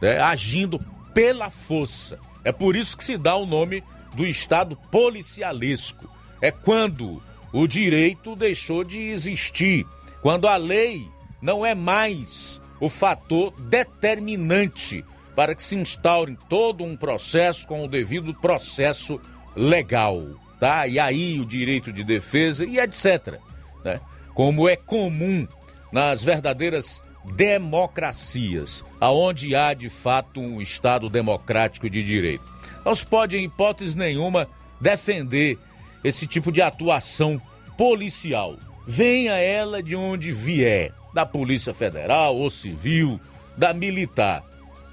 né, 0.00 0.20
agindo 0.20 0.78
pela 1.12 1.50
força. 1.50 2.20
É 2.44 2.52
por 2.52 2.76
isso 2.76 2.96
que 2.96 3.02
se 3.02 3.18
dá 3.18 3.34
o 3.34 3.46
nome 3.46 3.82
do 4.14 4.24
Estado 4.24 4.76
policialesco. 4.92 6.08
É 6.40 6.52
quando 6.52 7.20
o 7.52 7.66
direito 7.66 8.36
deixou 8.36 8.84
de 8.84 9.00
existir, 9.00 9.86
quando 10.22 10.46
a 10.46 10.56
lei 10.56 11.08
não 11.40 11.64
é 11.64 11.74
mais 11.74 12.60
o 12.80 12.88
fator 12.88 13.52
determinante 13.60 15.04
para 15.34 15.54
que 15.54 15.62
se 15.62 15.76
instaure 15.76 16.36
todo 16.48 16.84
um 16.84 16.96
processo 16.96 17.66
com 17.66 17.84
o 17.84 17.88
devido 17.88 18.34
processo 18.34 19.20
legal, 19.56 20.22
tá? 20.58 20.86
E 20.86 20.98
aí 20.98 21.40
o 21.40 21.46
direito 21.46 21.92
de 21.92 22.04
defesa 22.04 22.64
e 22.64 22.78
etc, 22.78 23.38
né? 23.84 24.00
Como 24.34 24.68
é 24.68 24.76
comum 24.76 25.46
nas 25.92 26.22
verdadeiras 26.22 27.02
democracias, 27.34 28.84
aonde 29.00 29.54
há 29.54 29.74
de 29.74 29.88
fato 29.88 30.40
um 30.40 30.60
Estado 30.60 31.08
democrático 31.08 31.88
de 31.88 32.02
direito. 32.02 32.44
Não 32.84 32.94
se 32.94 33.04
pode, 33.04 33.36
em 33.36 33.44
hipótese 33.44 33.96
nenhuma, 33.96 34.48
defender 34.80 35.58
esse 36.02 36.26
tipo 36.26 36.50
de 36.50 36.62
atuação 36.62 37.40
policial. 37.76 38.56
Venha 38.86 39.34
ela 39.34 39.82
de 39.82 39.94
onde 39.94 40.32
vier, 40.32 40.92
da 41.12 41.26
Polícia 41.26 41.74
Federal 41.74 42.36
ou 42.36 42.48
Civil, 42.50 43.20
da 43.56 43.72
Militar. 43.72 44.44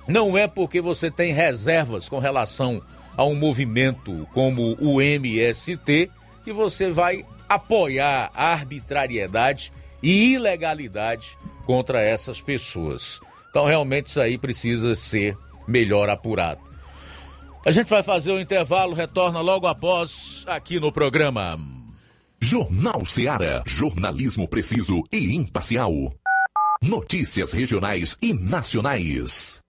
Não 0.08 0.38
é 0.38 0.48
porque 0.48 0.82
você 0.82 1.12
tem 1.12 1.34
reservas 1.34 2.08
com 2.08 2.20
relação 2.20 2.82
a 3.16 3.26
um 3.26 3.36
movimento 3.36 4.28
como 4.34 4.78
o 4.80 5.02
MST 5.02 6.10
que 6.44 6.54
você 6.54 6.90
vai 6.90 7.26
apoiar 7.50 8.30
a 8.34 8.52
arbitrariedade 8.52 9.74
e 10.02 10.34
ilegalidade 10.34 11.38
contra 11.66 12.02
essas 12.02 12.42
pessoas. 12.42 13.20
Então, 13.50 13.66
realmente, 13.66 14.08
isso 14.08 14.22
aí 14.22 14.38
precisa 14.38 14.96
ser 14.96 15.38
melhor 15.68 16.10
apurado. 16.10 16.67
A 17.66 17.72
gente 17.72 17.90
vai 17.90 18.02
fazer 18.02 18.32
o 18.32 18.40
intervalo, 18.40 18.94
retorna 18.94 19.42
logo 19.42 19.68
após 19.68 20.44
aqui 20.48 20.80
no 20.80 20.92
programa. 20.92 21.58
Jornal 22.40 23.06
Seara. 23.06 23.64
Jornalismo 23.66 24.48
preciso 24.48 25.04
e 25.12 25.36
imparcial. 25.36 25.92
Notícias 26.82 27.52
regionais 27.52 28.18
e 28.22 28.34
nacionais. 28.34 29.62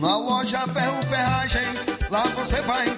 Na 0.00 0.16
loja 0.16 0.66
Ferro 0.66 1.02
Ferragens, 1.04 1.86
lá 2.10 2.24
você 2.24 2.60
vai 2.60 2.97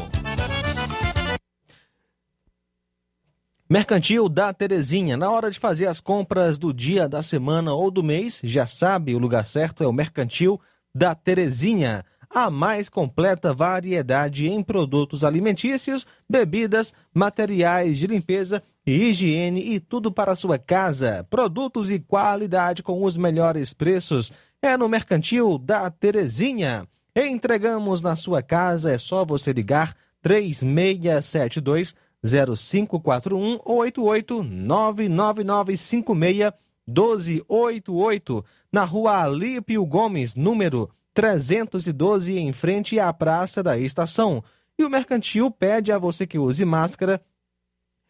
Mercantil 3.69 4.27
da 4.27 4.51
Terezinha. 4.51 5.15
Na 5.15 5.29
hora 5.29 5.51
de 5.51 5.59
fazer 5.59 5.85
as 5.85 6.01
compras 6.01 6.57
do 6.57 6.73
dia, 6.73 7.07
da 7.07 7.21
semana 7.21 7.73
ou 7.73 7.91
do 7.91 8.03
mês, 8.03 8.41
já 8.43 8.65
sabe, 8.65 9.15
o 9.15 9.19
lugar 9.19 9.45
certo 9.45 9.83
é 9.83 9.87
o 9.87 9.93
Mercantil 9.93 10.59
da 10.93 11.15
Terezinha 11.15 12.03
a 12.33 12.49
mais 12.49 12.89
completa 12.89 13.53
variedade 13.53 14.47
em 14.47 14.63
produtos 14.63 15.23
alimentícios, 15.23 16.05
bebidas, 16.29 16.93
materiais 17.13 17.97
de 17.97 18.07
limpeza 18.07 18.63
e 18.85 19.09
higiene 19.09 19.73
e 19.73 19.79
tudo 19.79 20.11
para 20.11 20.31
a 20.31 20.35
sua 20.35 20.57
casa. 20.57 21.25
Produtos 21.29 21.91
e 21.91 21.99
qualidade 21.99 22.81
com 22.81 23.03
os 23.03 23.17
melhores 23.17 23.73
preços 23.73 24.31
é 24.61 24.77
no 24.77 24.87
Mercantil 24.87 25.57
da 25.57 25.91
Terezinha. 25.91 26.87
Entregamos 27.15 28.01
na 28.01 28.15
sua 28.15 28.41
casa, 28.41 28.91
é 28.91 28.97
só 28.97 29.25
você 29.25 29.51
ligar 29.51 29.93
3672 30.21 31.95
0541 32.23 33.59
ou 33.65 33.79
88 33.79 34.43
99956 34.43 36.53
1288 36.87 38.45
na 38.71 38.83
rua 38.83 39.23
Alípio 39.23 39.83
Gomes, 39.85 40.35
número 40.35 40.89
312 41.13 42.37
em 42.37 42.53
frente 42.53 42.99
à 42.99 43.11
Praça 43.11 43.61
da 43.61 43.77
Estação. 43.77 44.43
E 44.77 44.83
o 44.83 44.89
mercantil 44.89 45.51
pede 45.51 45.91
a 45.91 45.97
você 45.97 46.25
que 46.25 46.39
use 46.39 46.65
máscara, 46.65 47.21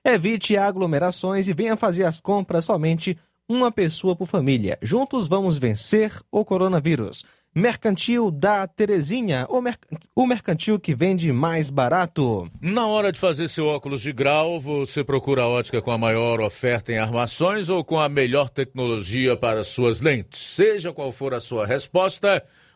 evite 0.04 0.58
aglomerações 0.58 1.48
e 1.48 1.54
venha 1.54 1.76
fazer 1.76 2.06
as 2.06 2.22
compras 2.22 2.66
somente 2.66 3.18
uma 3.48 3.72
pessoa 3.72 4.16
por 4.16 4.28
família. 4.28 4.78
Juntos 4.82 5.28
vamos 5.28 5.58
vencer 5.58 6.14
o 6.32 6.46
coronavírus. 6.46 7.26
Mercantil 7.54 8.32
da 8.32 8.66
Terezinha, 8.66 9.46
o, 9.50 9.60
mer 9.60 9.78
o 10.16 10.26
mercantil 10.26 10.80
que 10.80 10.96
vende 10.96 11.34
mais 11.34 11.70
barato. 11.70 12.50
Na 12.62 12.88
hora 12.88 13.12
de 13.12 13.20
fazer 13.20 13.50
seu 13.50 13.66
óculos 13.66 14.02
de 14.02 14.14
grau, 14.14 14.58
você 14.58 15.04
procura 15.04 15.42
a 15.42 15.50
ótica 15.50 15.82
com 15.82 15.92
a 15.92 15.98
maior 15.98 16.40
oferta 16.40 16.94
em 16.94 16.98
armações 16.98 17.68
ou 17.68 17.84
com 17.84 18.00
a 18.00 18.08
melhor 18.08 18.50
tecnologia 18.50 19.36
para 19.36 19.66
suas 19.66 20.00
lentes? 20.00 20.40
Seja 20.40 20.94
qual 20.94 21.12
for 21.12 21.34
a 21.34 21.42
sua 21.42 21.68
resposta, 21.68 22.42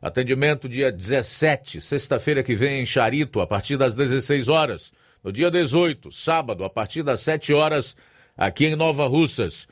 Atendimento 0.00 0.68
dia 0.68 0.92
17, 0.92 1.80
sexta-feira 1.80 2.42
que 2.42 2.54
vem 2.54 2.82
em 2.82 2.86
Charito, 2.86 3.40
a 3.40 3.46
partir 3.46 3.76
das 3.76 3.94
16 3.94 4.48
horas. 4.48 4.92
No 5.24 5.32
dia 5.32 5.50
18, 5.50 6.12
sábado, 6.12 6.64
a 6.64 6.70
partir 6.70 7.02
das 7.02 7.20
7 7.20 7.52
horas, 7.52 7.96
aqui 8.36 8.66
em 8.66 8.76
Nova 8.76 9.06
Russas. 9.06 9.66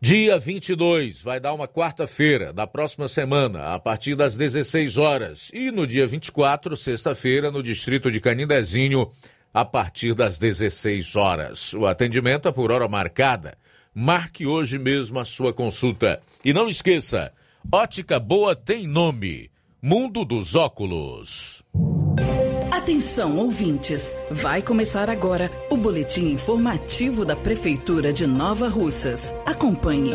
Dia 0.00 0.38
22 0.38 1.22
vai 1.22 1.38
dar 1.40 1.52
uma 1.54 1.68
quarta-feira 1.68 2.52
da 2.52 2.66
próxima 2.66 3.06
semana, 3.06 3.74
a 3.74 3.78
partir 3.78 4.14
das 4.14 4.36
16 4.36 4.96
horas. 4.96 5.50
E 5.52 5.70
no 5.70 5.86
dia 5.86 6.06
24, 6.06 6.76
sexta-feira, 6.76 7.50
no 7.50 7.62
distrito 7.62 8.10
de 8.10 8.20
Canindezinho, 8.20 9.10
a 9.52 9.64
partir 9.64 10.14
das 10.14 10.36
16 10.36 11.16
horas. 11.16 11.72
O 11.74 11.86
atendimento 11.86 12.48
é 12.48 12.52
por 12.52 12.72
hora 12.72 12.88
marcada. 12.88 13.56
Marque 13.94 14.44
hoje 14.44 14.78
mesmo 14.78 15.20
a 15.20 15.24
sua 15.24 15.52
consulta. 15.52 16.20
E 16.44 16.52
não 16.52 16.68
esqueça, 16.68 17.32
ótica 17.72 18.18
boa 18.18 18.54
tem 18.54 18.86
nome. 18.86 19.50
Mundo 19.82 20.24
dos 20.24 20.54
Óculos. 20.54 21.62
Atenção, 22.70 23.38
ouvintes! 23.38 24.16
Vai 24.30 24.62
começar 24.62 25.08
agora 25.08 25.50
o 25.70 25.76
boletim 25.76 26.32
informativo 26.32 27.24
da 27.24 27.36
Prefeitura 27.36 28.12
de 28.12 28.26
Nova 28.26 28.68
Russas. 28.68 29.34
Acompanhe. 29.46 30.12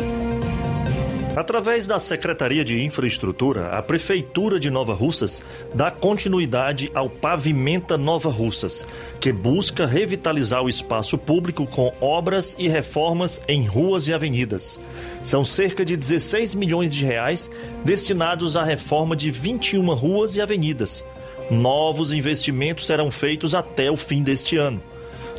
Através 1.36 1.86
da 1.86 1.98
Secretaria 2.00 2.64
de 2.64 2.82
Infraestrutura, 2.84 3.68
a 3.68 3.82
Prefeitura 3.82 4.58
de 4.58 4.68
Nova 4.68 4.92
Russas 4.92 5.42
dá 5.72 5.90
continuidade 5.90 6.90
ao 6.92 7.08
Pavimenta 7.08 7.96
Nova 7.96 8.30
Russas, 8.30 8.86
que 9.20 9.32
busca 9.32 9.86
revitalizar 9.86 10.62
o 10.62 10.68
espaço 10.68 11.16
público 11.16 11.66
com 11.66 11.92
obras 12.00 12.56
e 12.58 12.68
reformas 12.68 13.40
em 13.46 13.64
ruas 13.64 14.08
e 14.08 14.12
avenidas. 14.12 14.80
São 15.22 15.44
cerca 15.44 15.84
de 15.84 15.96
16 15.96 16.54
milhões 16.54 16.92
de 16.92 17.04
reais 17.04 17.48
destinados 17.84 18.56
à 18.56 18.64
reforma 18.64 19.14
de 19.14 19.30
21 19.30 19.94
ruas 19.94 20.34
e 20.34 20.40
avenidas 20.40 21.04
Novos 21.50 22.12
investimentos 22.12 22.86
serão 22.86 23.10
feitos 23.10 23.56
até 23.56 23.90
o 23.90 23.96
fim 23.96 24.22
deste 24.22 24.56
ano. 24.56 24.80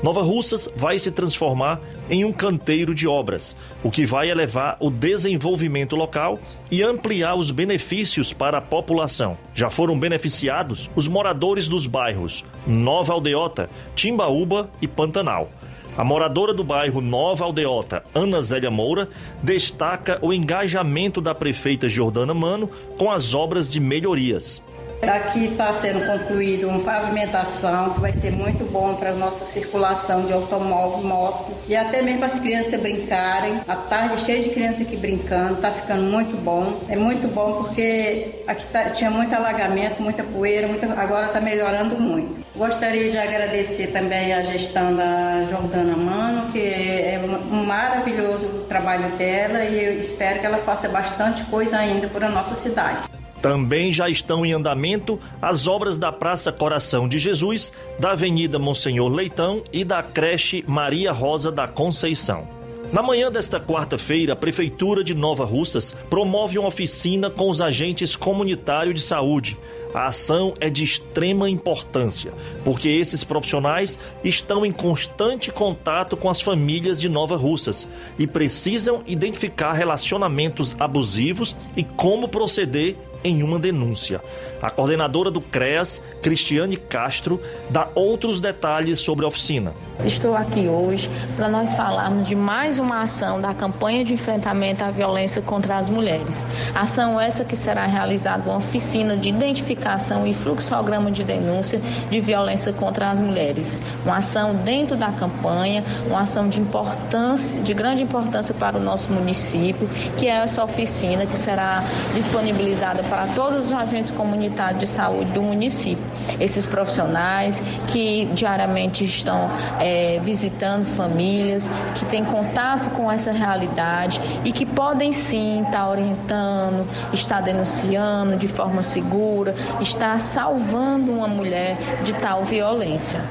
Nova 0.03 0.23
Russas 0.23 0.67
vai 0.75 0.97
se 0.97 1.11
transformar 1.11 1.79
em 2.09 2.25
um 2.25 2.33
canteiro 2.33 2.95
de 2.95 3.07
obras, 3.07 3.55
o 3.83 3.91
que 3.91 4.03
vai 4.03 4.31
elevar 4.31 4.75
o 4.79 4.89
desenvolvimento 4.89 5.95
local 5.95 6.39
e 6.71 6.81
ampliar 6.81 7.35
os 7.35 7.51
benefícios 7.51 8.33
para 8.33 8.57
a 8.57 8.61
população. 8.61 9.37
Já 9.53 9.69
foram 9.69 9.99
beneficiados 9.99 10.89
os 10.95 11.07
moradores 11.07 11.69
dos 11.69 11.85
bairros 11.85 12.43
Nova 12.65 13.13
Aldeota, 13.13 13.69
Timbaúba 13.93 14.71
e 14.81 14.87
Pantanal. 14.87 15.49
A 15.95 16.03
moradora 16.03 16.53
do 16.53 16.63
bairro 16.63 16.99
Nova 16.99 17.45
Aldeota, 17.45 18.03
Ana 18.15 18.41
Zélia 18.41 18.71
Moura, 18.71 19.07
destaca 19.43 20.17
o 20.21 20.33
engajamento 20.33 21.21
da 21.21 21.35
prefeita 21.35 21.87
Jordana 21.87 22.33
Mano 22.33 22.69
com 22.97 23.11
as 23.11 23.35
obras 23.35 23.69
de 23.69 23.79
melhorias. 23.79 24.63
Aqui 25.01 25.45
está 25.45 25.73
sendo 25.73 26.05
concluído 26.05 26.67
uma 26.67 26.79
pavimentação 26.79 27.89
que 27.91 27.99
vai 27.99 28.13
ser 28.13 28.31
muito 28.31 28.63
bom 28.71 28.93
para 28.93 29.09
a 29.09 29.13
nossa 29.13 29.45
circulação 29.45 30.25
de 30.25 30.33
automóvel, 30.33 31.03
moto 31.03 31.51
e 31.67 31.75
até 31.75 32.03
mesmo 32.03 32.19
para 32.19 32.27
as 32.27 32.39
crianças 32.39 32.79
brincarem. 32.79 33.61
A 33.67 33.75
tarde 33.75 34.21
cheia 34.21 34.43
de 34.43 34.49
crianças 34.49 34.81
aqui 34.81 34.95
brincando, 34.95 35.55
está 35.55 35.71
ficando 35.71 36.03
muito 36.03 36.37
bom. 36.43 36.79
É 36.87 36.95
muito 36.95 37.27
bom 37.33 37.63
porque 37.63 38.43
aqui 38.47 38.65
tá, 38.67 38.91
tinha 38.91 39.09
muito 39.09 39.33
alagamento, 39.33 40.01
muita 40.01 40.23
poeira, 40.23 40.69
agora 40.95 41.25
está 41.27 41.41
melhorando 41.41 41.99
muito. 41.99 42.45
Gostaria 42.55 43.09
de 43.09 43.17
agradecer 43.17 43.87
também 43.87 44.33
a 44.33 44.43
gestão 44.43 44.95
da 44.95 45.43
Jordana 45.49 45.97
Mano, 45.97 46.51
que 46.51 46.59
é 46.59 47.19
um 47.51 47.65
maravilhoso 47.65 48.65
trabalho 48.69 49.09
dela 49.17 49.63
e 49.63 49.83
eu 49.83 49.99
espero 49.99 50.39
que 50.39 50.45
ela 50.45 50.59
faça 50.59 50.87
bastante 50.87 51.43
coisa 51.45 51.77
ainda 51.77 52.07
para 52.07 52.27
a 52.27 52.29
nossa 52.29 52.53
cidade. 52.53 53.20
Também 53.41 53.91
já 53.91 54.07
estão 54.07 54.45
em 54.45 54.53
andamento 54.53 55.19
as 55.41 55.67
obras 55.67 55.97
da 55.97 56.11
Praça 56.11 56.51
Coração 56.51 57.07
de 57.07 57.17
Jesus, 57.17 57.73
da 57.97 58.11
Avenida 58.11 58.59
Monsenhor 58.59 59.09
Leitão 59.09 59.63
e 59.73 59.83
da 59.83 60.03
creche 60.03 60.63
Maria 60.67 61.11
Rosa 61.11 61.51
da 61.51 61.67
Conceição. 61.67 62.61
Na 62.93 63.01
manhã 63.01 63.31
desta 63.31 63.57
quarta-feira, 63.57 64.33
a 64.33 64.35
Prefeitura 64.35 65.01
de 65.01 65.15
Nova 65.15 65.45
Russas 65.45 65.95
promove 66.09 66.59
uma 66.59 66.67
oficina 66.67 67.29
com 67.29 67.49
os 67.49 67.61
agentes 67.61 68.17
comunitários 68.17 68.95
de 68.95 69.01
saúde. 69.01 69.57
A 69.93 70.07
ação 70.07 70.53
é 70.59 70.69
de 70.69 70.83
extrema 70.83 71.49
importância, 71.49 72.33
porque 72.65 72.89
esses 72.89 73.23
profissionais 73.23 73.97
estão 74.25 74.65
em 74.65 74.73
constante 74.73 75.53
contato 75.53 76.17
com 76.17 76.29
as 76.29 76.41
famílias 76.41 76.99
de 76.99 77.07
Nova 77.07 77.37
Russas 77.37 77.87
e 78.19 78.27
precisam 78.27 79.01
identificar 79.07 79.71
relacionamentos 79.71 80.75
abusivos 80.77 81.55
e 81.77 81.83
como 81.83 82.27
proceder 82.27 82.97
em 83.23 83.43
uma 83.43 83.59
denúncia. 83.59 84.21
A 84.61 84.69
coordenadora 84.69 85.31
do 85.31 85.41
CREAS, 85.41 86.03
Cristiane 86.21 86.77
Castro, 86.77 87.41
dá 87.71 87.87
outros 87.95 88.39
detalhes 88.39 88.99
sobre 88.99 89.25
a 89.25 89.27
oficina. 89.27 89.73
Estou 90.05 90.35
aqui 90.35 90.67
hoje 90.67 91.09
para 91.35 91.49
nós 91.49 91.73
falarmos 91.73 92.27
de 92.27 92.35
mais 92.35 92.77
uma 92.77 93.01
ação 93.01 93.41
da 93.41 93.55
campanha 93.55 94.03
de 94.03 94.13
enfrentamento 94.13 94.83
à 94.83 94.91
violência 94.91 95.41
contra 95.41 95.77
as 95.77 95.89
mulheres. 95.89 96.45
Ação 96.75 97.19
essa 97.19 97.43
que 97.43 97.55
será 97.55 97.85
realizada 97.87 98.47
uma 98.49 98.57
oficina 98.57 99.17
de 99.17 99.29
identificação 99.29 100.27
e 100.27 100.33
fluxograma 100.33 101.09
de 101.09 101.23
denúncia 101.23 101.81
de 102.09 102.19
violência 102.19 102.71
contra 102.71 103.09
as 103.09 103.19
mulheres. 103.19 103.81
Uma 104.05 104.17
ação 104.17 104.55
dentro 104.57 104.95
da 104.95 105.11
campanha, 105.11 105.83
uma 106.07 106.21
ação 106.21 106.47
de 106.47 106.61
importância, 106.61 107.61
de 107.63 107.73
grande 107.73 108.03
importância 108.03 108.53
para 108.53 108.77
o 108.77 108.81
nosso 108.81 109.11
município, 109.11 109.89
que 110.17 110.27
é 110.27 110.35
essa 110.35 110.63
oficina 110.63 111.25
que 111.25 111.37
será 111.37 111.83
disponibilizada 112.13 113.01
para 113.03 113.25
todos 113.33 113.65
os 113.65 113.73
agentes 113.73 114.11
comunitários 114.11 114.50
de 114.77 114.87
saúde 114.87 115.31
do 115.31 115.41
município. 115.41 116.03
Esses 116.39 116.65
profissionais 116.65 117.63
que 117.87 118.25
diariamente 118.33 119.03
estão 119.05 119.49
é, 119.79 120.19
visitando 120.21 120.85
famílias, 120.85 121.69
que 121.95 122.05
têm 122.05 122.23
contato 122.23 122.89
com 122.91 123.11
essa 123.11 123.31
realidade 123.31 124.19
e 124.43 124.51
que 124.51 124.65
podem 124.65 125.11
sim 125.11 125.63
estar 125.63 125.89
orientando, 125.89 126.87
estar 127.13 127.41
denunciando 127.41 128.35
de 128.37 128.47
forma 128.47 128.81
segura, 128.81 129.55
estar 129.79 130.19
salvando 130.19 131.11
uma 131.11 131.27
mulher 131.27 131.77
de 132.03 132.13
tal 132.13 132.43
violência. 132.43 133.21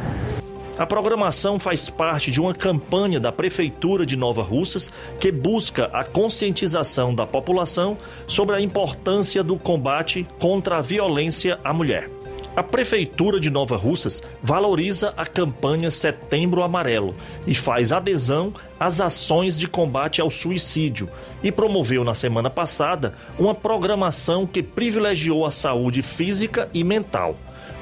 A 0.81 0.87
programação 0.87 1.59
faz 1.59 1.91
parte 1.91 2.31
de 2.31 2.41
uma 2.41 2.55
campanha 2.55 3.21
da 3.21 3.31
Prefeitura 3.31 4.07
de 4.07 4.17
Nova 4.17 4.43
Russas 4.43 4.91
que 5.21 5.31
busca 5.31 5.91
a 5.93 6.03
conscientização 6.03 7.15
da 7.15 7.27
população 7.27 7.99
sobre 8.27 8.57
a 8.57 8.63
importância 8.63 9.45
do 9.45 9.59
combate 9.59 10.27
contra 10.39 10.79
a 10.79 10.81
violência 10.81 11.61
à 11.63 11.75
mulher. 11.75 12.09
A 12.57 12.63
Prefeitura 12.63 13.39
de 13.39 13.51
Nova 13.51 13.77
Russas 13.77 14.23
valoriza 14.43 15.13
a 15.19 15.27
campanha 15.27 15.91
Setembro 15.91 16.63
Amarelo 16.63 17.15
e 17.47 17.55
faz 17.55 17.93
adesão 17.93 18.51
às 18.79 19.03
ações 19.03 19.59
de 19.59 19.69
combate 19.69 20.23
ao 20.23 20.31
suicídio 20.31 21.11
e 21.43 21.53
promoveu 21.53 22.05
na 22.05 22.15
semana 22.15 22.49
passada 22.49 23.13
uma 23.39 23.55
programação 23.55 24.47
que 24.47 24.63
privilegiou 24.63 25.45
a 25.45 25.51
saúde 25.51 26.01
física 26.01 26.71
e 26.73 26.83
mental. 26.83 27.37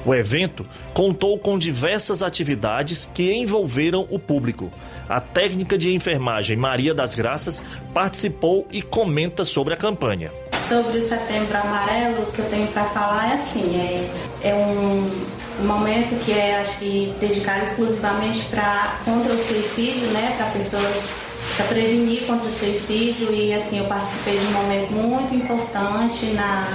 O 0.05 0.15
evento 0.15 0.67
contou 0.95 1.39
com 1.39 1.59
diversas 1.59 2.23
atividades 2.23 3.09
que 3.13 3.33
envolveram 3.33 4.07
o 4.11 4.19
público. 4.19 4.71
A 5.09 5.21
técnica 5.21 5.77
de 5.77 5.95
enfermagem 5.95 6.57
Maria 6.57 6.95
das 6.95 7.15
Graças 7.15 7.63
participou 7.93 8.67
e 8.71 8.81
comenta 8.81 9.45
sobre 9.45 9.75
a 9.75 9.77
campanha. 9.77 10.31
Sobre 10.69 10.99
o 10.99 11.09
Setembro 11.09 11.57
Amarelo, 11.57 12.23
o 12.23 12.33
que 12.33 12.41
eu 12.41 12.51
tenho 12.51 12.67
para 12.69 12.85
falar 12.85 13.31
é 13.31 13.35
assim, 13.35 13.77
é, 13.77 14.49
é 14.49 14.55
um, 14.55 15.63
um 15.63 15.67
momento 15.67 16.23
que 16.25 16.33
é 16.33 16.59
acho 16.59 16.79
que 16.79 17.15
dedicado 17.21 17.65
exclusivamente 17.65 18.45
para 18.51 18.99
contra 19.05 19.33
o 19.33 19.39
suicídio, 19.39 20.07
né, 20.09 20.35
para 20.37 20.47
pessoas 20.51 21.17
para 21.57 21.67
prevenir 21.67 22.27
contra 22.27 22.47
o 22.47 22.51
suicídio 22.51 23.33
e 23.33 23.55
assim 23.55 23.79
eu 23.79 23.85
participei 23.85 24.39
de 24.39 24.47
um 24.47 24.53
momento 24.53 24.93
muito 24.93 25.35
importante 25.35 26.27
na 26.27 26.69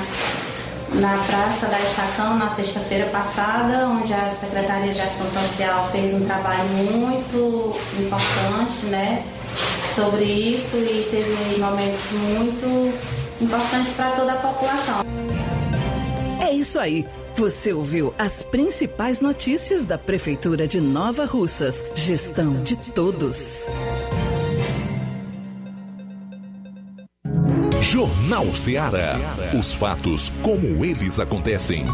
na 0.94 1.18
Praça 1.26 1.68
da 1.68 1.80
Estação 1.82 2.38
na 2.38 2.50
sexta-feira 2.50 3.06
passada, 3.08 3.88
onde 3.88 4.14
a 4.14 4.30
Secretaria 4.30 4.94
de 4.94 5.02
Ação 5.02 5.28
Social 5.28 5.90
fez 5.92 6.14
um 6.14 6.26
trabalho 6.26 6.70
muito 6.70 7.76
importante, 8.00 8.86
né, 8.86 9.26
sobre 9.96 10.24
isso 10.24 10.78
e 10.78 11.08
teve 11.10 11.60
momentos 11.60 12.12
muito 12.12 12.94
importantes 13.42 13.94
para 13.94 14.12
toda 14.12 14.34
a 14.34 14.38
população. 14.38 15.04
É 16.42 16.52
isso 16.52 16.80
aí. 16.80 17.06
Você 17.36 17.74
ouviu 17.74 18.14
as 18.18 18.44
principais 18.44 19.20
notícias 19.20 19.84
da 19.86 19.98
Prefeitura 19.98 20.68
de 20.68 20.80
Nova 20.80 21.26
Russas. 21.26 21.84
Gestão 21.96 22.62
de 22.62 22.76
todos. 22.76 23.66
Jornal 27.94 28.56
Ceará. 28.56 29.20
Os 29.54 29.72
fatos 29.72 30.34
como 30.42 30.84
eles 30.84 31.20
acontecem. 31.20 31.86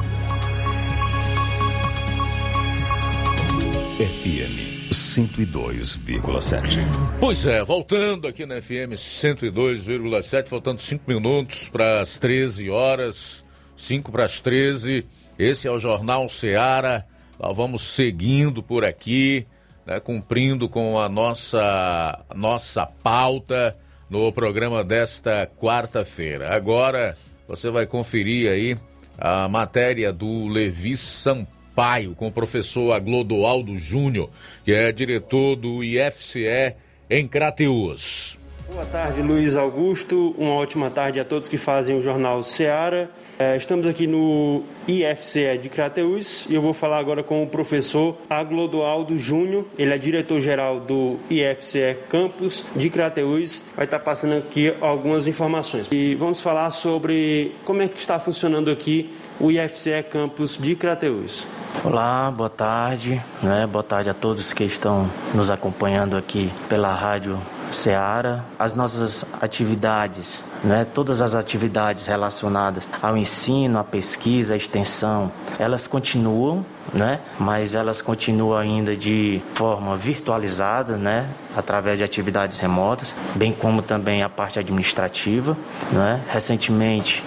FM 3.97 4.93
102,7. 4.93 6.79
Pois 7.19 7.45
é, 7.45 7.61
voltando 7.65 8.29
aqui 8.29 8.45
na 8.45 8.61
FM 8.61 8.95
102,7, 8.95 10.47
faltando 10.47 10.81
5 10.81 11.03
minutos 11.05 11.67
para 11.67 11.99
as 11.99 12.17
13 12.17 12.69
horas, 12.69 13.45
5 13.75 14.09
para 14.09 14.23
as 14.23 14.39
13. 14.39 15.05
Esse 15.37 15.67
é 15.67 15.71
o 15.71 15.79
Jornal 15.79 16.29
Ceará. 16.29 17.03
Nós 17.37 17.57
vamos 17.57 17.81
seguindo 17.81 18.63
por 18.63 18.85
aqui, 18.85 19.45
né, 19.85 19.99
cumprindo 19.99 20.69
com 20.69 20.97
a 20.97 21.09
nossa, 21.09 22.23
nossa 22.33 22.85
pauta 22.85 23.77
no 24.09 24.31
programa 24.31 24.83
desta 24.83 25.45
quarta-feira. 25.59 26.55
Agora 26.55 27.15
você 27.47 27.69
vai 27.69 27.85
conferir 27.85 28.51
aí 28.51 28.77
a 29.17 29.47
matéria 29.47 30.11
do 30.11 30.47
Levi 30.47 30.95
Sampaio 30.97 32.15
com 32.15 32.27
o 32.27 32.31
professor 32.31 32.93
Aglodoaldo 32.93 33.77
Júnior, 33.77 34.29
que 34.63 34.71
é 34.71 34.91
diretor 34.91 35.55
do 35.55 35.83
IFCE 35.83 36.75
em 37.09 37.27
Crateus. 37.27 38.38
Boa 38.71 38.85
tarde, 38.85 39.21
Luiz 39.23 39.55
Augusto. 39.55 40.35
Uma 40.37 40.53
ótima 40.53 40.91
tarde 40.91 41.19
a 41.19 41.25
todos 41.25 41.47
que 41.47 41.57
fazem 41.57 41.97
o 41.97 42.01
Jornal 42.01 42.43
Seara. 42.43 43.09
É, 43.39 43.57
estamos 43.57 43.87
aqui 43.87 44.05
no 44.05 44.63
IFCE 44.87 45.57
de 45.57 45.69
Crateus 45.69 46.45
e 46.47 46.53
eu 46.53 46.61
vou 46.61 46.73
falar 46.73 46.99
agora 46.99 47.23
com 47.23 47.41
o 47.41 47.47
professor 47.47 48.15
Aglodoaldo 48.29 49.17
Júnior. 49.17 49.65
Ele 49.77 49.91
é 49.91 49.97
diretor-geral 49.97 50.79
do 50.81 51.17
IFCE 51.31 51.97
Campus 52.09 52.63
de 52.75 52.91
Crateus. 52.91 53.63
Vai 53.75 53.85
estar 53.85 53.99
passando 53.99 54.37
aqui 54.37 54.71
algumas 54.79 55.25
informações. 55.25 55.87
E 55.91 56.13
vamos 56.13 56.39
falar 56.39 56.69
sobre 56.69 57.55
como 57.65 57.81
é 57.81 57.87
que 57.87 57.97
está 57.97 58.19
funcionando 58.19 58.69
aqui 58.69 59.11
o 59.39 59.49
IFCE 59.51 60.03
Campus 60.11 60.57
de 60.57 60.75
Crateus. 60.75 61.47
Olá, 61.83 62.29
boa 62.29 62.49
tarde. 62.51 63.19
Né? 63.41 63.65
Boa 63.65 63.83
tarde 63.83 64.11
a 64.11 64.13
todos 64.13 64.53
que 64.53 64.63
estão 64.63 65.09
nos 65.33 65.49
acompanhando 65.49 66.15
aqui 66.15 66.51
pela 66.67 66.93
rádio 66.93 67.39
Seara, 67.71 68.45
as 68.57 68.73
nossas 68.73 69.25
atividades, 69.41 70.43
né, 70.63 70.85
todas 70.93 71.21
as 71.21 71.35
atividades 71.35 72.05
relacionadas 72.05 72.87
ao 73.01 73.15
ensino, 73.15 73.77
à 73.77 73.83
pesquisa, 73.83 74.53
à 74.53 74.57
extensão, 74.57 75.31
elas 75.57 75.85
continuam, 75.87 76.65
né, 76.93 77.19
mas 77.39 77.75
elas 77.75 78.01
continuam 78.01 78.57
ainda 78.57 78.95
de 78.95 79.41
forma 79.53 79.95
virtualizada, 79.95 80.97
né, 80.97 81.29
através 81.55 81.97
de 81.97 82.03
atividades 82.03 82.57
remotas, 82.59 83.13
bem 83.35 83.53
como 83.53 83.81
também 83.81 84.23
a 84.23 84.29
parte 84.29 84.59
administrativa, 84.59 85.55
né. 85.91 86.21
Recentemente 86.27 87.23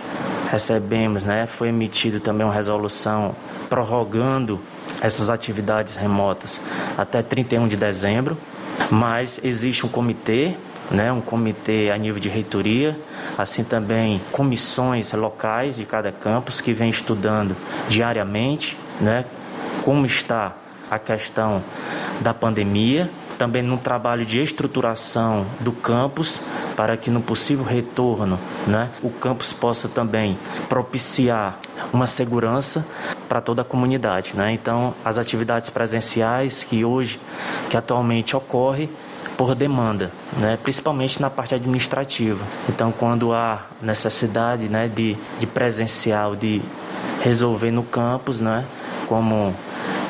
recebemos, 0.50 1.24
né, 1.24 1.46
foi 1.46 1.68
emitido 1.68 2.20
também 2.20 2.44
uma 2.44 2.52
resolução 2.52 3.34
prorrogando 3.70 4.60
essas 5.00 5.30
atividades 5.30 5.96
remotas 5.96 6.60
até 6.98 7.22
31 7.22 7.66
de 7.66 7.76
dezembro, 7.76 8.36
mas 8.90 9.40
existe 9.42 9.86
um 9.86 9.88
comitê 9.88 10.56
né, 10.90 11.10
um 11.10 11.20
comitê 11.20 11.90
a 11.90 11.96
nível 11.96 12.20
de 12.20 12.28
reitoria, 12.28 12.98
assim 13.38 13.64
também 13.64 14.20
comissões 14.30 15.12
locais 15.12 15.76
de 15.76 15.84
cada 15.84 16.12
campus 16.12 16.60
que 16.60 16.72
vem 16.72 16.90
estudando 16.90 17.56
diariamente 17.88 18.76
né, 19.00 19.24
como 19.82 20.04
está 20.04 20.56
a 20.90 20.98
questão 20.98 21.64
da 22.20 22.34
pandemia, 22.34 23.10
também 23.42 23.60
num 23.60 23.76
trabalho 23.76 24.24
de 24.24 24.40
estruturação 24.40 25.44
do 25.58 25.72
campus 25.72 26.40
para 26.76 26.96
que 26.96 27.10
no 27.10 27.20
possível 27.20 27.64
retorno, 27.64 28.38
né, 28.68 28.88
o 29.02 29.10
campus 29.10 29.52
possa 29.52 29.88
também 29.88 30.38
propiciar 30.68 31.58
uma 31.92 32.06
segurança 32.06 32.86
para 33.28 33.40
toda 33.40 33.62
a 33.62 33.64
comunidade, 33.64 34.36
né? 34.36 34.52
Então, 34.52 34.94
as 35.04 35.18
atividades 35.18 35.70
presenciais 35.70 36.62
que 36.62 36.84
hoje, 36.84 37.18
que 37.68 37.76
atualmente 37.76 38.36
ocorre 38.36 38.88
por 39.36 39.56
demanda, 39.56 40.12
né? 40.38 40.56
Principalmente 40.62 41.20
na 41.20 41.28
parte 41.28 41.52
administrativa. 41.52 42.46
Então, 42.68 42.92
quando 42.92 43.32
há 43.32 43.66
necessidade, 43.80 44.68
né, 44.68 44.86
de, 44.86 45.16
de 45.40 45.48
presencial, 45.48 46.36
de 46.36 46.62
resolver 47.24 47.72
no 47.72 47.82
campus, 47.82 48.40
né, 48.40 48.64
como 49.08 49.52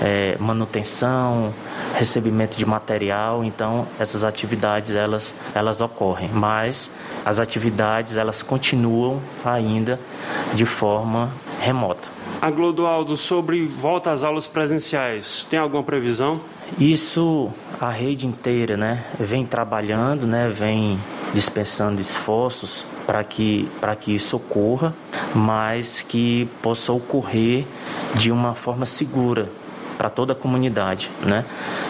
é, 0.03 0.37
manutenção, 0.39 1.55
recebimento 2.03 2.59
de 2.59 2.67
material, 2.67 3.45
então 3.45 3.87
essas 3.97 4.25
atividades 4.25 4.93
elas, 4.93 5.33
elas 5.55 5.81
ocorrem, 5.81 6.29
mas 6.33 6.91
as 7.25 7.39
atividades 7.39 8.17
elas 8.17 8.43
continuam 8.43 9.23
ainda 9.45 10.01
de 10.53 10.67
forma 10.67 11.33
remota. 11.61 12.09
A 12.41 12.51
Glodoaldo, 12.51 13.17
sobre 13.17 13.65
volta 13.67 14.11
às 14.11 14.25
aulas 14.25 14.49
presenciais, 14.49 15.47
tem 15.49 15.61
alguma 15.61 15.85
previsão? 15.85 16.41
Isso 16.77 17.53
a 17.81 17.91
rede 17.91 18.27
inteira, 18.27 18.77
né, 18.77 19.05
vem 19.21 19.47
trabalhando, 19.47 20.27
né, 20.27 20.49
vem 20.49 20.99
dispensando 21.33 22.01
esforços 22.01 22.85
para 23.07 23.23
que 23.23 23.69
para 23.81 23.95
que 23.95 24.13
isso 24.13 24.37
ocorra, 24.37 24.93
mas 25.33 26.03
que 26.03 26.49
possa 26.61 26.93
ocorrer 26.93 27.65
de 28.15 28.33
uma 28.33 28.57
forma 28.57 28.87
segura, 28.87 29.49
para 30.03 30.11
toda 30.11 30.33
a 30.33 30.35
comunidade, 30.35 31.13
né? 31.23 31.45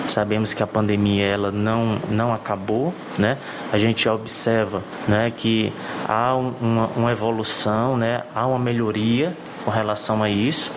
Sabemos 0.06 0.52
que 0.52 0.62
a 0.62 0.66
pandemia 0.66 1.24
ela 1.24 1.50
não 1.50 1.98
não 2.10 2.34
acabou, 2.34 2.92
né? 3.16 3.38
A 3.72 3.78
gente 3.78 4.06
observa, 4.06 4.82
né, 5.08 5.32
que 5.34 5.72
há 6.06 6.36
uma, 6.36 6.88
uma 6.94 7.10
evolução, 7.10 7.96
né? 7.96 8.24
Há 8.34 8.46
uma 8.46 8.58
melhoria 8.58 9.34
com 9.64 9.70
relação 9.70 10.22
a 10.22 10.28
isso, 10.28 10.70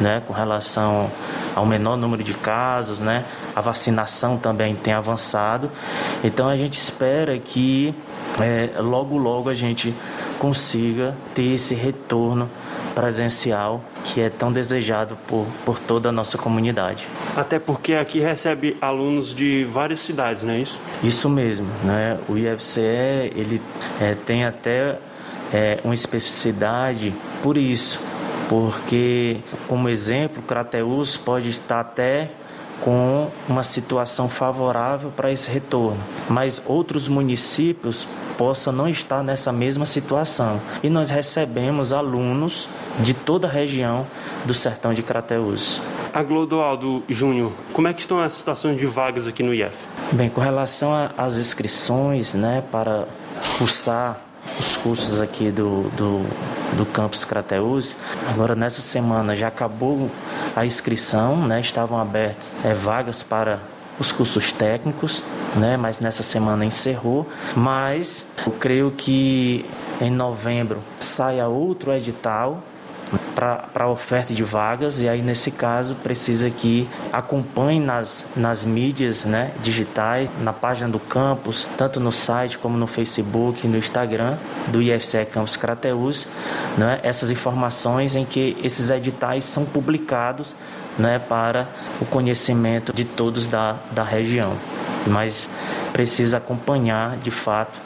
né? 0.00 0.24
Com 0.26 0.32
relação 0.32 1.08
ao 1.54 1.64
menor 1.64 1.96
número 1.96 2.24
de 2.24 2.34
casos, 2.34 2.98
né? 2.98 3.26
A 3.54 3.60
vacinação 3.60 4.36
também 4.36 4.74
tem 4.74 4.92
avançado, 4.92 5.70
então 6.24 6.48
a 6.48 6.56
gente 6.56 6.80
espera 6.80 7.38
que 7.38 7.94
é, 8.40 8.70
logo 8.80 9.16
logo 9.16 9.48
a 9.48 9.54
gente 9.54 9.94
consiga 10.40 11.14
ter 11.32 11.52
esse 11.52 11.76
retorno 11.76 12.50
presencial 12.94 13.82
que 14.04 14.20
é 14.20 14.28
tão 14.30 14.52
desejado 14.52 15.16
por, 15.26 15.46
por 15.64 15.78
toda 15.78 16.08
a 16.08 16.12
nossa 16.12 16.36
comunidade. 16.36 17.06
Até 17.36 17.58
porque 17.58 17.94
aqui 17.94 18.20
recebe 18.20 18.76
alunos 18.80 19.34
de 19.34 19.64
várias 19.64 20.00
cidades, 20.00 20.42
não 20.42 20.52
é 20.52 20.58
isso? 20.60 20.78
Isso 21.02 21.28
mesmo, 21.28 21.68
né? 21.84 22.18
O 22.28 22.36
IFCE 22.36 22.80
ele 22.80 23.60
é, 24.00 24.14
tem 24.14 24.44
até 24.44 24.98
é, 25.52 25.78
uma 25.84 25.94
especificidade 25.94 27.14
por 27.42 27.56
isso, 27.56 28.00
porque 28.48 29.38
como 29.68 29.88
exemplo, 29.88 30.42
Crateus 30.42 31.16
pode 31.16 31.48
estar 31.48 31.80
até 31.80 32.30
com 32.82 33.30
uma 33.48 33.62
situação 33.62 34.28
favorável 34.28 35.12
para 35.14 35.30
esse 35.30 35.48
retorno, 35.48 36.02
mas 36.28 36.60
outros 36.66 37.06
municípios 37.06 38.08
possa 38.36 38.72
não 38.72 38.88
estar 38.88 39.22
nessa 39.22 39.52
mesma 39.52 39.86
situação. 39.86 40.60
E 40.82 40.90
nós 40.90 41.08
recebemos 41.08 41.92
alunos 41.92 42.68
de 42.98 43.14
toda 43.14 43.46
a 43.46 43.50
região 43.50 44.04
do 44.44 44.52
sertão 44.52 44.92
de 44.92 45.02
Crateús. 45.02 45.80
A 46.12 46.22
Glodoaldo 46.24 47.04
Júnior, 47.08 47.52
como 47.72 47.86
é 47.86 47.94
que 47.94 48.00
estão 48.00 48.20
as 48.20 48.34
situações 48.34 48.76
de 48.76 48.86
vagas 48.86 49.28
aqui 49.28 49.44
no 49.44 49.54
IF? 49.54 49.86
Bem, 50.10 50.28
com 50.28 50.40
relação 50.40 50.92
às 51.16 51.38
inscrições 51.38 52.34
né, 52.34 52.64
para 52.72 53.06
cursar 53.58 54.20
os 54.58 54.76
cursos 54.76 55.20
aqui 55.20 55.52
do, 55.52 55.84
do, 55.90 56.26
do 56.76 56.86
campus 56.86 57.24
Crateus. 57.24 57.94
Agora, 58.28 58.54
nessa 58.54 58.80
semana, 58.80 59.34
já 59.34 59.48
acabou 59.48 60.10
a 60.54 60.64
inscrição, 60.64 61.46
né? 61.46 61.60
estavam 61.60 61.98
abertas 61.98 62.50
é, 62.64 62.74
vagas 62.74 63.22
para 63.22 63.60
os 63.98 64.10
cursos 64.10 64.52
técnicos, 64.52 65.22
né? 65.56 65.76
mas 65.76 66.00
nessa 66.00 66.22
semana 66.22 66.64
encerrou. 66.64 67.28
Mas 67.54 68.24
eu 68.46 68.52
creio 68.52 68.90
que 68.90 69.64
em 70.00 70.10
novembro 70.10 70.82
saia 70.98 71.46
outro 71.46 71.92
edital 71.92 72.62
para 73.34 73.68
a 73.74 73.88
oferta 73.88 74.32
de 74.32 74.42
vagas 74.42 75.00
e 75.00 75.08
aí 75.08 75.22
nesse 75.22 75.50
caso 75.50 75.94
precisa 75.96 76.48
que 76.50 76.88
acompanhe 77.12 77.80
nas, 77.80 78.26
nas 78.36 78.64
mídias 78.64 79.24
né, 79.24 79.52
digitais, 79.62 80.30
na 80.40 80.52
página 80.52 80.88
do 80.88 80.98
campus, 80.98 81.66
tanto 81.76 81.98
no 81.98 82.12
site 82.12 82.58
como 82.58 82.76
no 82.76 82.86
Facebook, 82.86 83.66
no 83.66 83.76
Instagram 83.76 84.36
do 84.68 84.80
IFCE 84.82 85.26
Campus 85.26 85.56
Crateus, 85.56 86.26
né, 86.76 87.00
essas 87.02 87.30
informações 87.30 88.14
em 88.14 88.24
que 88.24 88.56
esses 88.62 88.90
editais 88.90 89.44
são 89.44 89.64
publicados 89.64 90.54
né, 90.98 91.18
para 91.18 91.68
o 92.00 92.04
conhecimento 92.04 92.92
de 92.92 93.04
todos 93.04 93.48
da, 93.48 93.76
da 93.90 94.02
região. 94.02 94.56
Mas 95.06 95.50
precisa 95.92 96.36
acompanhar 96.36 97.16
de 97.16 97.30
fato 97.30 97.80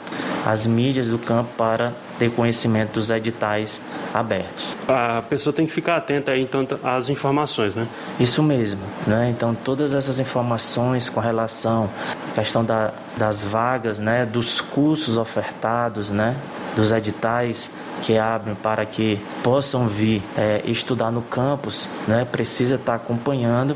as 0.45 0.65
mídias 0.65 1.07
do 1.07 1.17
campo 1.17 1.49
para 1.57 1.93
ter 2.17 2.31
conhecimento 2.31 2.93
dos 2.93 3.09
editais 3.09 3.79
abertos. 4.13 4.75
A 4.87 5.21
pessoa 5.21 5.53
tem 5.53 5.65
que 5.65 5.71
ficar 5.71 5.97
atenta 5.97 6.31
aí, 6.31 6.41
então, 6.41 6.65
às 6.83 7.09
informações, 7.09 7.75
né? 7.75 7.87
Isso 8.19 8.41
mesmo, 8.41 8.81
né? 9.05 9.29
Então, 9.29 9.55
todas 9.55 9.93
essas 9.93 10.19
informações 10.19 11.09
com 11.09 11.19
relação 11.19 11.89
à 12.31 12.35
questão 12.35 12.63
da, 12.63 12.93
das 13.17 13.43
vagas, 13.43 13.99
né? 13.99 14.25
Dos 14.25 14.61
cursos 14.61 15.17
ofertados, 15.17 16.09
né? 16.09 16.35
Dos 16.75 16.91
editais 16.91 17.69
que 18.01 18.17
abrem 18.17 18.55
para 18.55 18.85
que 18.85 19.19
possam 19.43 19.87
vir 19.87 20.23
é, 20.37 20.61
estudar 20.65 21.11
no 21.11 21.21
campus, 21.21 21.89
né? 22.07 22.25
Precisa 22.25 22.75
estar 22.75 22.95
acompanhando. 22.95 23.75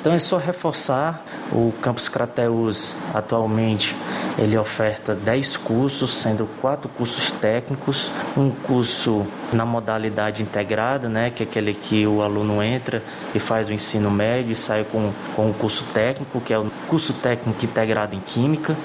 Então, 0.00 0.12
é 0.12 0.18
só 0.18 0.38
reforçar 0.38 1.24
o 1.52 1.72
Campus 1.80 2.08
Crateus 2.08 2.94
atualmente 3.12 3.94
ele 4.38 4.56
oferta 4.56 5.14
10 5.14 5.58
cursos, 5.58 6.14
sendo 6.14 6.48
quatro 6.60 6.88
cursos 6.88 7.30
técnicos, 7.30 8.10
um 8.36 8.50
curso 8.50 9.26
na 9.52 9.66
modalidade 9.66 10.42
integrada, 10.42 11.08
né, 11.08 11.30
que 11.30 11.42
é 11.42 11.46
aquele 11.46 11.74
que 11.74 12.06
o 12.06 12.22
aluno 12.22 12.62
entra 12.62 13.02
e 13.34 13.40
faz 13.40 13.68
o 13.68 13.72
ensino 13.72 14.10
médio 14.10 14.52
e 14.52 14.56
sai 14.56 14.84
com, 14.84 15.12
com 15.34 15.50
o 15.50 15.54
curso 15.54 15.84
técnico, 15.92 16.40
que 16.40 16.52
é 16.52 16.58
o 16.58 16.70
curso 16.88 17.12
técnico 17.14 17.64
integrado 17.64 18.14
em 18.14 18.20
Química. 18.20 18.76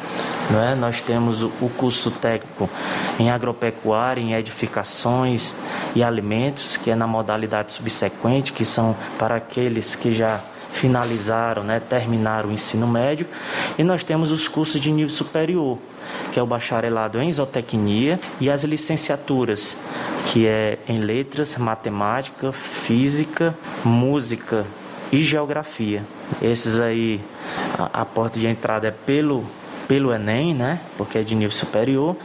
Né? 0.49 0.75
Nós 0.75 1.01
temos 1.01 1.43
o 1.43 1.69
curso 1.77 2.11
técnico 2.11 2.69
em 3.19 3.29
agropecuária, 3.29 4.21
em 4.21 4.33
edificações 4.33 5.53
e 5.95 6.03
alimentos, 6.03 6.77
que 6.77 6.91
é 6.91 6.95
na 6.95 7.07
modalidade 7.07 7.73
subsequente, 7.73 8.53
que 8.53 8.65
são 8.65 8.95
para 9.17 9.35
aqueles 9.35 9.95
que 9.95 10.13
já 10.13 10.41
finalizaram, 10.75 11.63
né, 11.63 11.79
terminaram 11.79 12.49
o 12.49 12.51
ensino 12.51 12.85
médio, 12.85 13.25
e 13.77 13.83
nós 13.83 14.03
temos 14.03 14.31
os 14.31 14.47
cursos 14.47 14.79
de 14.81 14.91
nível 14.91 15.09
superior, 15.09 15.79
que 16.31 16.39
é 16.39 16.43
o 16.43 16.45
bacharelado 16.45 17.21
em 17.21 17.31
zootecnia 17.31 18.19
e 18.39 18.49
as 18.49 18.63
licenciaturas, 18.63 19.75
que 20.25 20.45
é 20.45 20.79
em 20.87 20.99
letras, 20.99 21.55
matemática, 21.57 22.51
física, 22.51 23.55
música 23.83 24.65
e 25.11 25.21
geografia. 25.21 26.05
Esses 26.41 26.79
aí 26.79 27.21
a, 27.77 28.01
a 28.01 28.05
porta 28.05 28.39
de 28.39 28.47
entrada 28.47 28.87
é 28.87 28.91
pelo 28.91 29.45
pelo 29.87 30.11
Enem, 30.11 30.53
né? 30.53 30.79
Porque 30.97 31.17
é 31.19 31.23
de 31.23 31.35
nível 31.35 31.51
superior. 31.51 32.15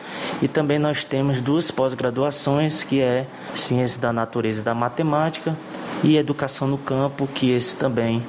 E 0.40 0.48
também 0.48 0.78
nós 0.78 1.04
temos 1.04 1.40
duas 1.40 1.70
pós-graduações, 1.70 2.82
que 2.82 3.00
é 3.00 3.26
Ciência 3.54 4.00
da 4.00 4.12
Natureza 4.12 4.60
e 4.60 4.64
da 4.64 4.74
Matemática 4.74 5.56
e 6.02 6.16
Educação 6.16 6.66
no 6.66 6.78
Campo, 6.78 7.26
que 7.26 7.50
esse 7.50 7.76
também 7.76 8.24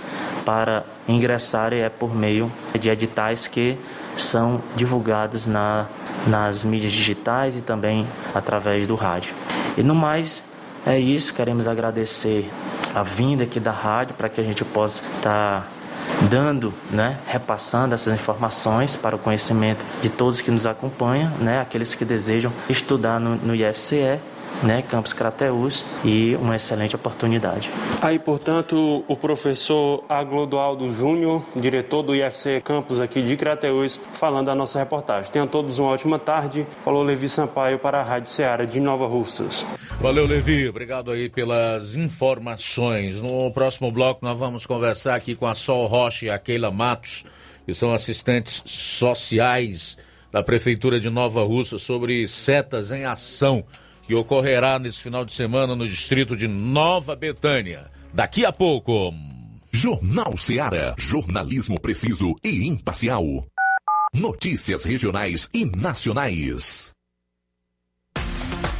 para 0.45 0.83
ingressar 1.07 1.73
é 1.73 1.89
por 1.89 2.15
meio 2.15 2.51
de 2.77 2.89
editais 2.89 3.47
que 3.47 3.77
são 4.17 4.61
divulgados 4.75 5.47
na, 5.47 5.87
nas 6.27 6.63
mídias 6.63 6.91
digitais 6.91 7.57
e 7.57 7.61
também 7.61 8.07
através 8.33 8.85
do 8.87 8.95
rádio. 8.95 9.33
E 9.77 9.83
no 9.83 9.95
mais, 9.95 10.43
é 10.85 10.99
isso, 10.99 11.33
queremos 11.33 11.67
agradecer 11.67 12.49
a 12.93 13.03
vinda 13.03 13.43
aqui 13.43 13.59
da 13.59 13.71
rádio 13.71 14.15
para 14.15 14.29
que 14.29 14.41
a 14.41 14.43
gente 14.43 14.65
possa 14.65 15.01
estar 15.17 15.61
tá 15.61 15.67
dando, 16.29 16.73
né, 16.89 17.17
repassando 17.27 17.95
essas 17.95 18.13
informações 18.13 18.95
para 18.95 19.15
o 19.15 19.19
conhecimento 19.19 19.85
de 20.01 20.09
todos 20.09 20.41
que 20.41 20.51
nos 20.51 20.65
acompanham, 20.65 21.31
né, 21.39 21.61
aqueles 21.61 21.95
que 21.95 22.05
desejam 22.05 22.51
estudar 22.69 23.19
no, 23.19 23.35
no 23.35 23.55
IFCE 23.55 24.19
né, 24.63 24.81
Campus 24.81 25.13
Crateus, 25.13 25.85
e 26.03 26.35
uma 26.35 26.55
excelente 26.55 26.95
oportunidade. 26.95 27.69
Aí, 28.01 28.17
portanto, 28.19 29.03
o 29.07 29.15
professor 29.15 30.03
Aglodoaldo 30.07 30.89
Júnior, 30.91 31.45
diretor 31.55 32.03
do 32.03 32.15
IFC 32.15 32.61
Campus 32.61 32.99
aqui 32.99 33.21
de 33.21 33.35
Crateus, 33.35 33.99
falando 34.13 34.49
a 34.49 34.55
nossa 34.55 34.79
reportagem. 34.79 35.31
Tenham 35.31 35.47
todos 35.47 35.79
uma 35.79 35.89
ótima 35.89 36.19
tarde. 36.19 36.65
Falou 36.83 37.03
Levi 37.03 37.29
Sampaio 37.29 37.79
para 37.79 37.99
a 37.99 38.03
Rádio 38.03 38.29
Ceará 38.29 38.65
de 38.65 38.79
Nova 38.79 39.07
Russas. 39.07 39.65
Valeu, 39.99 40.25
Levi. 40.25 40.67
Obrigado 40.67 41.11
aí 41.11 41.29
pelas 41.29 41.95
informações. 41.95 43.21
No 43.21 43.51
próximo 43.51 43.91
bloco, 43.91 44.25
nós 44.25 44.37
vamos 44.37 44.65
conversar 44.65 45.15
aqui 45.15 45.35
com 45.35 45.45
a 45.45 45.55
Sol 45.55 45.85
Rocha 45.85 46.25
e 46.25 46.29
a 46.29 46.39
Keila 46.39 46.71
Matos, 46.71 47.25
que 47.65 47.73
são 47.73 47.93
assistentes 47.93 48.63
sociais 48.65 49.97
da 50.31 50.41
Prefeitura 50.41 50.99
de 50.99 51.09
Nova 51.09 51.43
Russa 51.43 51.77
sobre 51.77 52.27
setas 52.27 52.91
em 52.91 53.05
ação 53.05 53.63
que 54.11 54.15
ocorrerá 54.15 54.77
nesse 54.77 55.01
final 55.01 55.23
de 55.23 55.33
semana 55.33 55.73
no 55.73 55.87
distrito 55.87 56.35
de 56.35 56.45
Nova 56.45 57.15
Betânia. 57.15 57.89
Daqui 58.13 58.43
a 58.45 58.51
pouco. 58.51 59.13
Jornal 59.71 60.35
Seara. 60.35 60.93
Jornalismo 60.97 61.79
preciso 61.79 62.35
e 62.43 62.67
imparcial. 62.67 63.23
Notícias 64.13 64.83
regionais 64.83 65.49
e 65.53 65.63
nacionais. 65.63 66.93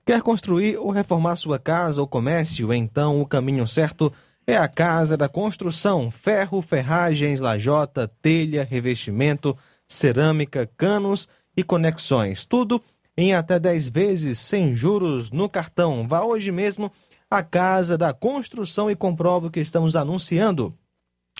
Quer 0.07 0.23
construir 0.23 0.79
ou 0.79 0.91
reformar 0.91 1.37
sua 1.37 1.59
casa 1.59 2.01
ou 2.01 2.09
comércio? 2.09 2.73
Então 2.73 3.21
o 3.21 3.27
caminho 3.27 3.67
certo 3.67 4.11
é 4.47 4.57
a 4.57 4.67
Casa 4.67 5.15
da 5.15 5.29
Construção. 5.29 6.11
Ferro, 6.11 6.63
ferragens, 6.63 7.41
lajota, 7.41 8.11
telha, 8.23 8.65
revestimento, 8.65 9.55
cerâmica, 9.87 10.67
canos 10.79 11.29
e 11.55 11.63
conexões. 11.63 12.47
Tudo 12.47 12.83
em 13.17 13.35
até 13.35 13.59
10 13.59 13.89
vezes 13.91 14.39
sem 14.39 14.75
juros 14.75 15.31
no 15.31 15.49
cartão. 15.49 16.07
Vá 16.09 16.23
hoje 16.23 16.51
mesmo 16.51 16.91
a 17.31 17.43
Casa 17.43 17.99
da 17.99 18.13
Construção 18.13 18.91
e 18.91 18.97
comprova 18.97 19.47
o 19.47 19.51
que 19.51 19.61
estamos 19.61 19.97
anunciando. 19.97 20.77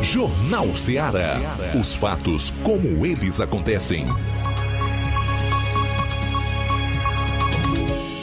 Jornal 0.00 0.76
Ceará. 0.76 1.56
Os 1.76 1.92
fatos 1.92 2.52
como 2.62 3.04
eles 3.04 3.40
acontecem. 3.40 4.06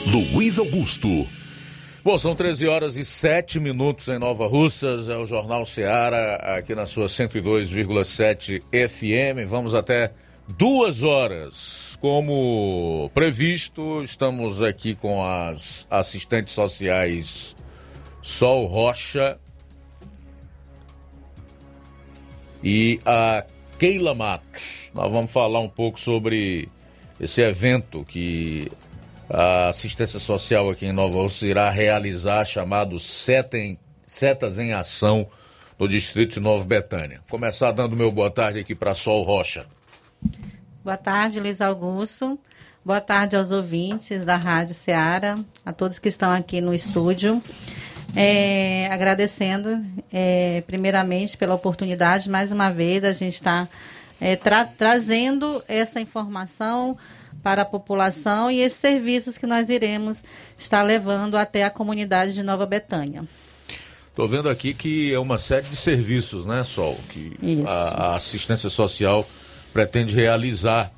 Luiz 0.08 0.58
Augusto. 0.58 1.28
Bom, 2.02 2.18
são 2.18 2.34
13 2.34 2.66
horas 2.70 2.96
e 2.96 3.04
7 3.04 3.60
minutos 3.60 4.08
em 4.08 4.18
Nova 4.18 4.48
Russas, 4.48 5.10
é 5.10 5.18
o 5.18 5.26
Jornal 5.26 5.66
Ceará, 5.66 6.36
aqui 6.56 6.74
na 6.74 6.86
sua 6.86 7.08
102,7 7.08 8.62
FM. 8.72 9.50
Vamos 9.50 9.76
até 9.76 10.14
duas 10.58 11.04
horas. 11.04 11.98
Como 12.00 13.12
previsto, 13.14 14.02
estamos 14.02 14.62
aqui 14.62 14.96
com 14.96 15.22
as 15.22 15.86
assistentes 15.92 16.54
sociais 16.54 17.59
Sol 18.30 18.68
Rocha 18.68 19.40
e 22.64 23.02
a 23.04 23.44
Keila 23.80 24.14
Matos. 24.14 24.92
Nós 24.94 25.12
vamos 25.12 25.32
falar 25.32 25.60
um 25.60 25.68
pouco 25.68 26.00
sobre 26.00 26.70
esse 27.20 27.42
evento 27.42 28.06
que 28.06 28.72
a 29.28 29.70
assistência 29.70 30.20
social 30.20 30.70
aqui 30.70 30.86
em 30.86 30.94
Nova 30.94 31.18
Rússia 31.18 31.48
irá 31.48 31.70
realizar, 31.72 32.46
chamado 32.46 33.00
Setas 33.00 34.60
em 34.60 34.74
Ação, 34.74 35.28
no 35.80 35.88
distrito 35.88 36.36
de 36.36 36.40
Nova 36.40 36.64
Betânia. 36.64 37.22
Começar 37.32 37.72
dando 37.72 37.96
meu 37.96 38.12
boa 38.12 38.30
tarde 38.30 38.60
aqui 38.60 38.76
para 38.76 38.94
Sol 38.94 39.24
Rocha. 39.24 39.66
Boa 40.84 40.98
tarde, 40.98 41.40
Luiz 41.40 41.60
Augusto. 41.62 42.40
Boa 42.86 43.02
tarde 43.02 43.36
aos 43.36 43.50
ouvintes 43.50 44.24
da 44.24 44.36
Rádio 44.36 44.76
Ceará, 44.76 45.36
a 45.66 45.74
todos 45.74 45.98
que 45.98 46.10
estão 46.10 46.32
aqui 46.32 46.62
no 46.62 46.74
estúdio. 46.74 47.42
É, 48.16 48.88
agradecendo, 48.92 49.84
é, 50.12 50.64
primeiramente, 50.66 51.38
pela 51.38 51.54
oportunidade, 51.54 52.30
mais 52.30 52.52
uma 52.52 52.70
vez, 52.72 53.04
a 53.04 53.14
gente 53.14 53.36
está 53.36 53.68
é, 54.20 54.36
tra 54.36 54.66
trazendo 54.66 55.64
essa 55.68 56.00
informação 56.02 56.98
para 57.44 57.62
a 57.62 57.66
população 57.66 58.52
e 58.52 58.60
esses 58.60 58.80
serviços 58.80 59.38
que 59.38 59.48
nós 59.48 59.70
iremos 59.70 60.18
estar 60.58 60.82
levando 60.84 61.38
até 61.38 61.64
a 61.64 61.70
comunidade 61.70 62.34
de 62.34 62.44
Nova 62.44 62.66
Betânia. 62.66 63.24
Estou 64.10 64.28
vendo 64.28 64.50
aqui 64.50 64.74
que 64.74 65.14
é 65.14 65.20
uma 65.20 65.38
série 65.38 65.68
de 65.68 65.78
serviços, 65.78 66.46
né, 66.46 66.64
Sol, 66.64 66.98
que 67.10 67.38
a, 67.66 67.72
a 67.72 68.16
assistência 68.18 68.70
social 68.70 69.26
pretende 69.72 70.14
realizar 70.14 70.92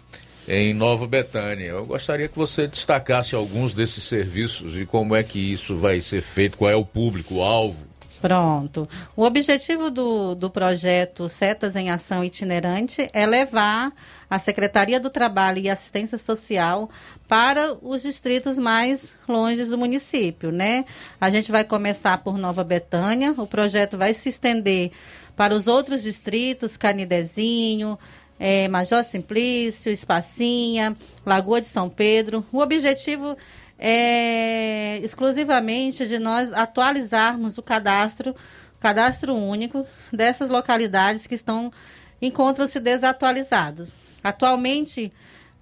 em 0.47 0.73
Nova 0.73 1.07
Betânia. 1.07 1.67
Eu 1.67 1.85
gostaria 1.85 2.27
que 2.27 2.37
você 2.37 2.67
destacasse 2.67 3.35
alguns 3.35 3.73
desses 3.73 4.03
serviços 4.03 4.77
e 4.77 4.85
como 4.85 5.15
é 5.15 5.23
que 5.23 5.39
isso 5.39 5.77
vai 5.77 6.01
ser 6.01 6.21
feito, 6.21 6.57
qual 6.57 6.69
é 6.71 6.75
o 6.75 6.85
público-alvo. 6.85 7.91
Pronto. 8.21 8.87
O 9.15 9.23
objetivo 9.23 9.89
do, 9.89 10.35
do 10.35 10.49
projeto 10.49 11.27
Setas 11.27 11.75
em 11.75 11.89
Ação 11.89 12.23
Itinerante 12.23 13.07
é 13.13 13.25
levar 13.25 13.91
a 14.29 14.37
Secretaria 14.37 14.99
do 14.99 15.09
Trabalho 15.09 15.57
e 15.57 15.67
Assistência 15.67 16.19
Social 16.19 16.87
para 17.27 17.75
os 17.81 18.03
distritos 18.03 18.59
mais 18.59 19.11
longe 19.27 19.65
do 19.65 19.77
município, 19.77 20.51
né? 20.51 20.85
A 21.19 21.31
gente 21.31 21.51
vai 21.51 21.63
começar 21.63 22.19
por 22.19 22.37
Nova 22.37 22.63
Betânia, 22.63 23.33
o 23.35 23.47
projeto 23.47 23.97
vai 23.97 24.13
se 24.13 24.29
estender 24.29 24.91
para 25.35 25.55
os 25.55 25.65
outros 25.65 26.03
distritos, 26.03 26.77
Canidezinho, 26.77 27.97
é, 28.43 28.67
Major 28.67 29.03
Simplício, 29.03 29.91
Espacinha, 29.91 30.97
Lagoa 31.23 31.61
de 31.61 31.67
São 31.67 31.87
Pedro. 31.87 32.43
O 32.51 32.57
objetivo 32.57 33.37
é 33.77 34.99
exclusivamente 35.03 36.07
de 36.07 36.17
nós 36.17 36.51
atualizarmos 36.51 37.59
o 37.59 37.61
cadastro, 37.61 38.35
cadastro 38.79 39.35
único 39.35 39.85
dessas 40.11 40.49
localidades 40.49 41.27
que 41.27 41.35
estão 41.35 41.71
encontram-se 42.19 42.79
desatualizados. 42.79 43.91
Atualmente, 44.23 45.13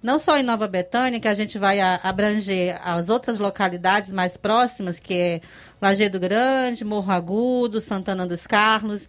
não 0.02 0.18
só 0.18 0.38
em 0.38 0.42
Nova 0.42 0.66
Betânia, 0.66 1.20
que 1.20 1.28
a 1.28 1.34
gente 1.34 1.58
vai 1.58 1.80
abranger 1.80 2.80
as 2.82 3.10
outras 3.10 3.38
localidades 3.38 4.10
mais 4.10 4.38
próximas, 4.38 4.98
que 4.98 5.12
é 5.12 5.40
Lajeado 5.82 6.18
Grande, 6.18 6.82
Morro 6.82 7.12
Agudo, 7.12 7.78
Santana 7.78 8.26
dos 8.26 8.46
Carlos. 8.46 9.06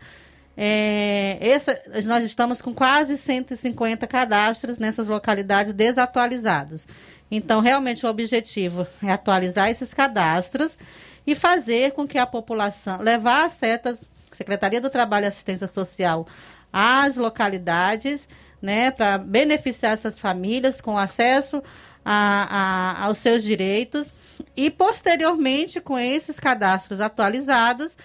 É, 0.64 1.40
essa, 1.42 1.82
nós 2.06 2.24
estamos 2.24 2.62
com 2.62 2.72
quase 2.72 3.18
150 3.18 4.06
cadastros 4.06 4.78
nessas 4.78 5.08
localidades 5.08 5.74
desatualizados. 5.74 6.86
Então, 7.32 7.62
realmente, 7.62 8.06
o 8.06 8.10
objetivo 8.10 8.86
é 9.02 9.12
atualizar 9.12 9.72
esses 9.72 9.92
cadastros 9.92 10.78
e 11.26 11.34
fazer 11.34 11.94
com 11.94 12.08
que 12.08 12.20
a 12.20 12.28
população, 12.28 13.02
levar 13.02 13.46
as 13.46 13.54
setas, 13.54 14.08
Secretaria 14.32 14.80
do 14.80 14.92
Trabalho 14.92 15.24
e 15.24 15.30
Assistência 15.30 15.66
Social, 15.66 16.28
às 16.72 17.18
localidades 17.18 18.28
né, 18.62 18.92
para 18.92 19.18
beneficiar 19.18 19.94
essas 19.94 20.20
famílias 20.20 20.80
com 20.80 20.96
acesso 20.96 21.64
a, 22.06 23.00
a, 23.02 23.06
aos 23.06 23.18
seus 23.18 23.44
direitos 23.44 24.14
e, 24.56 24.70
posteriormente, 24.70 25.82
com 25.82 25.98
esses 25.98 26.40
cadastros 26.40 27.02
atualizados, 27.02 27.98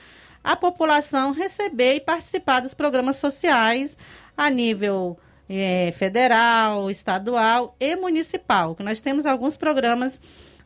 a 0.47 0.55
população 0.55 1.33
receber 1.33 1.97
e 1.97 2.01
participar 2.01 2.61
dos 2.61 2.73
programas 2.73 3.17
sociais 3.17 3.97
a 4.37 4.49
nível 4.49 5.19
é, 5.49 5.93
federal, 5.99 6.89
estadual 6.89 7.75
e 7.81 7.97
municipal. 7.97 8.77
Que 8.77 8.85
nós 8.85 9.01
temos 9.01 9.27
alguns 9.27 9.57
programas 9.57 10.21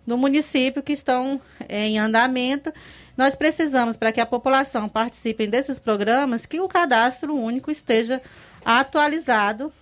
no 0.07 0.19
município 0.19 0.83
que 0.83 0.93
estão 0.93 1.41
é, 1.67 1.87
em 1.87 1.99
andamento. 1.99 2.71
Nós 3.17 3.35
precisamos, 3.35 3.97
para 3.97 4.13
que 4.13 4.21
a 4.21 4.27
população 4.27 4.87
participe 4.87 5.47
desses 5.47 5.79
programas, 5.79 6.45
que 6.45 6.61
o 6.61 6.69
cadastro 6.69 7.35
único 7.35 7.71
esteja 7.71 8.21
atualizado 8.63 9.73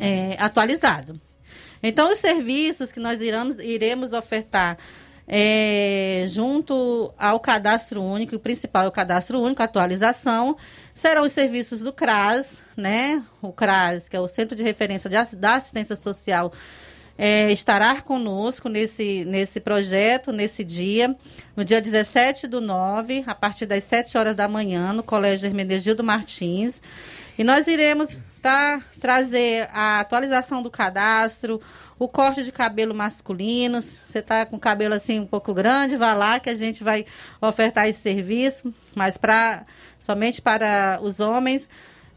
é, 0.00 0.34
atualizado. 0.38 1.20
Então, 1.82 2.10
os 2.10 2.18
serviços 2.18 2.90
que 2.90 2.98
nós 2.98 3.20
iremos, 3.20 3.58
iremos 3.58 4.12
ofertar 4.14 4.78
é, 5.30 6.24
junto 6.26 7.12
ao 7.18 7.38
cadastro 7.38 8.02
único, 8.02 8.36
o 8.36 8.40
principal 8.40 8.86
é 8.86 8.88
o 8.88 8.92
cadastro 8.92 9.38
único, 9.38 9.62
atualização, 9.62 10.56
serão 10.94 11.26
os 11.26 11.32
serviços 11.32 11.80
do 11.80 11.92
CRAS, 11.92 12.62
né? 12.74 13.22
O 13.42 13.52
CRAS, 13.52 14.08
que 14.08 14.16
é 14.16 14.20
o 14.20 14.26
Centro 14.26 14.56
de 14.56 14.62
Referência 14.62 15.10
da 15.10 15.54
Assistência 15.56 15.96
Social, 15.96 16.50
é, 17.18 17.52
estará 17.52 18.00
conosco 18.00 18.70
nesse, 18.70 19.24
nesse 19.26 19.60
projeto, 19.60 20.32
nesse 20.32 20.64
dia, 20.64 21.14
no 21.54 21.62
dia 21.62 21.82
17 21.82 22.46
do 22.46 22.60
9, 22.60 23.24
a 23.26 23.34
partir 23.34 23.66
das 23.66 23.84
7 23.84 24.16
horas 24.16 24.34
da 24.34 24.48
manhã, 24.48 24.94
no 24.94 25.02
Colégio 25.02 25.46
Hermenegildo 25.46 26.02
Martins. 26.02 26.80
E 27.36 27.44
nós 27.44 27.66
iremos 27.66 28.16
trazer 29.00 29.68
a 29.74 30.00
atualização 30.00 30.62
do 30.62 30.70
cadastro, 30.70 31.60
o 31.98 32.08
corte 32.08 32.44
de 32.44 32.52
cabelo 32.52 32.94
masculino. 32.94 33.82
Você 33.82 34.20
está 34.20 34.46
com 34.46 34.58
cabelo 34.58 34.94
assim 34.94 35.18
um 35.20 35.26
pouco 35.26 35.52
grande, 35.52 35.96
vá 35.96 36.14
lá 36.14 36.38
que 36.38 36.48
a 36.48 36.54
gente 36.54 36.84
vai 36.84 37.04
ofertar 37.40 37.88
esse 37.88 38.00
serviço, 38.00 38.72
mas 38.94 39.16
para 39.16 39.64
somente 39.98 40.40
para 40.40 40.98
os 41.02 41.20
homens. 41.20 41.68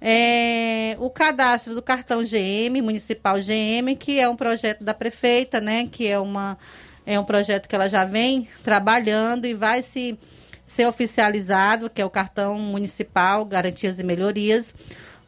É, 0.03 0.95
o 0.99 1.11
cadastro 1.11 1.75
do 1.75 1.81
cartão 1.81 2.23
GM, 2.23 2.81
municipal 2.81 3.35
GM, 3.35 3.95
que 3.99 4.19
é 4.19 4.27
um 4.27 4.35
projeto 4.35 4.83
da 4.83 4.93
prefeita, 4.93 5.61
né? 5.61 5.87
Que 5.91 6.07
é, 6.07 6.17
uma, 6.17 6.57
é 7.05 7.19
um 7.19 7.23
projeto 7.23 7.67
que 7.67 7.75
ela 7.75 7.87
já 7.87 8.03
vem 8.03 8.47
trabalhando 8.63 9.45
e 9.45 9.53
vai 9.53 9.83
se 9.83 10.17
ser 10.65 10.87
oficializado, 10.87 11.89
que 11.89 12.01
é 12.01 12.05
o 12.05 12.09
cartão 12.09 12.57
municipal, 12.57 13.45
garantias 13.45 13.99
e 13.99 14.03
melhorias 14.03 14.73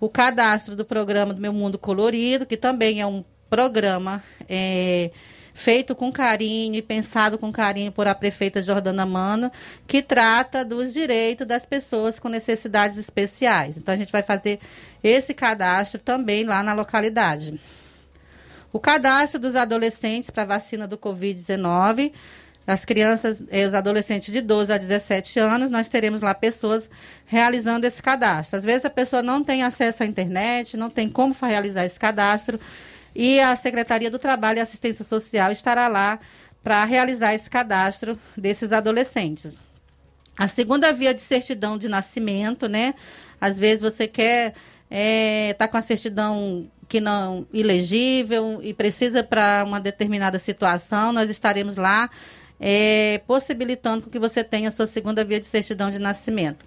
o 0.03 0.09
cadastro 0.09 0.75
do 0.75 0.83
programa 0.83 1.33
do 1.33 1.39
Meu 1.39 1.53
Mundo 1.53 1.79
Colorido, 1.79 2.45
que 2.45 2.57
também 2.57 2.99
é 2.99 3.07
um 3.07 3.23
programa 3.53 4.23
é, 4.49 5.11
feito 5.53 5.93
com 5.93 6.11
carinho 6.11 6.73
e 6.73 6.81
pensado 6.81 7.37
com 7.37 7.51
carinho 7.51 7.91
por 7.91 8.07
a 8.07 8.15
prefeita 8.15 8.63
Jordana 8.63 9.05
Mano, 9.05 9.51
que 9.85 10.01
trata 10.01 10.65
dos 10.65 10.91
direitos 10.91 11.45
das 11.45 11.63
pessoas 11.63 12.17
com 12.17 12.29
necessidades 12.29 12.97
especiais. 12.97 13.77
Então, 13.77 13.93
a 13.93 13.95
gente 13.95 14.11
vai 14.11 14.23
fazer 14.23 14.59
esse 15.03 15.35
cadastro 15.35 16.01
também 16.01 16.43
lá 16.45 16.63
na 16.63 16.73
localidade. 16.73 17.61
O 18.71 18.79
cadastro 18.79 19.39
dos 19.39 19.55
adolescentes 19.55 20.31
para 20.31 20.45
vacina 20.45 20.87
do 20.87 20.97
Covid-19 20.97 22.11
as 22.65 22.85
crianças 22.85 23.41
e 23.41 23.59
eh, 23.59 23.67
os 23.67 23.73
adolescentes 23.73 24.31
de 24.31 24.39
12 24.39 24.71
a 24.71 24.77
17 24.77 25.37
anos, 25.37 25.69
nós 25.69 25.89
teremos 25.89 26.21
lá 26.21 26.33
pessoas 26.33 26.89
realizando 27.25 27.85
esse 27.85 28.01
cadastro. 28.01 28.57
Às 28.57 28.63
vezes 28.63 28.85
a 28.85 28.89
pessoa 28.89 29.21
não 29.21 29.43
tem 29.43 29.63
acesso 29.63 30.01
à 30.01 30.05
internet, 30.05 30.77
não 30.77 30.89
tem 30.89 31.09
como 31.09 31.35
realizar 31.41 31.85
esse 31.85 31.99
cadastro, 31.99 32.57
e 33.15 33.39
a 33.39 33.55
Secretaria 33.55 34.09
do 34.09 34.19
Trabalho 34.19 34.57
e 34.57 34.61
Assistência 34.61 35.05
Social 35.05 35.51
estará 35.51 35.87
lá 35.87 36.19
para 36.63 36.83
realizar 36.85 37.33
esse 37.33 37.49
cadastro 37.49 38.17
desses 38.37 38.71
adolescentes. 38.71 39.55
A 40.37 40.47
segunda 40.47 40.91
via 40.91 41.13
de 41.13 41.21
certidão 41.21 41.77
de 41.77 41.87
nascimento, 41.87 42.67
né? 42.67 42.95
Às 43.39 43.59
vezes 43.59 43.81
você 43.81 44.07
quer 44.07 44.49
estar 44.49 44.59
é, 44.89 45.53
tá 45.53 45.67
com 45.67 45.77
a 45.77 45.81
certidão 45.81 46.67
que 46.87 46.99
não 47.01 47.47
ilegível 47.51 48.59
e 48.63 48.73
precisa 48.73 49.23
para 49.23 49.63
uma 49.65 49.79
determinada 49.79 50.37
situação, 50.39 51.11
nós 51.11 51.29
estaremos 51.29 51.75
lá 51.75 52.09
é, 52.59 53.21
possibilitando 53.27 54.09
que 54.09 54.19
você 54.19 54.43
tenha 54.43 54.69
a 54.69 54.71
sua 54.71 54.87
segunda 54.87 55.23
via 55.23 55.39
de 55.39 55.45
certidão 55.45 55.91
de 55.91 55.99
nascimento. 55.99 56.65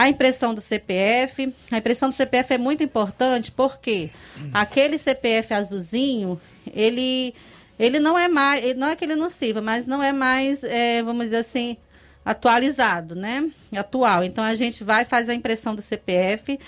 A 0.00 0.08
impressão 0.08 0.54
do 0.54 0.62
CPF, 0.62 1.54
a 1.70 1.76
impressão 1.76 2.08
do 2.08 2.14
CPF 2.14 2.54
é 2.54 2.56
muito 2.56 2.82
importante 2.82 3.52
porque 3.52 4.08
aquele 4.50 4.96
CPF 4.96 5.52
azulzinho, 5.52 6.40
ele, 6.72 7.34
ele 7.78 8.00
não 8.00 8.18
é 8.18 8.26
mais, 8.26 8.74
não 8.78 8.88
é 8.88 8.96
que 8.96 9.04
ele 9.04 9.14
não 9.14 9.28
sirva, 9.28 9.60
mas 9.60 9.86
não 9.86 10.02
é 10.02 10.10
mais, 10.10 10.64
é, 10.64 11.02
vamos 11.02 11.26
dizer 11.26 11.36
assim, 11.36 11.76
atualizado, 12.24 13.14
né? 13.14 13.50
Atual. 13.76 14.24
Então 14.24 14.42
a 14.42 14.54
gente 14.54 14.82
vai 14.82 15.04
fazer 15.04 15.32
a 15.32 15.34
impressão 15.34 15.74
do 15.74 15.82
CPF 15.82 16.58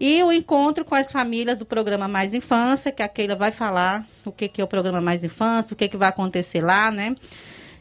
e 0.00 0.22
o 0.22 0.32
encontro 0.32 0.82
com 0.82 0.94
as 0.94 1.12
famílias 1.12 1.58
do 1.58 1.66
programa 1.66 2.08
Mais 2.08 2.32
Infância, 2.32 2.90
que 2.90 3.02
a 3.02 3.08
Keila 3.08 3.36
vai 3.36 3.50
falar 3.50 4.06
o 4.24 4.32
que, 4.32 4.48
que 4.48 4.58
é 4.58 4.64
o 4.64 4.66
programa 4.66 5.02
Mais 5.02 5.22
Infância, 5.22 5.74
o 5.74 5.76
que, 5.76 5.86
que 5.86 5.98
vai 5.98 6.08
acontecer 6.08 6.64
lá, 6.64 6.90
né? 6.90 7.14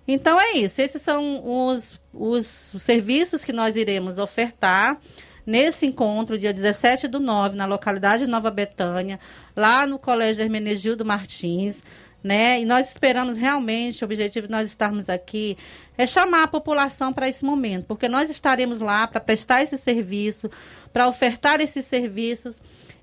Então 0.07 0.39
é 0.39 0.53
isso. 0.53 0.81
Esses 0.81 1.01
são 1.01 1.41
os, 1.45 1.99
os 2.13 2.45
serviços 2.45 3.43
que 3.43 3.53
nós 3.53 3.75
iremos 3.75 4.17
ofertar 4.17 4.99
nesse 5.45 5.85
encontro, 5.85 6.37
dia 6.37 6.53
17 6.53 7.07
do 7.07 7.19
9, 7.19 7.55
na 7.55 7.65
localidade 7.65 8.25
de 8.25 8.29
Nova 8.29 8.51
Betânia, 8.51 9.19
lá 9.55 9.85
no 9.85 9.97
Colégio 9.97 10.43
Hermenegildo 10.43 11.03
Martins. 11.03 11.77
Né? 12.23 12.61
E 12.61 12.65
nós 12.65 12.89
esperamos 12.89 13.37
realmente, 13.37 14.03
o 14.03 14.05
objetivo 14.05 14.47
de 14.47 14.51
nós 14.51 14.69
estarmos 14.69 15.07
aqui 15.09 15.57
é 15.97 16.05
chamar 16.05 16.43
a 16.43 16.47
população 16.47 17.13
para 17.13 17.29
esse 17.29 17.45
momento, 17.45 17.85
porque 17.85 18.09
nós 18.09 18.29
estaremos 18.29 18.79
lá 18.79 19.07
para 19.07 19.21
prestar 19.21 19.63
esse 19.63 19.77
serviço, 19.77 20.51
para 20.91 21.07
ofertar 21.07 21.61
esses 21.61 21.85
serviços 21.85 22.57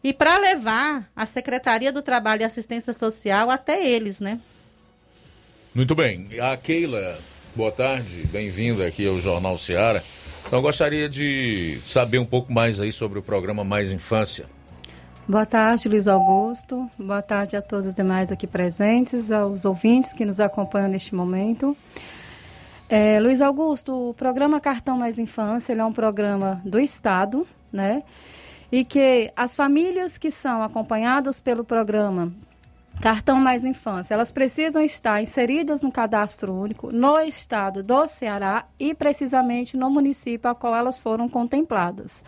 e 0.04 0.12
para 0.12 0.38
levar 0.38 1.10
a 1.16 1.26
Secretaria 1.26 1.90
do 1.90 2.02
Trabalho 2.02 2.42
e 2.42 2.44
Assistência 2.44 2.92
Social 2.92 3.50
até 3.50 3.84
eles, 3.84 4.20
né? 4.20 4.38
Muito 5.76 5.94
bem. 5.94 6.26
A 6.40 6.56
Keila, 6.56 7.18
boa 7.54 7.70
tarde, 7.70 8.26
bem-vinda 8.32 8.86
aqui 8.86 9.06
ao 9.06 9.20
Jornal 9.20 9.58
Seara. 9.58 10.02
Então, 10.46 10.62
gostaria 10.62 11.06
de 11.06 11.78
saber 11.84 12.18
um 12.18 12.24
pouco 12.24 12.50
mais 12.50 12.80
aí 12.80 12.90
sobre 12.90 13.18
o 13.18 13.22
programa 13.22 13.62
Mais 13.62 13.92
Infância. 13.92 14.46
Boa 15.28 15.44
tarde, 15.44 15.86
Luiz 15.86 16.08
Augusto. 16.08 16.90
Boa 16.98 17.20
tarde 17.20 17.56
a 17.56 17.60
todos 17.60 17.88
os 17.88 17.92
demais 17.92 18.32
aqui 18.32 18.46
presentes, 18.46 19.30
aos 19.30 19.66
ouvintes 19.66 20.14
que 20.14 20.24
nos 20.24 20.40
acompanham 20.40 20.88
neste 20.88 21.14
momento. 21.14 21.76
É, 22.88 23.20
Luiz 23.20 23.42
Augusto, 23.42 24.08
o 24.08 24.14
programa 24.14 24.58
Cartão 24.58 24.96
Mais 24.96 25.18
Infância 25.18 25.74
é 25.74 25.84
um 25.84 25.92
programa 25.92 26.58
do 26.64 26.80
Estado, 26.80 27.46
né? 27.70 28.02
E 28.72 28.82
que 28.82 29.30
as 29.36 29.54
famílias 29.54 30.16
que 30.16 30.30
são 30.30 30.62
acompanhadas 30.62 31.38
pelo 31.38 31.62
programa 31.62 32.32
cartão 33.00 33.38
mais 33.38 33.64
infância, 33.64 34.14
elas 34.14 34.32
precisam 34.32 34.82
estar 34.82 35.22
inseridas 35.22 35.82
no 35.82 35.92
cadastro 35.92 36.52
único 36.52 36.90
no 36.90 37.18
estado 37.20 37.82
do 37.82 38.06
Ceará 38.06 38.66
e 38.78 38.94
precisamente 38.94 39.76
no 39.76 39.90
município 39.90 40.50
a 40.50 40.54
qual 40.54 40.74
elas 40.74 41.00
foram 41.00 41.28
contempladas. 41.28 42.24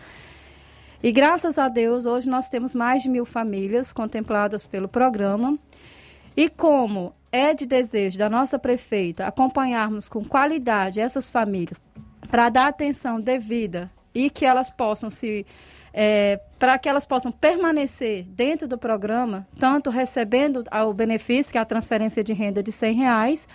E 1.01 1.11
graças 1.11 1.57
a 1.57 1.69
Deus, 1.69 2.05
hoje 2.05 2.29
nós 2.29 2.49
temos 2.49 2.75
mais 2.75 3.03
de 3.03 3.09
mil 3.09 3.25
famílias 3.25 3.93
contempladas 3.93 4.65
pelo 4.65 4.87
programa. 4.87 5.57
E 6.35 6.49
como 6.49 7.13
é 7.31 7.53
de 7.53 7.65
desejo 7.65 8.17
da 8.17 8.29
nossa 8.29 8.59
prefeita 8.59 9.25
acompanharmos 9.25 10.09
com 10.09 10.23
qualidade 10.23 10.99
essas 10.99 11.29
famílias 11.29 11.79
para 12.29 12.49
dar 12.49 12.67
atenção 12.67 13.19
devida 13.19 13.89
e 14.13 14.29
que 14.29 14.45
elas 14.45 14.69
possam 14.69 15.09
se 15.09 15.45
é, 15.93 16.39
para 16.57 16.77
que 16.77 16.89
elas 16.89 17.05
possam 17.05 17.31
permanecer 17.31 18.23
dentro 18.23 18.67
do 18.67 18.77
programa, 18.77 19.47
tanto 19.59 19.89
recebendo 19.89 20.63
o 20.87 20.93
benefício, 20.93 21.51
que 21.51 21.57
é 21.57 21.61
a 21.61 21.65
transferência 21.65 22.23
de 22.23 22.33
renda 22.33 22.61
de 22.61 22.71
100 22.71 22.93
reais, 22.95 23.47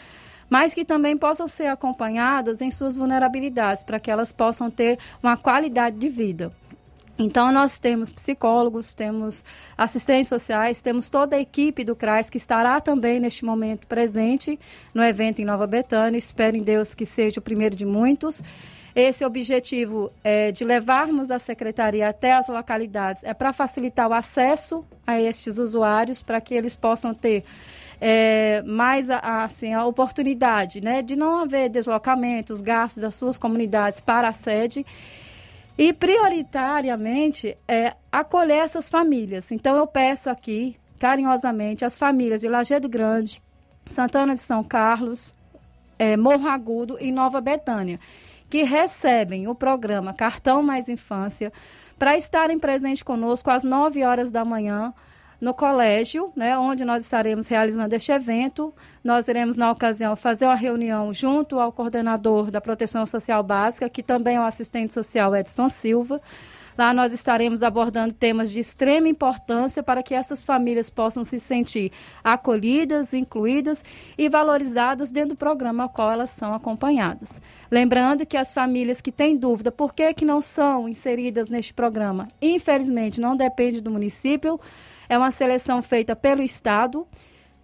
mas 0.48 0.74
que 0.74 0.85
também 0.85 1.16
possam 1.16 1.48
ser 1.48 1.66
acompanhadas 1.66 2.61
em 2.61 2.70
suas 2.70 2.97
vulnerabilidades, 2.97 3.82
para 3.82 3.98
que 3.98 4.11
elas 4.11 4.32
possam 4.32 4.70
ter 4.70 4.98
uma 5.23 5.36
qualidade 5.36 5.97
de 5.97 6.09
vida. 6.09 6.52
Então, 7.16 7.52
nós 7.52 7.78
temos 7.78 8.11
psicólogos, 8.11 8.93
temos 8.93 9.44
assistentes 9.78 10.28
sociais, 10.28 10.82
temos 10.82 11.09
toda 11.09 11.36
a 11.36 11.40
equipe 11.40 11.85
do 11.85 11.94
CRAS 11.94 12.28
que 12.28 12.39
estará 12.39 12.81
também 12.81 13.20
neste 13.20 13.44
momento 13.44 13.86
presente 13.86 14.59
no 14.93 15.02
evento 15.02 15.40
em 15.40 15.44
Nova 15.44 15.65
Betânia. 15.66 16.19
Espero 16.19 16.56
em 16.56 16.62
Deus 16.62 16.93
que 16.93 17.06
seja 17.06 17.39
o 17.39 17.43
primeiro 17.43 17.77
de 17.77 17.86
muitos. 17.86 18.43
Esse 18.95 19.25
objetivo 19.25 20.12
é, 20.23 20.53
de 20.53 20.65
levarmos 20.65 21.29
a 21.33 21.41
secretaria 21.41 22.09
até 22.09 22.33
as 22.33 22.47
localidades 22.47 23.25
é 23.25 23.35
para 23.35 23.53
facilitar 23.53 24.09
o 24.09 24.12
acesso 24.12 24.87
a 25.05 25.21
estes 25.21 25.59
usuários, 25.59 26.23
para 26.23 26.41
que 26.41 26.55
eles 26.55 26.77
possam 26.77 27.12
ter 27.12 27.43
é, 28.01 28.62
mais 28.62 29.11
a, 29.11 29.43
assim, 29.43 29.75
a 29.75 29.85
oportunidade 29.85 30.81
né, 30.81 31.03
de 31.03 31.16
não 31.16 31.41
haver 31.41 31.69
deslocamentos, 31.71 32.61
gastos 32.61 33.03
das 33.03 33.16
suas 33.16 33.37
comunidades 33.37 33.99
para 33.99 34.29
a 34.29 34.33
sede. 34.33 34.87
E 35.77 35.93
prioritariamente 35.93 37.57
é 37.66 37.95
acolher 38.12 38.59
essas 38.59 38.89
famílias. 38.89 39.51
Então 39.51 39.77
eu 39.77 39.89
peço 39.89 40.31
aqui 40.31 40.77
carinhosamente 41.01 41.85
as 41.85 41.99
famílias 41.99 42.43
de 42.43 42.49
Lajeado 42.49 42.89
Grande, 42.89 43.43
Santana 43.87 44.37
de 44.37 44.41
São 44.41 44.62
Carlos, 44.62 45.35
é, 45.99 46.16
Morro 46.16 46.49
Agudo 46.49 46.97
e 47.01 47.11
Nova 47.11 47.41
Betânia 47.41 47.99
que 48.55 48.63
recebem 48.63 49.49
o 49.49 49.55
programa 49.57 50.15
Cartão 50.15 50.63
Mais 50.63 50.89
Infância 50.89 51.53
para 51.99 52.17
estarem 52.17 52.57
presentes 52.57 53.03
conosco 53.03 53.51
às 53.51 53.65
9 53.65 54.05
horas 54.05 54.31
da 54.31 54.45
manhã 54.45 54.95
no 55.41 55.53
colégio, 55.53 56.33
né, 56.37 56.57
onde 56.57 56.85
nós 56.85 57.03
estaremos 57.03 57.49
realizando 57.49 57.93
este 57.95 58.13
evento. 58.13 58.73
Nós 59.03 59.27
iremos, 59.27 59.57
na 59.57 59.73
ocasião, 59.73 60.15
fazer 60.15 60.45
uma 60.45 60.55
reunião 60.55 61.13
junto 61.13 61.59
ao 61.59 61.73
coordenador 61.73 62.49
da 62.49 62.61
Proteção 62.61 63.05
Social 63.05 63.43
Básica, 63.43 63.89
que 63.89 64.05
também 64.05 64.37
é 64.37 64.41
o 64.41 64.45
assistente 64.45 64.95
social 64.95 65.35
Edson 65.35 65.69
Silva, 65.69 66.23
Lá 66.77 66.93
nós 66.93 67.13
estaremos 67.13 67.63
abordando 67.63 68.13
temas 68.13 68.51
de 68.51 68.61
extrema 68.61 69.09
importância 69.09 69.83
para 69.83 70.03
que 70.03 70.15
essas 70.15 70.43
famílias 70.43 70.91
possam 70.91 71.25
se 71.25 71.39
sentir 71.39 71.93
acolhidas, 72.23 73.15
incluídas 73.15 73.85
e 74.19 74.29
valorizadas 74.29 75.11
dentro 75.11 75.31
do 75.31 75.37
programa 75.37 75.85
ao 75.85 75.89
qual 75.89 76.11
elas 76.11 76.31
são 76.31 76.53
acompanhadas. 76.53 77.41
Lembrando 77.71 78.27
que 78.27 78.37
as 78.37 78.53
famílias 78.53 79.01
que 79.01 79.13
têm 79.13 79.37
dúvida 79.37 79.71
por 79.71 79.95
que, 79.95 80.13
que 80.15 80.25
não 80.25 80.41
são 80.41 80.89
inseridas 80.89 81.49
neste 81.49 81.73
programa, 81.73 82.29
infelizmente 82.43 83.21
não 83.21 83.37
depende 83.37 83.81
do 83.81 83.91
município, 83.91 84.59
é 85.09 85.17
uma 85.17 85.31
seleção 85.31 85.81
feita 85.83 86.17
pelo 86.17 86.43
Estado, 86.43 87.07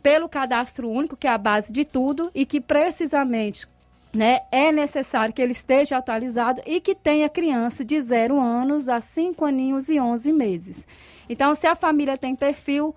pelo 0.03 0.29
cadastro 0.29 0.89
único, 0.89 1.17
que 1.17 1.27
é 1.27 1.31
a 1.31 1.39
base 1.39 1.73
de 1.73 1.85
tudo, 1.85 2.31
e 2.35 2.47
que 2.47 2.61
precisamente 2.61 3.67
né, 4.13 4.41
é 4.51 4.73
necessário 4.73 5.33
que 5.33 5.41
ele 5.41 5.53
esteja 5.53 5.99
atualizado 5.99 6.61
e 6.67 6.81
que 6.81 6.95
tenha 6.95 7.29
criança 7.29 7.85
de 7.85 8.01
0 8.01 8.41
anos 8.41 8.89
a 8.89 9.01
5 9.01 9.45
aninhos 9.45 9.89
e 9.89 10.01
11 10.01 10.33
meses. 10.33 10.87
Então, 11.29 11.55
se 11.55 11.67
a 11.67 11.77
família 11.77 12.17
tem 12.17 12.35
perfil, 12.35 12.95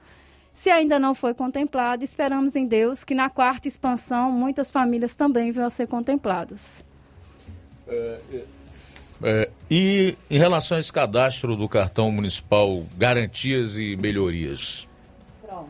se 0.54 0.70
ainda 0.70 0.98
não 0.98 1.14
foi 1.14 1.34
contemplado, 1.34 2.04
esperamos 2.04 2.56
em 2.56 2.66
Deus 2.66 3.04
que 3.04 3.14
na 3.14 3.30
quarta 3.30 3.68
expansão 3.68 4.32
muitas 4.32 4.72
famílias 4.72 5.16
também 5.16 5.52
venham 5.52 5.68
a 5.68 5.70
ser 5.70 5.88
contempladas. 5.88 6.86
É, 7.88 8.20
é, 9.24 9.50
e 9.70 10.18
em 10.30 10.38
relação 10.38 10.78
a 10.78 10.80
esse 10.80 10.92
cadastro 10.92 11.56
do 11.56 11.70
cartão 11.70 12.12
municipal, 12.12 12.84
garantias 12.98 13.78
e 13.78 13.96
melhorias? 13.96 14.88
Pronto. 15.42 15.70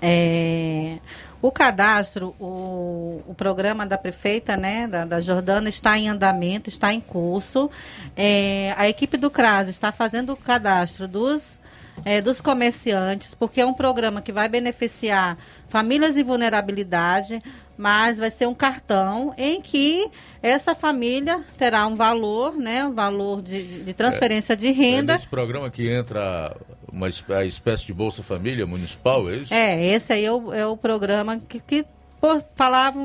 É, 0.00 0.98
o 1.42 1.50
cadastro, 1.50 2.34
o, 2.38 3.20
o 3.26 3.34
programa 3.34 3.84
da 3.84 3.98
prefeita, 3.98 4.56
né, 4.56 4.86
da, 4.86 5.04
da 5.04 5.20
Jordana, 5.20 5.68
está 5.68 5.98
em 5.98 6.08
andamento, 6.08 6.68
está 6.68 6.94
em 6.94 7.00
curso. 7.00 7.68
É, 8.16 8.72
a 8.78 8.88
equipe 8.88 9.16
do 9.16 9.28
CRAS 9.28 9.68
está 9.68 9.90
fazendo 9.90 10.32
o 10.32 10.36
cadastro 10.36 11.08
dos 11.08 11.60
é, 12.04 12.22
dos 12.22 12.40
comerciantes, 12.40 13.34
porque 13.34 13.60
é 13.60 13.66
um 13.66 13.74
programa 13.74 14.22
que 14.22 14.32
vai 14.32 14.48
beneficiar 14.48 15.36
famílias 15.68 16.16
em 16.16 16.24
vulnerabilidade, 16.24 17.42
mas 17.76 18.18
vai 18.18 18.30
ser 18.30 18.46
um 18.46 18.54
cartão 18.54 19.34
em 19.36 19.60
que 19.60 20.10
essa 20.42 20.74
família 20.74 21.44
terá 21.58 21.86
um 21.86 21.94
valor, 21.94 22.56
né, 22.56 22.86
um 22.86 22.94
valor 22.94 23.42
de, 23.42 23.84
de 23.84 23.92
transferência 23.92 24.54
é, 24.54 24.56
de 24.56 24.72
renda. 24.72 25.12
É 25.12 25.16
nesse 25.16 25.28
programa 25.28 25.70
que 25.70 25.88
entra 25.88 26.56
uma 26.92 27.08
espécie 27.08 27.86
de 27.86 27.94
Bolsa 27.94 28.22
Família 28.22 28.66
municipal, 28.66 29.28
é 29.30 29.36
isso? 29.36 29.54
É, 29.54 29.82
esse 29.82 30.12
aí 30.12 30.24
é 30.24 30.30
o, 30.32 30.52
é 30.52 30.66
o 30.66 30.76
programa 30.76 31.40
que, 31.48 31.58
que 31.58 31.86
por, 32.20 32.44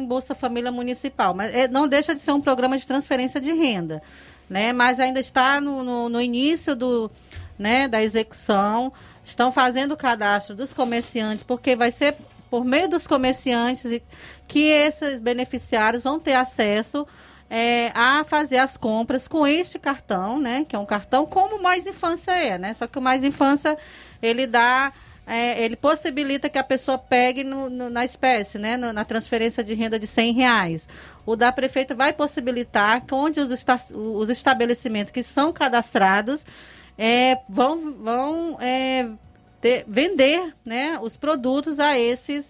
Bolsa 0.06 0.36
Família 0.36 0.72
Municipal, 0.72 1.34
mas 1.34 1.54
é, 1.56 1.68
não 1.68 1.88
deixa 1.88 2.14
de 2.14 2.22
ser 2.22 2.32
um 2.32 2.42
programa 2.42 2.78
de 2.78 2.86
transferência 2.86 3.42
de 3.42 3.52
renda, 3.52 4.04
né? 4.48 4.74
Mas 4.74 5.00
ainda 5.00 5.20
está 5.20 5.60
no, 5.60 5.84
no, 5.84 6.10
no 6.10 6.22
início 6.22 6.76
do, 6.76 7.10
né, 7.58 7.88
da 7.88 8.04
execução, 8.04 8.94
estão 9.26 9.52
fazendo 9.52 9.94
o 9.94 9.98
cadastro 9.98 10.56
dos 10.56 10.74
comerciantes, 10.74 11.44
porque 11.44 11.76
vai 11.76 11.92
ser 11.92 12.16
por 12.50 12.64
meio 12.64 12.88
dos 12.88 13.08
comerciantes 13.08 14.02
que 14.48 14.60
esses 14.60 15.20
beneficiários 15.20 16.04
vão 16.04 16.20
ter 16.20 16.34
acesso 16.34 17.08
é, 17.50 17.92
a 17.94 18.24
fazer 18.24 18.58
as 18.58 18.76
compras 18.76 19.28
com 19.28 19.48
este 19.48 19.80
cartão, 19.80 20.40
né? 20.40 20.66
Que 20.68 20.76
é 20.76 20.80
um 20.80 20.86
cartão 20.86 21.26
como 21.26 21.58
o 21.58 21.64
Mais 21.64 21.86
Infância 21.86 22.32
é, 22.32 22.58
né? 22.58 22.74
Só 22.74 22.88
que 22.88 23.00
o 23.00 23.02
Mais 23.02 23.24
Infância 23.24 23.78
ele 24.22 24.46
dá, 24.46 24.92
é, 25.26 25.64
ele 25.64 25.76
possibilita 25.76 26.50
que 26.50 26.58
a 26.58 26.64
pessoa 26.64 26.98
pegue 26.98 27.44
no, 27.44 27.70
no, 27.70 27.90
na 27.90 28.04
espécie, 28.04 28.58
né? 28.58 28.76
No, 28.76 28.92
na 28.92 29.06
transferência 29.06 29.64
de 29.64 29.74
renda 29.74 29.98
de 29.98 30.08
100 30.08 30.34
reais. 30.34 30.88
O 31.26 31.36
da 31.36 31.52
prefeita 31.52 31.96
vai 31.96 32.14
possibilitar 32.14 33.06
que 33.06 33.14
onde 33.14 33.40
os, 33.40 33.52
esta, 33.52 33.80
os 33.94 34.30
estabelecimentos 34.30 35.12
que 35.12 35.24
são 35.24 35.54
cadastrados 35.54 36.46
é, 36.98 37.38
vão, 37.48 37.94
vão 37.94 38.58
é, 38.60 39.08
ter, 39.62 39.86
vender, 39.88 40.54
né? 40.66 41.00
Os 41.02 41.16
produtos 41.16 41.80
a 41.80 41.98
esses 41.98 42.46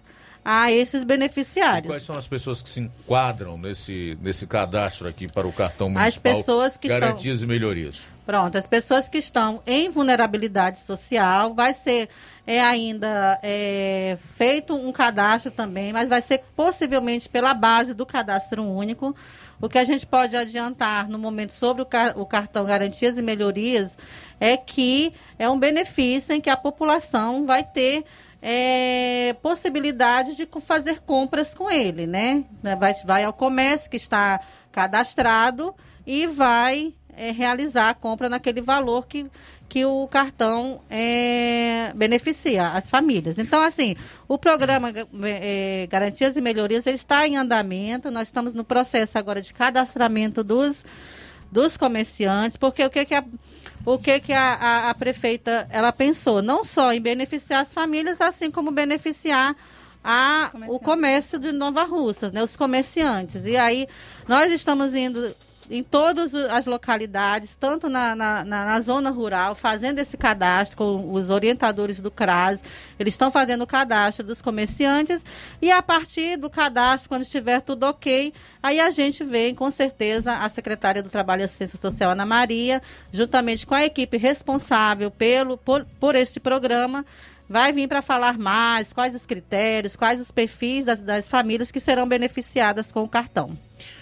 a 0.50 0.72
esses 0.72 1.04
beneficiários. 1.04 1.84
E 1.84 1.88
quais 1.90 2.04
são 2.04 2.16
as 2.16 2.26
pessoas 2.26 2.62
que 2.62 2.70
se 2.70 2.80
enquadram 2.80 3.58
nesse, 3.58 4.18
nesse 4.22 4.48
cadastro 4.48 5.06
aqui 5.06 5.30
para 5.30 5.46
o 5.46 5.52
cartão 5.52 5.90
municipal? 5.90 6.32
As 6.32 6.38
pessoas 6.38 6.78
que 6.78 6.88
Garantias 6.88 7.40
estão... 7.40 7.44
e 7.44 7.48
melhorias. 7.50 8.08
Pronto, 8.26 8.58
as 8.58 8.66
pessoas 8.66 9.10
que 9.10 9.18
estão 9.18 9.62
em 9.68 9.90
vulnerabilidade 9.90 10.80
social, 10.80 11.54
vai 11.54 11.74
ser 11.74 12.08
é 12.50 12.62
ainda 12.62 13.38
é, 13.44 14.18
feito 14.38 14.74
um 14.74 14.90
cadastro 14.94 15.52
também, 15.52 15.92
mas 15.92 16.08
vai 16.08 16.22
ser 16.22 16.42
possivelmente 16.56 17.28
pela 17.28 17.54
base 17.54 17.94
do 17.94 18.06
cadastro 18.06 18.64
único. 18.64 19.14
O 19.60 19.68
que 19.68 19.78
a 19.78 19.84
gente 19.84 20.06
pode 20.06 20.34
adiantar 20.34 21.10
no 21.10 21.20
momento 21.20 21.52
sobre 21.52 21.82
o, 21.82 21.86
car 21.86 22.18
o 22.18 22.26
cartão 22.26 22.64
Garantias 22.64 23.18
e 23.18 23.22
Melhorias 23.22 23.98
é 24.40 24.56
que 24.56 25.14
é 25.38 25.50
um 25.50 25.60
benefício 25.60 26.34
em 26.34 26.40
que 26.40 26.50
a 26.50 26.56
população 26.56 27.46
vai 27.46 27.66
ter 27.66 28.06
é, 28.42 29.36
possibilidade 29.42 30.36
de 30.36 30.48
fazer 30.62 31.02
compras 31.02 31.54
com 31.54 31.70
ele, 31.70 32.06
né? 32.06 32.44
Vai, 32.80 32.94
vai 33.06 33.24
ao 33.24 33.34
comércio 33.34 33.90
que 33.90 33.98
está 33.98 34.40
cadastrado 34.72 35.74
e 36.06 36.28
vai 36.28 36.94
é, 37.16 37.32
realizar 37.32 37.90
a 37.90 37.94
compra 37.94 38.30
naquele 38.30 38.62
valor 38.62 39.08
que, 39.08 39.26
que 39.68 39.84
o 39.84 40.08
cartão 40.08 40.80
é, 40.90 41.92
beneficia 41.96 42.70
as 42.70 42.90
famílias. 42.90 43.40
Então, 43.40 43.62
assim, 43.62 43.96
o 44.28 44.38
programa 44.38 44.94
é, 45.24 45.88
Garantias 45.90 46.38
e 46.38 46.42
Melhorias 46.42 46.86
ele 46.86 46.96
está 46.96 47.28
em 47.28 47.36
andamento. 47.36 48.12
Nós 48.12 48.28
estamos 48.28 48.54
no 48.54 48.64
processo 48.64 49.18
agora 49.18 49.42
de 49.42 49.54
cadastramento 49.54 50.44
dos, 50.44 50.86
dos 51.52 51.78
comerciantes, 51.78 52.58
porque 52.58 52.84
o 52.86 52.90
que, 52.90 53.06
que 53.06 53.16
a 53.16 53.24
o 53.86 53.98
que, 53.98 54.20
que 54.20 54.34
a, 54.34 54.54
a, 54.56 54.90
a, 54.90 54.94
prefeita 54.94 55.66
ela 55.70 55.94
pensou? 55.94 56.42
Não 56.42 56.66
só 56.66 56.92
em 56.92 57.00
beneficiar 57.00 57.62
as 57.62 57.74
famílias, 57.74 58.20
assim 58.20 58.52
como 58.52 58.70
beneficiar 58.70 59.56
a, 60.04 60.52
o 60.68 60.78
comércio 60.78 61.40
de 61.40 61.54
Nova 61.54 61.84
Russas, 61.84 62.34
né, 62.34 62.44
os 62.44 62.58
comerciantes. 62.58 63.46
E 63.46 63.56
aí 63.56 63.88
nós 64.28 64.52
estamos 64.52 64.94
indo 64.94 65.34
em 65.70 65.84
todas 65.84 66.34
as 66.34 66.66
localidades, 66.66 67.56
tanto 67.56 67.90
na, 67.90 68.16
na, 68.16 68.44
na, 68.44 68.66
na 68.66 68.80
zona 68.80 69.10
rural, 69.10 69.56
fazendo 69.56 70.00
esse 70.00 70.18
cadastro 70.18 70.78
com 70.78 71.14
os 71.14 71.30
orientadores 71.30 72.00
do 72.00 72.10
CRAS. 72.10 72.62
Eles 73.00 73.14
estão 73.14 73.32
fazendo 73.32 73.64
o 73.64 73.68
cadastro 73.68 74.26
dos 74.26 74.42
comerciantes 74.42 75.22
e 75.62 75.72
a 75.72 75.82
partir 75.82 76.38
do 76.38 76.50
cadastro, 76.50 77.10
quando 77.10 77.24
estiver 77.24 77.62
tudo 77.62 77.84
ok, 77.84 78.34
aí 78.62 78.80
a 78.80 78.90
gente 78.90 79.24
vem, 79.24 79.54
com 79.54 79.70
certeza, 79.70 80.34
a 80.34 80.50
secretária 80.50 81.04
do 81.04 81.10
Trabalho 81.10 81.42
e 81.42 81.46
Assistência 81.46 81.78
Social, 81.78 82.12
Ana 82.12 82.26
Maria, 82.26 82.82
juntamente 83.12 83.66
com 83.66 83.76
a 83.76 83.86
equipe 83.86 84.18
responsável 84.18 85.12
pelo, 85.12 85.58
por, 85.58 85.86
por 86.00 86.16
este 86.16 86.40
programa, 86.40 87.06
vai 87.50 87.72
vir 87.72 87.88
para 87.88 88.02
falar 88.02 88.38
mais 88.38 88.92
quais 88.92 89.16
os 89.16 89.26
critérios, 89.26 89.96
quais 89.96 90.20
os 90.20 90.32
perfis 90.32 90.86
das, 90.86 91.00
das 91.00 91.28
famílias 91.28 91.72
que 91.72 91.80
serão 91.80 92.08
beneficiadas 92.08 92.92
com 92.92 93.04
o 93.04 93.10
cartão. 93.10 93.58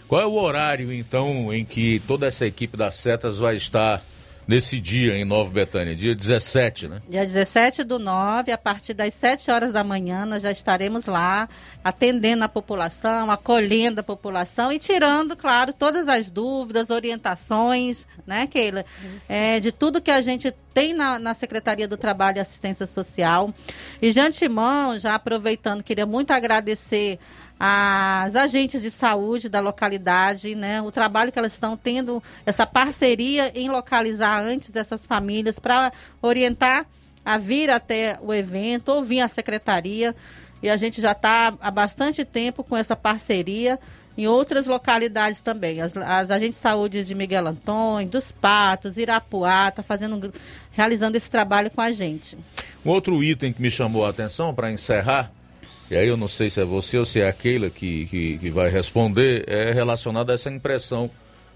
Qual 0.08 0.22
é 0.22 0.26
o 0.26 0.34
horário, 0.34 0.92
então, 0.94 1.54
em 1.54 1.66
que 1.66 2.00
toda 2.08 2.28
essa 2.28 2.46
equipe 2.46 2.78
das 2.78 2.96
setas 2.96 3.40
vai 3.40 3.56
estar 3.56 4.04
nesse 4.48 4.80
dia 4.80 5.18
em 5.18 5.26
Nova 5.26 5.50
Betânia? 5.50 5.96
Dia 5.96 6.14
17, 6.14 6.88
né? 6.88 7.02
Dia 7.10 7.26
17 7.26 7.84
do 7.84 7.98
9, 7.98 8.52
a 8.52 8.58
partir 8.58 8.94
das 8.94 9.16
7 9.16 9.50
horas 9.50 9.74
da 9.74 9.84
manhã, 9.84 10.24
nós 10.26 10.44
já 10.44 10.52
estaremos 10.52 11.08
lá 11.08 11.50
atendendo 11.84 12.44
a 12.44 12.50
população, 12.50 13.32
acolhendo 13.32 14.00
a 14.00 14.04
população 14.04 14.72
e 14.72 14.78
tirando, 14.78 15.36
claro, 15.36 15.74
todas 15.74 16.08
as 16.08 16.30
dúvidas, 16.30 16.92
orientações, 16.92 18.06
né, 18.28 18.46
Keila? 18.46 18.86
É, 19.28 19.60
de 19.60 19.72
tudo 19.72 20.02
que 20.02 20.12
a 20.12 20.22
gente 20.22 20.54
tem 20.74 20.94
na, 20.94 21.18
na, 21.18 21.34
Secretaria 21.34 21.88
do 21.88 21.96
Trabalho 21.96 22.38
e 22.38 22.42
Assistência 22.42 22.86
Social. 22.86 23.54
E 24.02 24.12
de 24.12 24.20
antemão, 24.20 25.00
já 25.00 25.16
aproveitando, 25.16 25.82
queria 25.82 26.06
muito 26.06 26.32
agradecer 26.32 27.18
as 27.60 28.36
agentes 28.36 28.82
de 28.82 28.92
saúde 28.92 29.48
da 29.48 29.60
localidade, 29.60 30.56
né, 30.56 30.82
o 30.82 30.92
trabalho 30.92 31.32
que 31.32 31.40
elas 31.40 31.54
estão 31.54 31.78
tendo, 31.78 32.22
essa 32.46 32.68
parceria 32.68 33.52
em 33.56 33.70
localizar 33.70 34.42
antes 34.42 34.76
essas 34.76 35.06
famílias 35.06 35.58
para 35.58 35.92
orientar 36.22 36.86
a 37.24 37.38
vir 37.38 37.70
até 37.70 38.20
o 38.22 38.34
evento, 38.34 38.90
ouvir 38.90 39.22
a 39.22 39.28
secretaria. 39.28 40.16
E 40.62 40.70
a 40.70 40.78
gente 40.78 41.02
já 41.02 41.14
está 41.14 41.54
há 41.60 41.72
bastante 41.72 42.24
tempo 42.24 42.64
com 42.64 42.78
essa 42.78 42.96
parceria 42.96 43.80
em 44.18 44.28
outras 44.28 44.68
localidades 44.68 45.42
também. 45.42 45.82
As, 45.82 45.96
as 45.98 46.32
agentes 46.32 46.58
de 46.58 46.62
saúde 46.62 47.04
de 47.04 47.16
Miguel 47.16 47.48
Antônio, 47.48 48.10
dos 48.10 48.32
Patos, 48.32 48.98
Irapuá, 48.98 49.70
está 49.70 49.84
fazendo, 49.84 50.34
realizando 50.72 51.18
esse 51.18 51.30
trabalho 51.30 51.70
com 51.72 51.82
a 51.82 51.92
gente. 51.92 52.38
Um 52.86 52.92
outro 52.92 53.24
item 53.24 53.52
que 53.52 53.62
me 53.62 53.72
chamou 53.72 54.06
a 54.06 54.10
atenção 54.10 54.54
para 54.54 54.72
encerrar 54.72 55.32
e 55.90 55.96
aí 55.96 56.08
eu 56.08 56.18
não 56.18 56.28
sei 56.28 56.50
se 56.50 56.60
é 56.60 56.66
você 56.66 56.98
ou 56.98 57.06
se 57.06 57.22
é 57.22 57.28
aquela 57.28 57.70
que, 57.70 58.06
que, 58.08 58.38
que 58.38 58.50
vai 58.50 58.70
responder, 58.70 59.44
é 59.48 59.72
relacionado 59.72 60.32
a 60.32 60.34
essa 60.34 60.50
impressão 60.50 61.10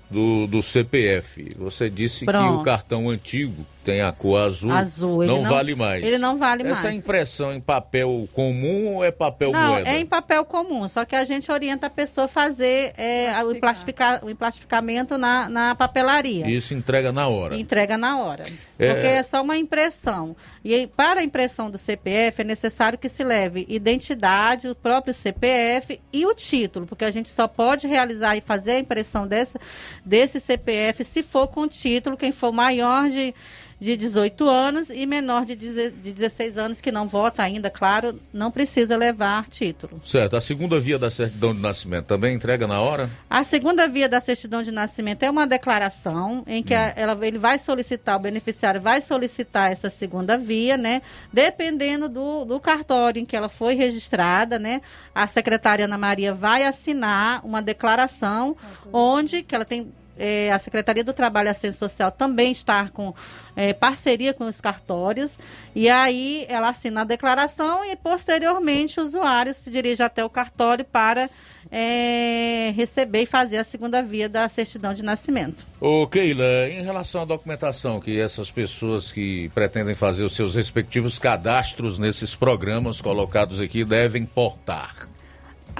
do, 0.10 0.48
do 0.48 0.62
CPF. 0.62 1.56
Você 1.58 1.90
disse 1.90 2.26
Pronto. 2.26 2.56
que 2.56 2.62
o 2.62 2.64
cartão 2.64 3.10
antigo 3.10 3.66
tem 3.90 4.02
a 4.02 4.12
cor 4.12 4.40
azul, 4.42 4.72
azul 4.72 5.26
não, 5.26 5.42
não, 5.42 5.50
vale 5.50 5.74
mais. 5.74 6.04
Ele 6.04 6.18
não 6.18 6.38
vale 6.38 6.62
Essa 6.62 6.70
mais. 6.70 6.86
Essa 6.86 6.94
impressão 6.94 7.54
em 7.54 7.62
papel 7.62 8.28
comum 8.34 8.96
ou 8.96 9.04
é 9.04 9.12
papel 9.12 9.52
não, 9.52 9.68
moeda? 9.70 9.90
é 9.90 10.00
em 10.00 10.06
papel 10.06 10.46
comum, 10.46 10.88
só 10.88 11.06
que 11.06 11.16
a 11.16 11.26
gente 11.26 11.52
orienta 11.52 11.88
a 11.88 11.90
pessoa 11.90 12.26
a 12.26 12.28
fazer 12.28 12.94
é, 12.98 13.32
o, 13.44 13.52
emplastificar, 13.52 14.24
o 14.24 14.30
emplastificamento 14.30 15.18
na, 15.18 15.50
na 15.50 15.76
papelaria. 15.76 16.48
Isso 16.48 16.74
entrega 16.74 17.12
na 17.12 17.28
hora? 17.28 17.56
Entrega 17.56 17.98
na 17.98 18.20
hora. 18.20 18.46
É... 18.78 18.94
Porque 18.94 19.08
é 19.08 19.24
só 19.24 19.42
uma 19.42 19.58
impressão. 19.58 20.36
E 20.64 20.88
para 20.88 21.22
a 21.22 21.24
impressão 21.24 21.72
do 21.72 21.78
CPF 21.78 22.42
é 22.42 22.44
necessário 22.44 22.98
que 22.98 23.10
se 23.10 23.24
leve 23.24 23.66
identidade, 23.70 24.68
o 24.68 24.76
próprio 24.76 25.14
CPF 25.14 26.00
e 26.14 26.26
o 26.26 26.36
título, 26.36 26.86
porque 26.86 27.06
a 27.06 27.12
gente 27.12 27.30
só 27.30 27.48
pode 27.48 27.88
realizar 27.88 28.36
e 28.36 28.42
fazer 28.42 28.72
a 28.72 28.80
impressão 28.80 29.26
dessa, 29.26 29.60
desse 30.06 30.40
CPF 30.40 31.04
se 31.04 31.24
for 31.24 31.48
com 31.48 31.68
título, 31.68 32.18
quem 32.18 32.32
for 32.32 32.52
maior 32.52 33.10
de 33.10 33.34
de 33.80 33.96
18 33.96 34.50
anos 34.50 34.90
e 34.90 35.06
menor 35.06 35.46
de, 35.46 35.56
de 35.56 36.12
16 36.12 36.58
anos 36.58 36.82
que 36.82 36.92
não 36.92 37.08
vota 37.08 37.42
ainda, 37.42 37.70
claro, 37.70 38.20
não 38.34 38.52
precisa 38.52 38.98
levar 38.98 39.48
título. 39.50 40.02
Certo. 40.06 40.36
A 40.36 40.42
segunda 40.42 40.80
via 40.80 41.00
da 41.00 41.10
certidão 41.10 41.54
de 41.54 41.62
nascimento 41.62 42.06
também 42.06 42.36
entrega 42.36 42.68
na 42.68 42.82
hora? 42.82 43.10
A 43.30 43.44
segunda 43.44 43.88
via 43.88 44.10
da 44.10 44.20
certidão 44.20 44.62
de 44.62 44.72
nascimento 44.72 45.24
é 45.24 45.30
uma 45.30 45.48
declaração 45.48 46.44
em 46.46 46.62
que 46.62 46.74
hum. 46.74 46.78
a, 46.78 46.94
ela, 46.96 47.28
ele 47.28 47.38
vai 47.38 47.58
solicitar, 47.58 48.18
o 48.18 48.20
beneficiário 48.20 48.82
vai 48.82 49.02
solicitar 49.02 49.72
essa 49.72 49.90
segunda 49.90 50.38
via, 50.38 50.76
né? 50.76 51.02
Dependendo 51.32 52.10
do, 52.10 52.44
do 52.44 52.60
cartório 52.60 53.22
em 53.22 53.26
que 53.26 53.36
ela 53.36 53.50
foi 53.50 53.76
registrada, 53.76 54.60
né? 54.60 54.82
A 55.16 55.28
secretária 55.28 55.86
Ana 55.86 55.98
Maria 55.98 56.34
vai 56.34 56.64
assinar 56.64 57.46
uma 57.46 57.62
declaração 57.62 58.58
onde 58.92 59.42
que 59.42 59.56
ela 59.56 59.66
tem 59.66 59.92
é, 60.20 60.52
a 60.52 60.60
Secretaria 60.60 61.04
do 61.04 61.14
Trabalho 61.14 61.48
e 61.48 61.50
Assistência 61.50 61.80
Social 61.80 62.12
também 62.12 62.52
está 62.52 62.90
com 62.90 63.14
é, 63.56 63.74
parceria 63.74 64.34
com 64.34 64.46
os 64.46 64.60
cartórios. 64.60 65.32
E 65.74 65.90
aí 65.90 66.46
ela 66.50 66.70
assina 66.70 67.02
a 67.02 67.04
declaração 67.06 67.84
e 67.86 67.96
posteriormente 67.96 69.00
o 69.00 69.04
usuário 69.04 69.54
se 69.54 69.70
dirige 69.72 70.04
até 70.04 70.24
o 70.24 70.30
cartório 70.30 70.84
para 70.84 71.30
é, 71.72 72.74
receber 72.76 73.24
e 73.24 73.26
fazer 73.26 73.58
a 73.58 73.64
segunda 73.64 74.02
via 74.02 74.28
da 74.28 74.48
certidão 74.50 74.94
de 74.94 75.04
nascimento. 75.04 75.66
Ô 75.80 76.06
Keila, 76.08 76.70
em 76.70 76.84
relação 76.84 77.22
à 77.22 77.26
documentação 77.26 78.00
que 78.00 78.20
essas 78.20 78.52
pessoas 78.52 79.12
que 79.12 79.50
pretendem 79.50 79.96
fazer 79.96 80.24
os 80.24 80.34
seus 80.34 80.56
respectivos 80.56 81.18
cadastros 81.18 81.98
nesses 81.98 82.36
programas 82.36 83.02
colocados 83.02 83.62
aqui 83.62 83.86
devem 83.86 84.26
portar. 84.26 85.08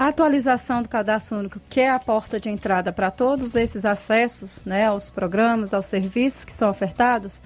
A 0.00 0.08
atualização 0.08 0.82
do 0.82 0.88
cadastro 0.88 1.36
único, 1.36 1.60
que 1.68 1.78
é 1.78 1.90
a 1.90 1.98
porta 1.98 2.40
de 2.40 2.48
entrada 2.48 2.90
para 2.90 3.10
todos 3.10 3.54
esses 3.54 3.84
acessos 3.84 4.64
né, 4.64 4.86
aos 4.86 5.10
programas, 5.10 5.74
aos 5.74 5.84
serviços 5.84 6.46
que 6.46 6.54
são 6.54 6.70
ofertados, 6.70 7.42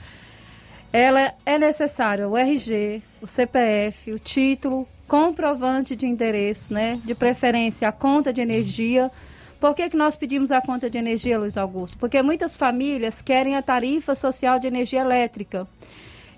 ela 0.92 1.34
é 1.44 1.58
necessário 1.58 2.28
o 2.28 2.36
RG, 2.38 3.02
o 3.20 3.26
CPF, 3.26 4.12
o 4.12 4.20
título, 4.20 4.86
comprovante 5.08 5.96
de 5.96 6.06
endereço, 6.06 6.72
né, 6.72 7.00
de 7.04 7.12
preferência 7.12 7.88
a 7.88 7.92
conta 7.92 8.32
de 8.32 8.40
energia. 8.40 9.10
Por 9.58 9.74
que, 9.74 9.90
que 9.90 9.96
nós 9.96 10.14
pedimos 10.14 10.52
a 10.52 10.60
conta 10.60 10.88
de 10.88 10.96
energia, 10.96 11.40
Luiz 11.40 11.56
Augusto? 11.56 11.98
Porque 11.98 12.22
muitas 12.22 12.54
famílias 12.54 13.20
querem 13.20 13.56
a 13.56 13.62
tarifa 13.62 14.14
social 14.14 14.60
de 14.60 14.68
energia 14.68 15.00
elétrica. 15.00 15.66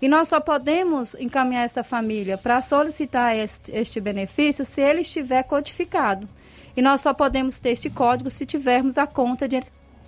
E 0.00 0.08
nós 0.08 0.28
só 0.28 0.40
podemos 0.40 1.14
encaminhar 1.14 1.64
essa 1.64 1.82
família 1.82 2.36
para 2.36 2.60
solicitar 2.60 3.36
este, 3.36 3.72
este 3.72 4.00
benefício 4.00 4.64
se 4.64 4.80
ele 4.80 5.00
estiver 5.00 5.42
codificado. 5.44 6.28
E 6.76 6.82
nós 6.82 7.00
só 7.00 7.14
podemos 7.14 7.58
ter 7.58 7.70
este 7.70 7.88
código 7.88 8.30
se 8.30 8.44
tivermos 8.44 8.98
a 8.98 9.06
conta 9.06 9.48
de, 9.48 9.62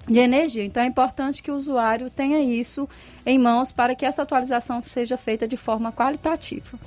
de 0.07 0.19
energia. 0.19 0.65
Então 0.65 0.83
é 0.83 0.87
importante 0.87 1.43
que 1.43 1.51
o 1.51 1.55
usuário 1.55 2.11
tenha 2.11 2.41
isso 2.41 2.89
em 3.25 3.39
mãos 3.39 3.73
para 3.73 3.95
que 3.95 4.05
essa 4.05 4.23
atualização 4.23 4.83
seja 4.83 5.17
feita 5.17 5.49
de 5.49 5.57
forma 5.57 5.91
qualitativa. 5.91 6.79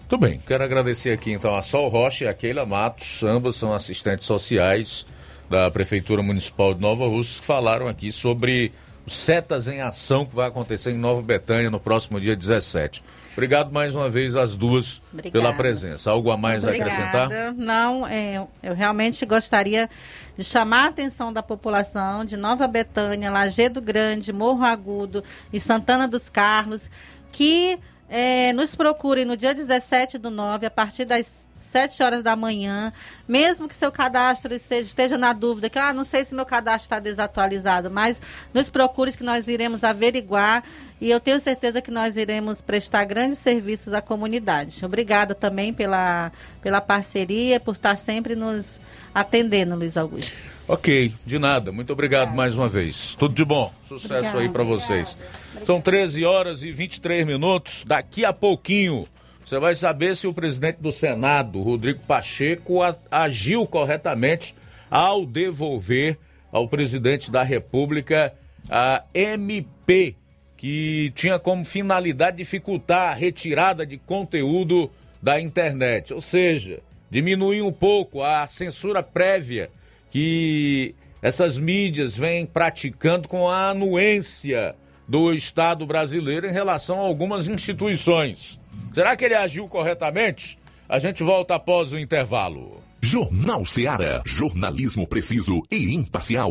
Muito 0.00 0.18
bem, 0.18 0.38
quero 0.46 0.62
agradecer 0.62 1.10
aqui 1.10 1.32
então 1.32 1.56
a 1.56 1.62
Sol 1.62 1.88
Rocha 1.88 2.26
e 2.26 2.28
a 2.28 2.34
Keila 2.34 2.64
Matos, 2.64 3.24
ambas 3.24 3.56
são 3.56 3.72
assistentes 3.72 4.24
sociais 4.24 5.04
da 5.50 5.68
Prefeitura 5.68 6.22
Municipal 6.22 6.74
de 6.74 6.80
Nova 6.80 7.08
Rússia, 7.08 7.40
que 7.40 7.46
falaram 7.46 7.88
aqui 7.88 8.12
sobre 8.12 8.72
Setas 9.06 9.68
em 9.68 9.80
Ação, 9.80 10.24
que 10.24 10.34
vai 10.34 10.48
acontecer 10.48 10.90
em 10.90 10.96
Nova 10.96 11.22
Betânia 11.22 11.70
no 11.70 11.78
próximo 11.78 12.20
dia 12.20 12.34
17. 12.34 13.02
Obrigado 13.32 13.72
mais 13.72 13.94
uma 13.94 14.08
vez 14.08 14.34
às 14.34 14.56
duas 14.56 15.02
Obrigada. 15.12 15.32
pela 15.32 15.54
presença. 15.54 16.10
Algo 16.10 16.30
a 16.30 16.36
mais 16.38 16.64
Obrigada. 16.64 16.90
a 16.90 16.94
acrescentar? 16.94 17.54
Não, 17.54 18.06
é, 18.06 18.46
eu 18.62 18.74
realmente 18.74 19.24
gostaria 19.26 19.90
de 20.36 20.42
chamar 20.42 20.84
a 20.84 20.88
atenção 20.88 21.32
da 21.32 21.42
população 21.42 22.24
de 22.24 22.36
Nova 22.36 22.66
Betânia, 22.66 23.30
Lagedo 23.30 23.80
Grande, 23.80 24.32
Morro 24.32 24.64
Agudo 24.64 25.22
e 25.52 25.60
Santana 25.60 26.08
dos 26.08 26.30
Carlos, 26.30 26.90
que 27.30 27.78
é, 28.08 28.52
nos 28.54 28.74
procurem 28.74 29.24
no 29.24 29.36
dia 29.36 29.54
17 29.54 30.16
do 30.16 30.30
9, 30.30 30.66
a 30.66 30.70
partir 30.70 31.04
das 31.04 31.45
7 31.66 32.02
horas 32.02 32.22
da 32.22 32.34
manhã, 32.34 32.92
mesmo 33.28 33.68
que 33.68 33.74
seu 33.74 33.92
cadastro 33.92 34.54
esteja, 34.54 34.86
esteja 34.86 35.18
na 35.18 35.32
dúvida, 35.32 35.68
que 35.68 35.78
ah, 35.78 35.92
não 35.92 36.04
sei 36.04 36.24
se 36.24 36.34
meu 36.34 36.46
cadastro 36.46 36.84
está 36.84 36.98
desatualizado, 36.98 37.90
mas 37.90 38.20
nos 38.52 38.70
procure 38.70 39.12
que 39.12 39.24
nós 39.24 39.46
iremos 39.48 39.84
averiguar 39.84 40.62
e 41.00 41.10
eu 41.10 41.20
tenho 41.20 41.40
certeza 41.40 41.82
que 41.82 41.90
nós 41.90 42.16
iremos 42.16 42.60
prestar 42.60 43.04
grandes 43.04 43.38
serviços 43.38 43.92
à 43.92 44.00
comunidade. 44.00 44.84
Obrigada 44.84 45.34
também 45.34 45.72
pela, 45.72 46.32
pela 46.62 46.80
parceria, 46.80 47.60
por 47.60 47.74
estar 47.74 47.96
sempre 47.96 48.34
nos 48.34 48.80
atendendo, 49.14 49.76
Luiz 49.76 49.96
Augusto. 49.96 50.32
Ok, 50.68 51.12
de 51.24 51.38
nada. 51.38 51.70
Muito 51.70 51.92
obrigado 51.92 52.34
mais 52.34 52.56
uma 52.56 52.66
vez. 52.66 53.14
Tudo 53.14 53.34
de 53.34 53.44
bom. 53.44 53.72
Sucesso 53.84 54.14
obrigada, 54.14 54.38
aí 54.40 54.48
para 54.48 54.64
vocês. 54.64 55.16
São 55.64 55.80
13 55.80 56.24
horas 56.24 56.62
e 56.62 56.72
23 56.72 57.24
minutos. 57.24 57.84
Daqui 57.86 58.24
a 58.24 58.32
pouquinho 58.32 59.06
você 59.46 59.60
vai 59.60 59.76
saber 59.76 60.16
se 60.16 60.26
o 60.26 60.34
presidente 60.34 60.78
do 60.82 60.90
Senado, 60.90 61.62
Rodrigo 61.62 62.00
Pacheco, 62.00 62.80
agiu 63.08 63.64
corretamente 63.64 64.56
ao 64.90 65.24
devolver 65.24 66.18
ao 66.50 66.66
presidente 66.68 67.30
da 67.30 67.44
República 67.44 68.34
a 68.68 69.04
MP, 69.14 70.16
que 70.56 71.12
tinha 71.14 71.38
como 71.38 71.64
finalidade 71.64 72.38
dificultar 72.38 73.12
a 73.12 73.14
retirada 73.14 73.86
de 73.86 73.96
conteúdo 73.98 74.90
da 75.22 75.40
internet, 75.40 76.12
ou 76.12 76.20
seja, 76.20 76.80
diminuir 77.08 77.62
um 77.62 77.72
pouco 77.72 78.22
a 78.22 78.48
censura 78.48 79.00
prévia 79.00 79.70
que 80.10 80.92
essas 81.22 81.56
mídias 81.56 82.16
vêm 82.16 82.46
praticando 82.46 83.28
com 83.28 83.48
a 83.48 83.70
anuência 83.70 84.74
do 85.08 85.32
Estado 85.32 85.86
brasileiro 85.86 86.46
em 86.46 86.52
relação 86.52 86.98
a 86.98 87.06
algumas 87.06 87.48
instituições. 87.48 88.60
Será 88.92 89.16
que 89.16 89.24
ele 89.24 89.34
agiu 89.34 89.68
corretamente? 89.68 90.58
A 90.88 90.98
gente 90.98 91.22
volta 91.22 91.54
após 91.54 91.92
o 91.92 91.98
intervalo. 91.98 92.82
Jornal 93.00 93.64
Seara. 93.64 94.22
Jornalismo 94.24 95.06
preciso 95.06 95.62
e 95.70 95.94
imparcial. 95.94 96.50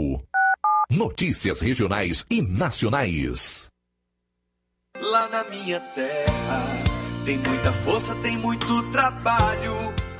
Notícias 0.89 1.59
regionais 1.59 2.25
e 2.29 2.41
nacionais. 2.41 3.67
Lá 5.01 5.27
na 5.27 5.43
minha 5.45 5.79
terra 5.79 6.85
tem 7.25 7.37
muita 7.39 7.73
força, 7.73 8.15
tem 8.17 8.37
muito 8.37 8.83
trabalho. 8.91 9.73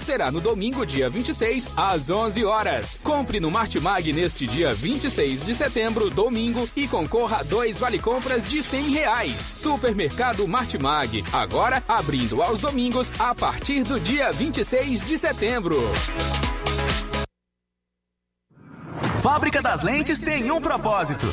será 0.00 0.32
no 0.32 0.40
domingo, 0.40 0.84
dia 0.84 1.08
26, 1.08 1.70
às 1.76 2.10
11 2.10 2.44
horas. 2.44 2.98
Compre 3.04 3.38
no 3.38 3.50
Martimag 3.50 4.12
neste 4.12 4.46
dia 4.46 4.74
26 4.74 5.44
de 5.44 5.54
setembro, 5.54 6.10
domingo, 6.10 6.68
e 6.74 6.88
concorra 6.88 7.38
a 7.38 7.42
dois 7.44 7.78
vale 7.78 7.98
compras 7.98 8.46
de 8.46 8.62
100 8.62 8.90
reais. 8.90 9.52
Supermercado 9.54 10.46
Martimag, 10.48 11.24
agora 11.32 11.82
abrindo 11.88 12.42
aos 12.42 12.58
domingos 12.58 13.12
a 13.18 13.34
partir 13.34 13.84
do 13.84 14.00
dia 14.00 14.32
26 14.32 15.04
de 15.04 15.16
setembro. 15.16 15.76
Fábrica 19.22 19.62
das 19.62 19.82
Lentes 19.82 20.20
tem 20.20 20.50
um 20.50 20.60
propósito. 20.60 21.32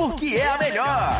porque 0.00 0.36
é 0.36 0.48
a 0.48 0.56
melhor. 0.56 1.12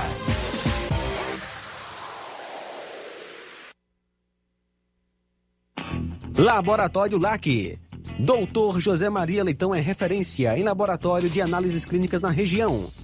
Laboratório 6.39 7.19
LAC. 7.19 7.78
Doutor 8.19 8.81
José 8.81 9.11
Maria 9.11 9.44
Leitão 9.44 9.74
é 9.74 9.81
referência 9.81 10.59
em 10.59 10.62
laboratório 10.62 11.28
de 11.28 11.43
análises 11.43 11.85
clínicas 11.85 12.23
na 12.23 12.31
região 12.31 12.89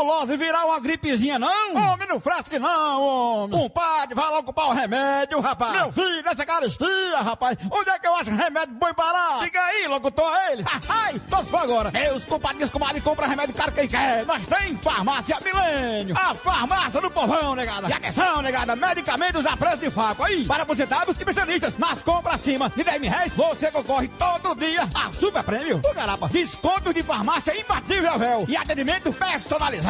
tuberculose? 0.00 0.36
virar 0.36 0.64
uma 0.64 0.80
gripezinha, 0.80 1.38
não? 1.38 1.76
Homem, 1.76 2.08
não 2.08 2.20
fresque 2.20 2.58
não, 2.58 3.02
homem. 3.02 3.58
Compadre, 3.58 4.14
vai 4.14 4.30
logo 4.30 4.44
comprar 4.44 4.66
o 4.66 4.72
remédio, 4.72 5.40
rapaz. 5.40 5.72
Meu 5.72 5.92
filho, 5.92 6.26
essa 6.26 6.46
caristia, 6.46 7.18
rapaz. 7.18 7.58
Onde 7.70 7.90
é 7.90 7.98
que 7.98 8.06
eu 8.06 8.14
acho 8.16 8.30
remédio 8.30 8.74
bom 8.74 8.92
parar? 8.94 9.40
Diga 9.40 9.60
aí, 9.60 9.86
locutor, 9.88 10.30
ele. 10.50 10.64
Ai, 10.88 11.20
só 11.28 11.42
se 11.42 11.50
for 11.50 11.58
agora. 11.58 11.90
Meus 11.90 12.24
compadres, 12.24 12.70
comadre, 12.70 13.00
compra 13.00 13.26
remédio 13.26 13.54
caro 13.54 13.72
que 13.72 13.80
ele 13.80 13.88
quer. 13.88 14.24
Nós 14.24 14.46
tem 14.46 14.76
farmácia 14.78 15.38
Milênio. 15.44 16.16
A 16.16 16.34
farmácia 16.34 17.00
do 17.00 17.10
povão, 17.10 17.54
negada. 17.54 17.88
E 17.88 17.92
atenção, 17.92 18.42
negada, 18.42 18.74
medicamentos 18.76 19.44
a 19.46 19.56
preço 19.56 19.78
de 19.78 19.90
faco. 19.90 20.24
Aí, 20.24 20.44
para 20.44 20.62
aposentados 20.62 21.14
e 21.14 21.18
especialistas, 21.18 21.76
nas 21.76 22.02
compras 22.02 22.36
acima 22.36 22.70
de 22.74 22.82
10 22.82 23.00
mil 23.00 23.10
reais, 23.10 23.32
você 23.34 23.70
concorre 23.70 24.08
todo 24.08 24.54
dia 24.54 24.88
a 24.94 25.10
super 25.12 25.42
prêmio. 25.42 25.80
O 25.84 25.94
garapa, 25.94 26.28
desconto 26.28 26.94
de 26.94 27.02
farmácia 27.02 27.58
imbatível, 27.58 28.18
véu. 28.18 28.44
E 28.48 28.56
atendimento 28.56 29.12
personalizado. 29.12 29.89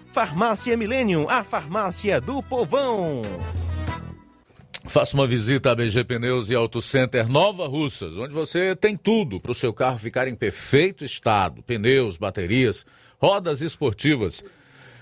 Farmácia 0.11 0.75
Milênio, 0.75 1.25
a 1.29 1.41
farmácia 1.41 2.19
do 2.19 2.43
povão. 2.43 3.21
Faça 4.83 5.15
uma 5.15 5.25
visita 5.25 5.71
a 5.71 5.75
BG 5.75 6.03
Pneus 6.03 6.49
e 6.49 6.55
Auto 6.55 6.81
Center 6.81 7.29
Nova 7.29 7.65
Russas, 7.65 8.17
onde 8.17 8.33
você 8.33 8.75
tem 8.75 8.97
tudo 8.97 9.39
para 9.39 9.51
o 9.51 9.55
seu 9.55 9.71
carro 9.71 9.97
ficar 9.97 10.27
em 10.27 10.35
perfeito 10.35 11.05
estado: 11.05 11.63
pneus, 11.63 12.17
baterias, 12.17 12.85
rodas 13.21 13.61
esportivas, 13.61 14.43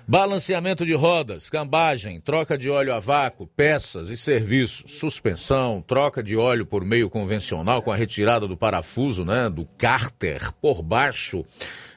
balanceamento 0.10 0.88
de 0.88 0.96
rodas, 0.96 1.52
cambagem, 1.52 2.20
troca 2.20 2.58
de 2.58 2.68
óleo 2.68 2.96
a 2.96 3.00
vácuo, 3.00 3.46
peças 3.46 4.10
e 4.10 4.18
serviços, 4.18 4.98
suspensão, 4.98 5.84
troca 5.86 6.24
de 6.24 6.36
óleo 6.36 6.66
por 6.66 6.84
meio 6.84 7.12
convencional 7.12 7.84
com 7.84 7.92
a 7.92 7.96
retirada 7.96 8.48
do 8.48 8.58
parafuso, 8.58 9.24
né, 9.24 9.48
do 9.52 9.68
cárter 9.78 10.52
por 10.54 10.82
baixo, 10.82 11.46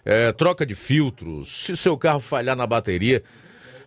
é, 0.05 0.31
troca 0.31 0.67
de 0.67 0.75
filtros. 0.75 1.65
Se 1.65 1.75
seu 1.75 1.97
carro 1.97 2.21
falhar 2.21 2.55
na 2.55 2.67
bateria, 2.67 3.23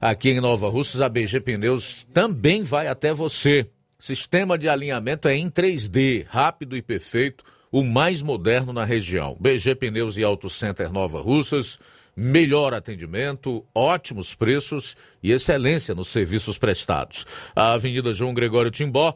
aqui 0.02 0.32
em 0.32 0.42
Nova 0.42 0.70
Russas, 0.70 1.02
a 1.02 1.08
BG 1.08 1.42
Pneus 1.42 2.08
também 2.12 2.64
vai 2.64 2.88
até 2.88 3.14
você. 3.14 3.70
Sistema 4.00 4.58
de 4.58 4.68
alinhamento 4.68 5.28
é 5.28 5.36
em 5.36 5.52
3D, 5.52 6.26
rápido 6.28 6.76
e 6.76 6.82
perfeito, 6.82 7.44
o 7.72 7.84
mais 7.84 8.24
moderno 8.24 8.74
na 8.74 8.86
região. 8.86 9.38
BG 9.40 9.76
Pneus 9.76 10.18
e 10.18 10.24
Auto 10.24 10.50
Center 10.50 10.92
Nova 10.92 11.22
Russas, 11.22 11.78
melhor 12.16 12.74
atendimento, 12.74 13.66
ótimos 13.74 14.34
preços 14.34 14.96
e 15.22 15.32
excelência 15.32 15.94
nos 15.94 16.08
serviços 16.08 16.58
prestados. 16.58 17.26
A 17.56 17.74
Avenida 17.74 18.14
João 18.14 18.34
Gregório 18.34 18.72
Timbó, 18.72 19.16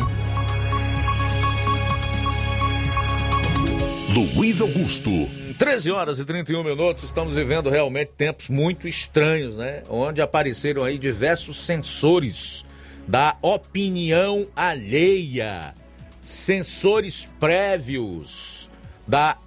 Luiz 4.13 4.59
Augusto. 4.59 5.09
13 5.57 5.89
horas 5.89 6.19
e 6.19 6.25
31 6.25 6.65
minutos, 6.65 7.05
estamos 7.05 7.33
vivendo 7.33 7.69
realmente 7.69 8.11
tempos 8.17 8.49
muito 8.49 8.85
estranhos, 8.85 9.55
né? 9.55 9.83
Onde 9.89 10.21
apareceram 10.21 10.83
aí 10.83 10.97
diversos 10.97 11.61
sensores 11.61 12.65
da 13.07 13.37
opinião 13.41 14.47
alheia, 14.53 15.73
sensores 16.21 17.29
prévios 17.39 18.69
da 19.07 19.37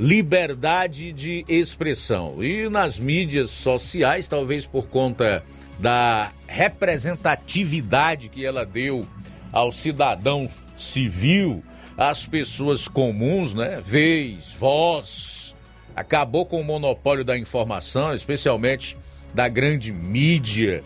liberdade 0.00 1.12
de 1.12 1.44
expressão. 1.46 2.42
E 2.42 2.70
nas 2.70 2.98
mídias 2.98 3.50
sociais, 3.50 4.26
talvez 4.26 4.64
por 4.64 4.86
conta 4.86 5.44
da 5.78 6.32
representatividade 6.46 8.30
que 8.30 8.42
ela 8.42 8.64
deu 8.64 9.06
ao 9.52 9.70
cidadão 9.70 10.48
civil, 10.78 11.62
às 11.96 12.26
pessoas 12.26 12.88
comuns, 12.88 13.54
né? 13.54 13.80
Vez, 13.84 14.54
voz, 14.58 15.54
acabou 15.94 16.44
com 16.44 16.60
o 16.60 16.64
monopólio 16.64 17.24
da 17.24 17.38
informação, 17.38 18.14
especialmente 18.14 18.96
da 19.32 19.48
grande 19.48 19.92
mídia, 19.92 20.82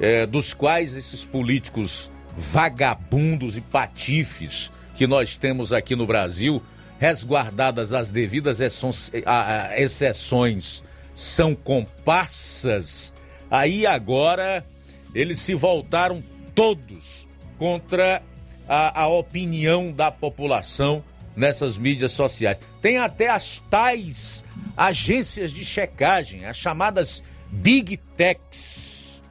eh, 0.00 0.26
dos 0.26 0.54
quais 0.54 0.94
esses 0.94 1.24
políticos 1.24 2.10
vagabundos 2.36 3.56
e 3.56 3.60
patifes 3.60 4.70
que 4.94 5.06
nós 5.06 5.36
temos 5.36 5.72
aqui 5.72 5.96
no 5.96 6.06
Brasil 6.06 6.62
resguardadas 6.98 7.92
as 7.92 8.10
devidas 8.10 8.58
exceções, 9.76 10.82
são 11.14 11.54
comparsas, 11.54 13.12
aí 13.50 13.86
agora 13.86 14.64
eles 15.14 15.38
se 15.38 15.54
voltaram 15.54 16.22
todos 16.54 17.28
contra 17.58 18.22
a, 18.68 19.02
a 19.02 19.08
opinião 19.08 19.92
da 19.92 20.10
população 20.10 21.04
nessas 21.36 21.76
mídias 21.76 22.12
sociais. 22.12 22.60
Tem 22.80 22.98
até 22.98 23.28
as 23.28 23.58
tais 23.58 24.44
agências 24.76 25.52
de 25.52 25.64
checagem, 25.64 26.46
as 26.46 26.56
chamadas 26.56 27.22
Big 27.50 27.96
Techs. 28.16 29.22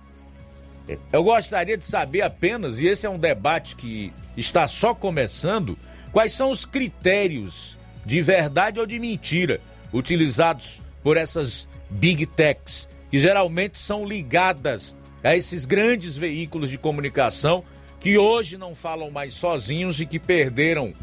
Eu 1.11 1.23
gostaria 1.23 1.77
de 1.77 1.85
saber 1.85 2.21
apenas, 2.21 2.79
e 2.79 2.85
esse 2.85 3.07
é 3.07 3.09
um 3.09 3.17
debate 3.17 3.75
que 3.75 4.13
está 4.37 4.67
só 4.67 4.93
começando, 4.93 5.75
Quais 6.15 6.31
são 6.31 6.49
os 6.49 6.65
critérios 6.65 7.77
de 8.05 8.21
verdade 8.21 8.79
ou 8.79 8.85
de 8.85 8.97
mentira 8.99 9.59
utilizados 9.91 10.79
por 11.03 11.17
essas 11.17 11.67
big 11.89 12.25
techs, 12.25 12.87
que 13.11 13.19
geralmente 13.19 13.77
são 13.77 14.07
ligadas 14.07 14.95
a 15.21 15.35
esses 15.35 15.65
grandes 15.65 16.15
veículos 16.15 16.69
de 16.69 16.77
comunicação 16.77 17.65
que 18.05 18.19
hoje 18.19 18.55
não 18.55 18.75
falam 18.75 19.09
mais 19.09 19.33
sozinhos 19.33 19.99
e 19.99 20.05
que 20.05 20.19
perderam 20.19 20.93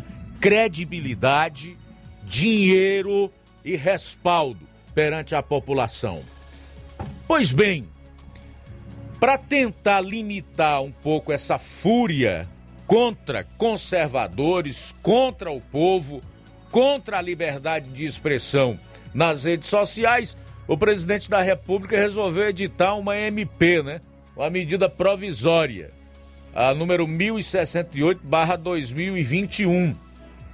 credibilidade, 0.41 1.77
dinheiro 2.23 3.29
e 3.65 3.75
respaldo 3.75 4.61
perante 4.95 5.35
a 5.35 5.43
população. 5.43 6.23
Pois 7.27 7.51
bem, 7.51 7.89
para 9.19 9.37
tentar 9.37 10.01
limitar 10.01 10.81
um 10.81 10.93
pouco 10.93 11.33
essa 11.33 11.59
fúria 11.59 12.49
contra 12.87 13.43
conservadores, 13.59 14.95
contra 15.03 15.51
o 15.51 15.61
povo, 15.61 16.23
contra 16.71 17.19
a 17.19 17.21
liberdade 17.21 17.89
de 17.89 18.05
expressão 18.05 18.79
nas 19.13 19.43
redes 19.43 19.69
sociais, 19.69 20.39
o 20.69 20.79
presidente 20.79 21.29
da 21.29 21.43
República 21.43 21.97
resolveu 21.97 22.49
editar 22.49 22.95
uma 22.95 23.19
MP, 23.19 23.83
né? 23.83 24.01
Uma 24.37 24.49
medida 24.49 24.89
provisória, 24.89 25.91
a 26.55 26.75
número 26.75 27.07
1068/2021, 27.07 29.95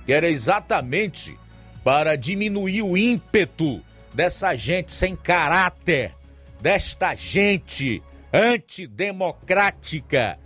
que 0.07 0.12
era 0.12 0.29
exatamente 0.29 1.37
para 1.83 2.16
diminuir 2.16 2.83
o 2.83 2.97
ímpeto 2.97 3.83
dessa 4.15 4.55
gente 4.55 4.93
sem 4.93 5.16
caráter, 5.16 6.15
desta 6.61 7.15
gente 7.15 8.03
antidemocrática 8.33 10.39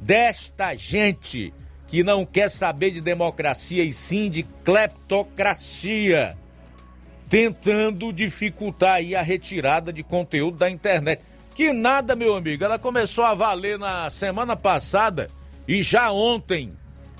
desta 0.00 0.74
gente 0.74 1.52
que 1.86 2.02
não 2.02 2.24
quer 2.24 2.50
saber 2.50 2.90
de 2.90 3.00
democracia 3.00 3.82
e 3.82 3.92
sim 3.92 4.30
de 4.30 4.42
cleptocracia, 4.64 6.36
tentando 7.30 8.12
dificultar 8.12 8.96
aí 8.96 9.14
a 9.14 9.22
retirada 9.22 9.92
de 9.92 10.02
conteúdo 10.02 10.58
da 10.58 10.70
internet. 10.70 11.22
Que 11.58 11.72
nada, 11.72 12.14
meu 12.14 12.36
amigo, 12.36 12.62
ela 12.62 12.78
começou 12.78 13.24
a 13.24 13.34
valer 13.34 13.80
na 13.80 14.08
semana 14.10 14.54
passada 14.54 15.28
e 15.66 15.82
já 15.82 16.12
ontem 16.12 16.72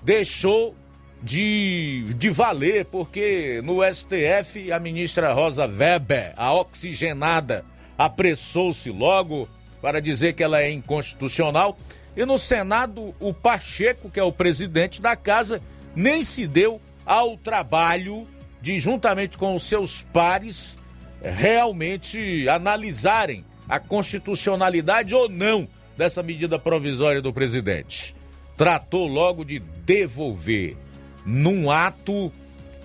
deixou 0.04 0.76
de, 1.20 2.14
de 2.16 2.30
valer, 2.30 2.84
porque 2.84 3.60
no 3.64 3.82
STF 3.82 4.70
a 4.70 4.78
ministra 4.78 5.32
Rosa 5.32 5.66
Weber, 5.66 6.34
a 6.36 6.54
oxigenada, 6.54 7.64
apressou-se 7.98 8.88
logo 8.90 9.48
para 9.82 10.00
dizer 10.00 10.34
que 10.34 10.44
ela 10.44 10.62
é 10.62 10.70
inconstitucional. 10.70 11.76
E 12.16 12.24
no 12.24 12.38
Senado, 12.38 13.12
o 13.18 13.34
Pacheco, 13.34 14.08
que 14.08 14.20
é 14.20 14.22
o 14.22 14.30
presidente 14.30 15.02
da 15.02 15.16
casa, 15.16 15.60
nem 15.96 16.22
se 16.22 16.46
deu 16.46 16.80
ao 17.04 17.36
trabalho 17.36 18.24
de, 18.62 18.78
juntamente 18.78 19.36
com 19.36 19.56
os 19.56 19.64
seus 19.64 20.00
pares, 20.00 20.78
realmente 21.20 22.48
analisarem 22.48 23.47
a 23.68 23.78
constitucionalidade 23.78 25.14
ou 25.14 25.28
não 25.28 25.68
dessa 25.96 26.22
medida 26.22 26.58
provisória 26.58 27.20
do 27.20 27.32
presidente. 27.32 28.14
Tratou 28.56 29.06
logo 29.06 29.44
de 29.44 29.58
devolver 29.58 30.76
num 31.24 31.70
ato, 31.70 32.32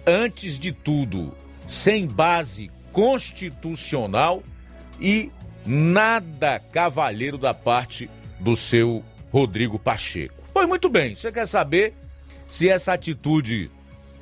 antes 0.05 0.59
de 0.59 0.71
tudo, 0.71 1.35
sem 1.65 2.05
base 2.05 2.69
constitucional 2.91 4.43
e 4.99 5.31
nada 5.65 6.59
cavalheiro 6.59 7.37
da 7.37 7.53
parte 7.53 8.09
do 8.39 8.55
seu 8.55 9.03
Rodrigo 9.31 9.79
Pacheco. 9.79 10.43
Pois 10.53 10.67
muito 10.67 10.89
bem, 10.89 11.15
você 11.15 11.31
quer 11.31 11.47
saber 11.47 11.93
se 12.49 12.69
essa 12.69 12.93
atitude 12.93 13.71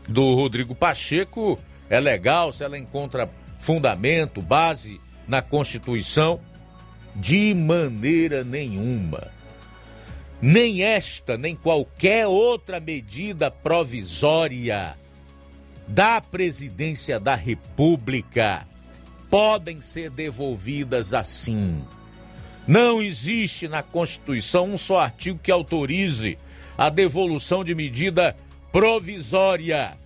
do 0.07 0.35
Rodrigo 0.35 0.75
Pacheco 0.75 1.59
é 1.89 1.99
legal, 1.99 2.53
se 2.53 2.63
ela 2.63 2.77
encontra 2.77 3.29
fundamento, 3.59 4.41
base 4.41 5.01
na 5.27 5.41
Constituição? 5.41 6.39
De 7.15 7.53
maneira 7.53 8.43
nenhuma. 8.43 9.31
Nem 10.41 10.83
esta, 10.83 11.37
nem 11.37 11.55
qualquer 11.55 12.25
outra 12.25 12.79
medida 12.79 13.51
provisória 13.51 14.97
da 15.87 16.21
presidência 16.21 17.19
da 17.19 17.35
República 17.35 18.65
podem 19.29 19.81
ser 19.81 20.09
devolvidas 20.09 21.13
assim. 21.13 21.83
Não 22.67 23.01
existe 23.01 23.67
na 23.67 23.83
Constituição 23.83 24.65
um 24.65 24.77
só 24.77 24.99
artigo 24.99 25.39
que 25.41 25.51
autorize 25.51 26.37
a 26.77 26.89
devolução 26.89 27.63
de 27.63 27.75
medida 27.75 28.35
provisória. 28.71 29.97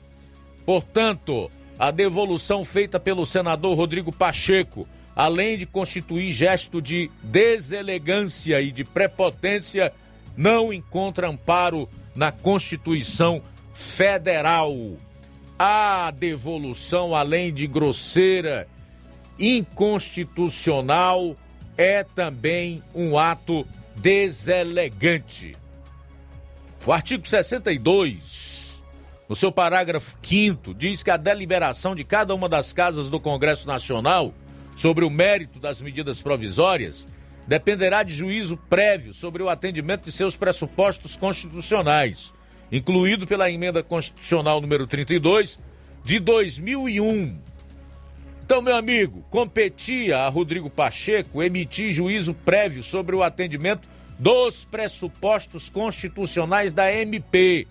Portanto, 0.65 1.51
a 1.77 1.91
devolução 1.91 2.65
feita 2.65 2.99
pelo 2.99 3.25
senador 3.25 3.77
Rodrigo 3.77 4.11
Pacheco, 4.11 4.87
além 5.15 5.57
de 5.57 5.65
constituir 5.65 6.31
gesto 6.31 6.81
de 6.81 7.09
deselegância 7.23 8.59
e 8.61 8.71
de 8.71 8.83
prepotência, 8.83 9.93
não 10.35 10.73
encontra 10.73 11.29
amparo 11.29 11.87
na 12.13 12.31
Constituição 12.31 13.41
Federal. 13.71 14.75
A 15.57 16.11
devolução, 16.11 17.15
além 17.15 17.53
de 17.53 17.65
grosseira, 17.65 18.67
inconstitucional, 19.39 21.35
é 21.77 22.03
também 22.03 22.83
um 22.93 23.17
ato 23.17 23.65
deselegante. 23.95 25.55
O 26.85 26.91
artigo 26.91 27.25
62, 27.25 28.81
no 29.29 29.35
seu 29.35 29.51
parágrafo 29.51 30.17
5, 30.21 30.73
diz 30.73 31.01
que 31.01 31.09
a 31.09 31.17
deliberação 31.17 31.95
de 31.95 32.03
cada 32.03 32.35
uma 32.35 32.49
das 32.49 32.73
casas 32.73 33.09
do 33.09 33.19
Congresso 33.19 33.65
Nacional 33.65 34.33
sobre 34.75 35.05
o 35.05 35.09
mérito 35.09 35.59
das 35.59 35.81
medidas 35.81 36.21
provisórias 36.21 37.07
dependerá 37.47 38.03
de 38.03 38.13
juízo 38.13 38.57
prévio 38.69 39.13
sobre 39.13 39.41
o 39.41 39.49
atendimento 39.49 40.05
de 40.05 40.11
seus 40.11 40.35
pressupostos 40.35 41.15
constitucionais, 41.15 42.33
incluído 42.71 43.25
pela 43.25 43.49
emenda 43.49 43.81
constitucional 43.81 44.59
número 44.59 44.85
32 44.85 45.59
de 46.03 46.19
2001 46.19 47.45
então, 48.45 48.61
meu 48.61 48.75
amigo, 48.75 49.25
competia 49.31 50.19
a 50.19 50.29
Rodrigo 50.29 50.69
Pacheco 50.69 51.41
emitir 51.41 51.91
juízo 51.91 52.31
prévio 52.31 52.83
sobre 52.83 53.15
o 53.15 53.23
atendimento 53.23 53.89
dos 54.19 54.63
pressupostos 54.63 55.67
constitucionais 55.67 56.71
da 56.71 56.93
MP. 56.93 57.67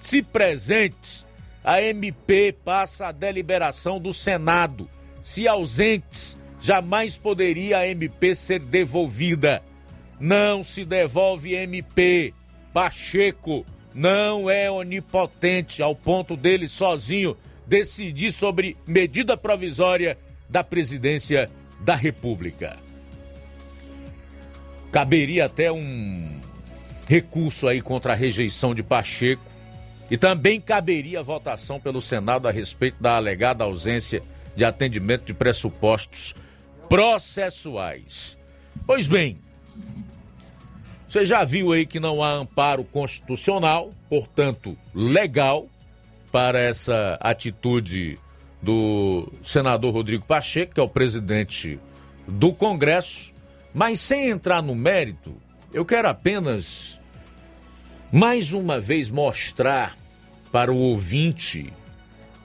Se 0.00 0.22
presentes, 0.22 1.26
a 1.62 1.82
MP 1.82 2.56
passa 2.64 3.08
a 3.08 3.12
deliberação 3.12 4.00
do 4.00 4.14
Senado. 4.14 4.88
Se 5.28 5.46
ausentes, 5.46 6.38
jamais 6.58 7.18
poderia 7.18 7.76
a 7.76 7.86
MP 7.86 8.34
ser 8.34 8.60
devolvida. 8.60 9.62
Não 10.18 10.64
se 10.64 10.86
devolve 10.86 11.52
MP. 11.52 12.32
Pacheco 12.72 13.66
não 13.94 14.48
é 14.48 14.70
onipotente 14.70 15.82
ao 15.82 15.94
ponto 15.94 16.34
dele 16.34 16.66
sozinho 16.66 17.36
decidir 17.66 18.32
sobre 18.32 18.74
medida 18.86 19.36
provisória 19.36 20.16
da 20.48 20.64
presidência 20.64 21.50
da 21.78 21.94
República. 21.94 22.78
Caberia 24.90 25.44
até 25.44 25.70
um 25.70 26.40
recurso 27.06 27.68
aí 27.68 27.82
contra 27.82 28.14
a 28.14 28.16
rejeição 28.16 28.74
de 28.74 28.82
Pacheco 28.82 29.44
e 30.10 30.16
também 30.16 30.58
caberia 30.58 31.22
votação 31.22 31.78
pelo 31.78 32.00
Senado 32.00 32.48
a 32.48 32.50
respeito 32.50 32.96
da 32.98 33.16
alegada 33.16 33.64
ausência 33.64 34.22
de 34.58 34.64
atendimento 34.64 35.24
de 35.24 35.32
pressupostos 35.32 36.34
processuais. 36.88 38.36
Pois 38.84 39.06
bem, 39.06 39.38
você 41.08 41.24
já 41.24 41.44
viu 41.44 41.72
aí 41.72 41.86
que 41.86 42.00
não 42.00 42.22
há 42.22 42.32
amparo 42.32 42.82
constitucional, 42.82 43.92
portanto, 44.10 44.76
legal, 44.92 45.68
para 46.32 46.58
essa 46.58 47.16
atitude 47.20 48.18
do 48.60 49.32
senador 49.44 49.94
Rodrigo 49.94 50.26
Pacheco, 50.26 50.74
que 50.74 50.80
é 50.80 50.82
o 50.82 50.88
presidente 50.88 51.78
do 52.26 52.52
Congresso, 52.52 53.32
mas 53.72 54.00
sem 54.00 54.28
entrar 54.28 54.60
no 54.60 54.74
mérito, 54.74 55.34
eu 55.72 55.84
quero 55.84 56.08
apenas 56.08 57.00
mais 58.10 58.52
uma 58.52 58.80
vez 58.80 59.08
mostrar 59.08 59.96
para 60.50 60.72
o 60.72 60.78
ouvinte 60.78 61.72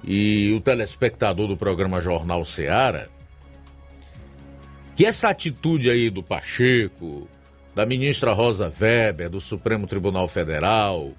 e 0.04 0.54
o 0.56 0.62
telespectador 0.62 1.48
do 1.48 1.58
programa 1.58 2.02
Jornal 2.02 2.44
Seara 2.44 3.10
que 4.96 5.06
essa 5.06 5.30
atitude 5.30 5.90
aí 5.90 6.10
do 6.10 6.22
Pacheco, 6.22 7.28
da 7.74 7.86
ministra 7.86 8.32
Rosa 8.34 8.72
Weber, 8.80 9.30
do 9.30 9.42
Supremo 9.42 9.88
Tribunal 9.88 10.28
Federal, 10.28 11.12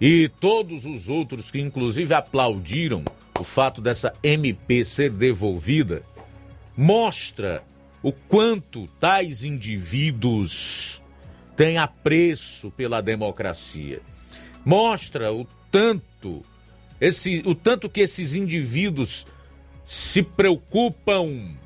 e 0.00 0.28
todos 0.40 0.84
os 0.84 1.08
outros 1.08 1.50
que 1.50 1.60
inclusive 1.60 2.14
aplaudiram 2.14 3.04
o 3.38 3.44
fato 3.44 3.80
dessa 3.80 4.14
MP 4.22 4.84
ser 4.84 5.10
devolvida, 5.10 6.02
mostra 6.76 7.62
o 8.02 8.12
quanto 8.12 8.88
tais 8.98 9.44
indivíduos 9.44 11.02
têm 11.54 11.78
apreço 11.78 12.70
pela 12.70 13.00
democracia. 13.00 14.00
Mostra 14.64 15.32
o 15.32 15.46
tanto 15.70 16.42
esse 17.02 17.42
o 17.44 17.52
tanto 17.52 17.90
que 17.90 18.00
esses 18.00 18.36
indivíduos 18.36 19.26
se 19.84 20.22
preocupam 20.22 21.56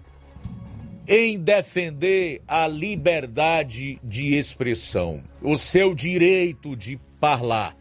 em 1.07 1.39
defender 1.39 2.43
a 2.49 2.67
liberdade 2.67 4.01
de 4.03 4.35
expressão, 4.35 5.23
o 5.43 5.59
seu 5.59 5.95
direito 5.95 6.75
de 6.75 6.99
falar 7.21 7.77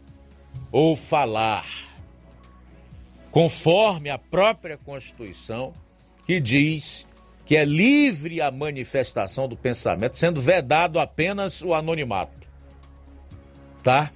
ou 0.70 0.94
falar, 0.94 1.64
conforme 3.30 4.10
a 4.10 4.18
própria 4.18 4.76
Constituição, 4.76 5.72
que 6.26 6.38
diz 6.38 7.06
que 7.46 7.56
é 7.56 7.64
livre 7.64 8.42
a 8.42 8.50
manifestação 8.50 9.48
do 9.48 9.56
pensamento, 9.56 10.18
sendo 10.18 10.42
vedado 10.42 10.98
apenas 11.00 11.62
o 11.62 11.72
anonimato. 11.72 12.46
Tá? 13.82 14.12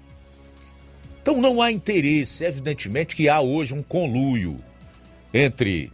Então 1.30 1.40
não 1.40 1.62
há 1.62 1.70
interesse, 1.70 2.44
evidentemente 2.44 3.14
que 3.14 3.28
há 3.28 3.40
hoje 3.40 3.72
um 3.72 3.84
conluio 3.84 4.58
entre 5.32 5.92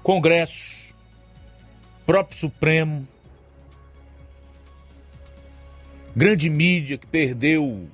Congresso, 0.00 0.94
próprio 2.06 2.38
Supremo, 2.38 3.04
grande 6.14 6.48
mídia 6.48 6.96
que 6.96 7.06
perdeu 7.08 7.88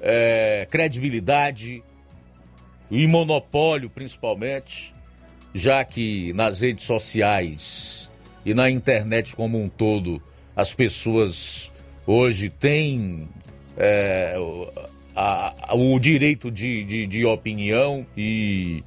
é, 0.00 0.66
credibilidade 0.70 1.84
e 2.90 3.06
monopólio, 3.06 3.90
principalmente, 3.90 4.94
já 5.52 5.84
que 5.84 6.32
nas 6.32 6.60
redes 6.62 6.86
sociais 6.86 8.10
e 8.42 8.54
na 8.54 8.70
internet 8.70 9.36
como 9.36 9.62
um 9.62 9.68
todo 9.68 10.22
as 10.56 10.72
pessoas 10.72 11.70
hoje 12.06 12.48
têm 12.48 13.28
é, 13.76 14.34
a, 15.16 15.74
o 15.74 15.98
direito 15.98 16.50
de, 16.50 16.84
de, 16.84 17.06
de 17.06 17.24
opinião 17.24 18.06
e 18.16 18.84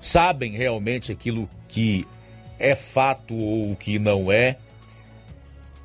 sabem 0.00 0.52
realmente 0.52 1.10
aquilo 1.10 1.50
que 1.68 2.06
é 2.58 2.76
fato 2.76 3.34
ou 3.34 3.72
o 3.72 3.76
que 3.76 3.98
não 3.98 4.30
é, 4.30 4.56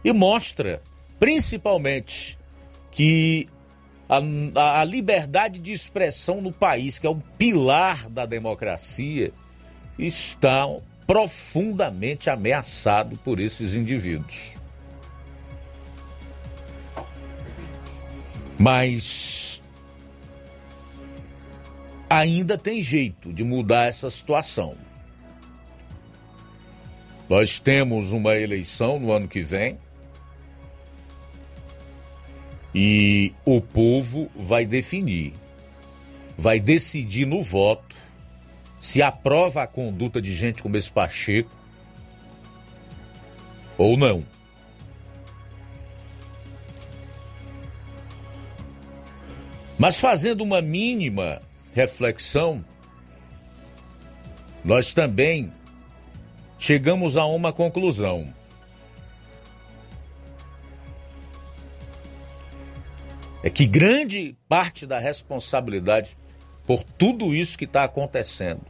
e 0.03 0.13
mostra 0.13 0.81
principalmente 1.19 2.37
que 2.91 3.47
a, 4.07 4.81
a 4.81 4.83
liberdade 4.83 5.59
de 5.59 5.71
expressão 5.71 6.41
no 6.41 6.51
país, 6.51 6.99
que 6.99 7.07
é 7.07 7.09
um 7.09 7.19
pilar 7.19 8.09
da 8.09 8.25
democracia, 8.25 9.31
está 9.97 10.67
profundamente 11.07 12.29
ameaçado 12.29 13.17
por 13.17 13.39
esses 13.39 13.73
indivíduos. 13.73 14.53
Mas 18.57 19.40
ainda 22.11 22.57
tem 22.57 22.81
jeito 22.81 23.31
de 23.31 23.41
mudar 23.41 23.87
essa 23.87 24.09
situação. 24.09 24.75
Nós 27.29 27.57
temos 27.57 28.11
uma 28.11 28.35
eleição 28.35 28.99
no 28.99 29.13
ano 29.13 29.29
que 29.29 29.41
vem. 29.41 29.79
E 32.75 33.33
o 33.45 33.61
povo 33.61 34.29
vai 34.35 34.65
definir, 34.65 35.33
vai 36.37 36.59
decidir 36.59 37.25
no 37.25 37.41
voto 37.41 37.95
se 38.79 39.01
aprova 39.01 39.63
a 39.63 39.67
conduta 39.67 40.21
de 40.21 40.33
gente 40.33 40.63
como 40.63 40.75
esse 40.75 40.89
Pacheco 40.89 41.53
ou 43.77 43.95
não. 43.95 44.25
Mas 49.77 49.99
fazendo 49.99 50.41
uma 50.41 50.61
mínima 50.61 51.41
reflexão, 51.73 52.63
nós 54.63 54.93
também 54.93 55.51
chegamos 56.59 57.17
a 57.17 57.25
uma 57.25 57.51
conclusão. 57.51 58.33
É 63.43 63.49
que 63.49 63.65
grande 63.65 64.35
parte 64.47 64.85
da 64.85 64.99
responsabilidade 64.99 66.15
por 66.65 66.83
tudo 66.83 67.33
isso 67.33 67.57
que 67.57 67.65
está 67.65 67.83
acontecendo, 67.83 68.61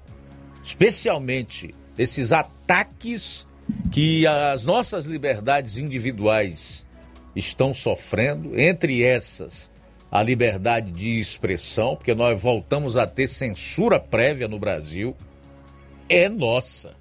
especialmente 0.63 1.75
esses 1.97 2.31
ataques 2.31 3.45
que 3.91 4.25
as 4.25 4.63
nossas 4.63 5.05
liberdades 5.05 5.77
individuais 5.77 6.85
estão 7.35 7.73
sofrendo, 7.73 8.59
entre 8.59 9.03
essas 9.03 9.70
a 10.11 10.21
liberdade 10.21 10.91
de 10.91 11.21
expressão, 11.21 11.95
porque 11.95 12.13
nós 12.13 12.39
voltamos 12.39 12.97
a 12.97 13.07
ter 13.07 13.29
censura 13.29 13.97
prévia 13.97 14.45
no 14.45 14.59
Brasil, 14.59 15.15
é 16.09 16.27
nossa. 16.27 16.93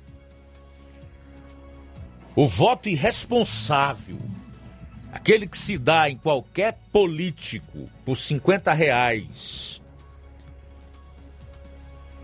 O 2.37 2.47
voto 2.47 2.89
irresponsável, 2.89 4.16
aquele 5.11 5.49
que 5.49 5.59
se 5.59 5.77
dá 5.77 6.09
em 6.09 6.16
qualquer 6.16 6.78
político 6.93 7.91
por 8.05 8.16
50 8.16 8.73
reais, 8.73 9.82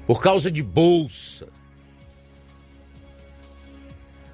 por 0.06 0.22
causa 0.22 0.52
de 0.52 0.62
bolsa, 0.62 1.48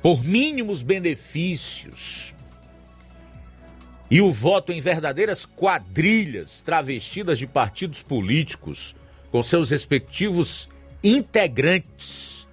por 0.02 0.22
mínimos 0.22 0.82
benefícios, 0.82 2.34
e 4.12 4.20
o 4.20 4.30
voto 4.30 4.74
em 4.74 4.78
verdadeiras 4.78 5.46
quadrilhas 5.46 6.60
travestidas 6.60 7.38
de 7.38 7.46
partidos 7.46 8.02
políticos, 8.02 8.94
com 9.30 9.42
seus 9.42 9.70
respectivos 9.70 10.68
integrantes, 11.02 12.46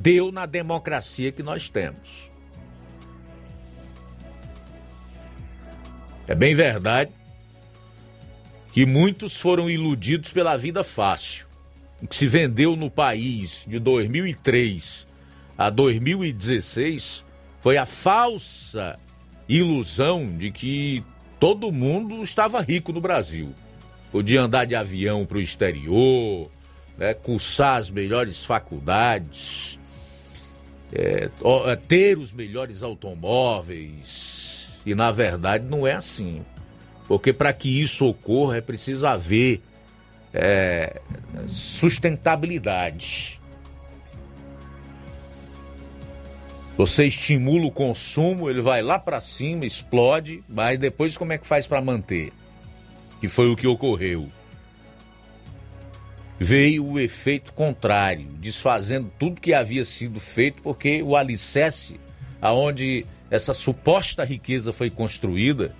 deu 0.00 0.32
na 0.32 0.46
democracia 0.46 1.30
que 1.30 1.42
nós 1.42 1.68
temos. 1.68 2.30
É 6.26 6.34
bem 6.34 6.54
verdade 6.54 7.12
que 8.72 8.86
muitos 8.86 9.36
foram 9.36 9.68
iludidos 9.68 10.32
pela 10.32 10.56
vida 10.56 10.82
fácil. 10.82 11.46
O 12.00 12.08
que 12.08 12.16
se 12.16 12.26
vendeu 12.26 12.76
no 12.76 12.90
país 12.90 13.66
de 13.66 13.78
2003 13.78 15.06
a 15.58 15.68
2016 15.68 17.22
foi 17.60 17.76
a 17.76 17.84
falsa 17.84 18.98
ilusão 19.48 20.36
de 20.36 20.50
que 20.50 21.04
todo 21.38 21.72
mundo 21.72 22.22
estava 22.22 22.60
rico 22.60 22.92
no 22.92 23.00
Brasil. 23.00 23.54
Podia 24.10 24.42
andar 24.42 24.64
de 24.64 24.74
avião 24.74 25.26
para 25.26 25.38
o 25.38 25.40
exterior, 25.40 26.50
né, 26.96 27.14
cursar 27.14 27.78
as 27.78 27.90
melhores 27.90 28.44
faculdades, 28.44 29.78
é, 30.92 31.28
ter 31.88 32.18
os 32.18 32.32
melhores 32.32 32.82
automóveis. 32.82 34.68
E 34.86 34.94
na 34.94 35.10
verdade 35.10 35.66
não 35.66 35.86
é 35.86 35.92
assim. 35.92 36.44
Porque 37.08 37.32
para 37.32 37.52
que 37.52 37.80
isso 37.80 38.06
ocorra 38.06 38.58
é 38.58 38.60
preciso 38.60 39.06
haver 39.06 39.60
é, 40.32 41.00
sustentabilidade. 41.46 43.40
Você 46.76 47.06
estimula 47.06 47.66
o 47.66 47.70
consumo, 47.70 48.50
ele 48.50 48.60
vai 48.60 48.82
lá 48.82 48.98
para 48.98 49.20
cima, 49.20 49.64
explode, 49.64 50.42
mas 50.48 50.78
depois 50.78 51.16
como 51.16 51.32
é 51.32 51.38
que 51.38 51.46
faz 51.46 51.66
para 51.66 51.80
manter? 51.80 52.32
Que 53.20 53.28
foi 53.28 53.48
o 53.48 53.56
que 53.56 53.66
ocorreu. 53.66 54.28
Veio 56.38 56.84
o 56.84 56.98
efeito 56.98 57.52
contrário, 57.52 58.26
desfazendo 58.40 59.10
tudo 59.18 59.40
que 59.40 59.54
havia 59.54 59.84
sido 59.84 60.18
feito, 60.18 60.62
porque 60.62 61.00
o 61.00 61.14
alicerce 61.14 62.00
aonde 62.42 63.06
essa 63.30 63.54
suposta 63.54 64.24
riqueza 64.24 64.72
foi 64.72 64.90
construída 64.90 65.74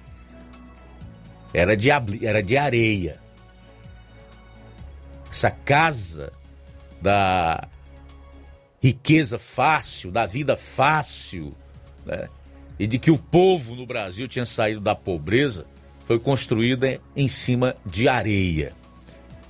era 1.53 1.77
de, 1.77 1.89
era 2.25 2.43
de 2.43 2.57
areia. 2.57 3.21
Essa 5.31 5.51
casa 5.51 6.33
da 7.01 7.69
riqueza 8.85 9.39
fácil, 9.39 10.11
da 10.11 10.27
vida 10.27 10.59
fácil, 10.59 11.55
né? 12.05 12.29
e 12.79 12.87
de 12.87 12.99
que 12.99 13.11
o 13.11 13.17
povo 13.17 13.75
no 13.75 13.87
Brasil 13.87 14.29
tinha 14.29 14.45
saído 14.45 14.79
da 14.79 14.95
pobreza, 14.95 15.65
foi 16.05 16.21
construída 16.21 17.01
em 17.17 17.27
cima 17.27 17.75
de 17.87 18.09
areia. 18.09 18.75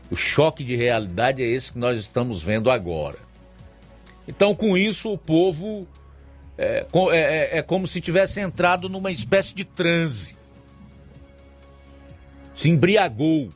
O 0.08 0.14
choque 0.14 0.62
de 0.62 0.76
realidade 0.76 1.42
é 1.42 1.46
esse 1.46 1.72
que 1.72 1.78
nós 1.80 1.98
estamos 1.98 2.40
vendo 2.40 2.70
agora. 2.70 3.18
Então, 4.28 4.54
com 4.54 4.76
isso, 4.76 5.12
o 5.12 5.18
povo 5.18 5.88
é, 6.56 6.86
é, 6.94 7.18
é, 7.18 7.58
é 7.58 7.62
como 7.62 7.88
se 7.88 8.00
tivesse 8.00 8.40
entrado 8.40 8.88
numa 8.88 9.10
espécie 9.10 9.52
de 9.52 9.64
transe. 9.64 10.36
Se 12.54 12.68
embriagou 12.68 13.52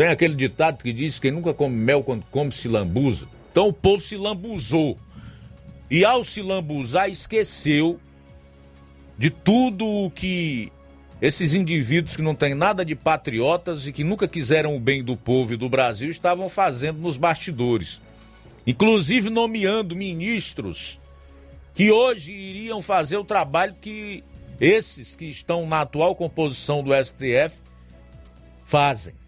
Tem 0.00 0.08
aquele 0.08 0.34
ditado 0.34 0.82
que 0.82 0.94
diz 0.94 1.16
que 1.16 1.20
quem 1.20 1.30
nunca 1.30 1.52
come 1.52 1.76
mel 1.76 2.02
quando 2.02 2.24
come 2.30 2.50
se 2.50 2.66
lambuza. 2.68 3.28
Então 3.52 3.68
o 3.68 3.72
povo 3.72 4.02
se 4.02 4.16
lambuzou. 4.16 4.98
E 5.90 6.06
ao 6.06 6.24
se 6.24 6.40
lambuzar, 6.40 7.10
esqueceu 7.10 8.00
de 9.18 9.28
tudo 9.28 9.86
o 9.86 10.10
que 10.10 10.72
esses 11.20 11.52
indivíduos 11.52 12.16
que 12.16 12.22
não 12.22 12.34
têm 12.34 12.54
nada 12.54 12.82
de 12.82 12.96
patriotas 12.96 13.86
e 13.86 13.92
que 13.92 14.02
nunca 14.02 14.26
quiseram 14.26 14.74
o 14.74 14.80
bem 14.80 15.04
do 15.04 15.18
povo 15.18 15.52
e 15.52 15.58
do 15.58 15.68
Brasil 15.68 16.08
estavam 16.08 16.48
fazendo 16.48 16.98
nos 16.98 17.18
bastidores. 17.18 18.00
Inclusive 18.66 19.28
nomeando 19.28 19.94
ministros 19.94 20.98
que 21.74 21.92
hoje 21.92 22.32
iriam 22.32 22.80
fazer 22.80 23.18
o 23.18 23.24
trabalho 23.24 23.76
que 23.78 24.24
esses 24.58 25.14
que 25.14 25.26
estão 25.26 25.66
na 25.66 25.82
atual 25.82 26.14
composição 26.14 26.82
do 26.82 26.90
STF 26.94 27.60
fazem. 28.64 29.19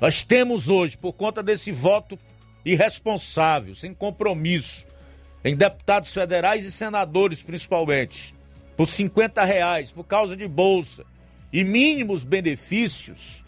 Nós 0.00 0.22
temos 0.22 0.68
hoje, 0.68 0.96
por 0.96 1.12
conta 1.12 1.42
desse 1.42 1.72
voto 1.72 2.18
irresponsável, 2.64 3.74
sem 3.74 3.92
compromisso, 3.92 4.86
em 5.44 5.56
deputados 5.56 6.12
federais 6.12 6.64
e 6.64 6.70
senadores 6.70 7.42
principalmente, 7.42 8.34
por 8.76 8.86
50 8.86 9.44
reais, 9.44 9.90
por 9.90 10.04
causa 10.04 10.36
de 10.36 10.46
bolsa 10.46 11.04
e 11.52 11.64
mínimos 11.64 12.22
benefícios, 12.22 13.44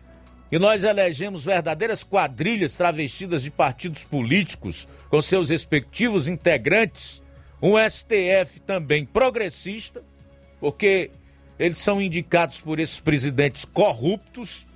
e 0.50 0.58
nós 0.58 0.82
elegemos 0.82 1.44
verdadeiras 1.44 2.02
quadrilhas 2.02 2.74
travestidas 2.74 3.44
de 3.44 3.50
partidos 3.52 4.02
políticos 4.02 4.88
com 5.08 5.22
seus 5.22 5.50
respectivos 5.50 6.26
integrantes, 6.26 7.22
um 7.62 7.74
STF 7.78 8.60
também 8.66 9.04
progressista, 9.04 10.02
porque 10.58 11.10
eles 11.58 11.78
são 11.78 12.00
indicados 12.00 12.60
por 12.60 12.80
esses 12.80 12.98
presidentes 12.98 13.64
corruptos 13.64 14.66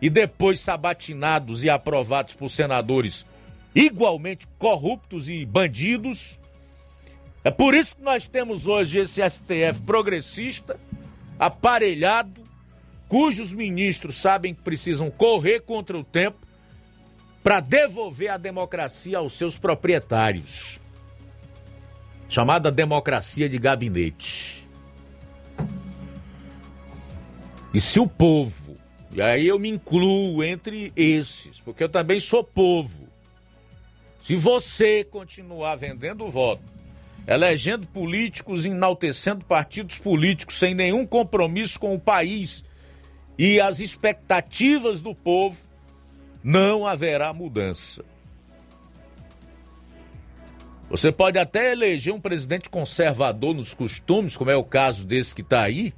e 0.00 0.08
depois 0.08 0.60
sabatinados 0.60 1.64
e 1.64 1.70
aprovados 1.70 2.34
por 2.34 2.48
senadores 2.48 3.26
igualmente 3.74 4.46
corruptos 4.58 5.28
e 5.28 5.44
bandidos. 5.44 6.38
É 7.44 7.50
por 7.50 7.74
isso 7.74 7.96
que 7.96 8.02
nós 8.02 8.26
temos 8.26 8.66
hoje 8.66 8.98
esse 8.98 9.20
STF 9.28 9.82
progressista, 9.86 10.78
aparelhado, 11.38 12.42
cujos 13.08 13.52
ministros 13.52 14.16
sabem 14.16 14.54
que 14.54 14.62
precisam 14.62 15.10
correr 15.10 15.60
contra 15.60 15.96
o 15.96 16.04
tempo 16.04 16.38
para 17.42 17.60
devolver 17.60 18.30
a 18.30 18.36
democracia 18.36 19.18
aos 19.18 19.34
seus 19.34 19.56
proprietários. 19.56 20.78
Chamada 22.28 22.70
democracia 22.70 23.48
de 23.48 23.58
gabinete. 23.58 24.68
E 27.72 27.80
se 27.80 28.00
o 28.00 28.06
povo 28.06 28.67
e 29.10 29.22
aí 29.22 29.46
eu 29.46 29.58
me 29.58 29.68
incluo 29.68 30.42
entre 30.42 30.92
esses, 30.94 31.60
porque 31.60 31.82
eu 31.82 31.88
também 31.88 32.20
sou 32.20 32.44
povo. 32.44 33.08
Se 34.22 34.36
você 34.36 35.04
continuar 35.04 35.76
vendendo 35.76 36.28
voto, 36.28 36.62
elegendo 37.26 37.86
políticos, 37.86 38.64
enaltecendo 38.64 39.44
partidos 39.44 39.98
políticos 39.98 40.58
sem 40.58 40.74
nenhum 40.74 41.06
compromisso 41.06 41.80
com 41.80 41.94
o 41.94 42.00
país 42.00 42.64
e 43.38 43.60
as 43.60 43.80
expectativas 43.80 45.00
do 45.00 45.14
povo, 45.14 45.66
não 46.42 46.86
haverá 46.86 47.32
mudança. 47.32 48.04
Você 50.90 51.12
pode 51.12 51.38
até 51.38 51.72
eleger 51.72 52.14
um 52.14 52.20
presidente 52.20 52.70
conservador 52.70 53.54
nos 53.54 53.74
costumes, 53.74 54.36
como 54.36 54.50
é 54.50 54.56
o 54.56 54.64
caso 54.64 55.04
desse 55.04 55.34
que 55.34 55.42
está 55.42 55.62
aí, 55.62 55.92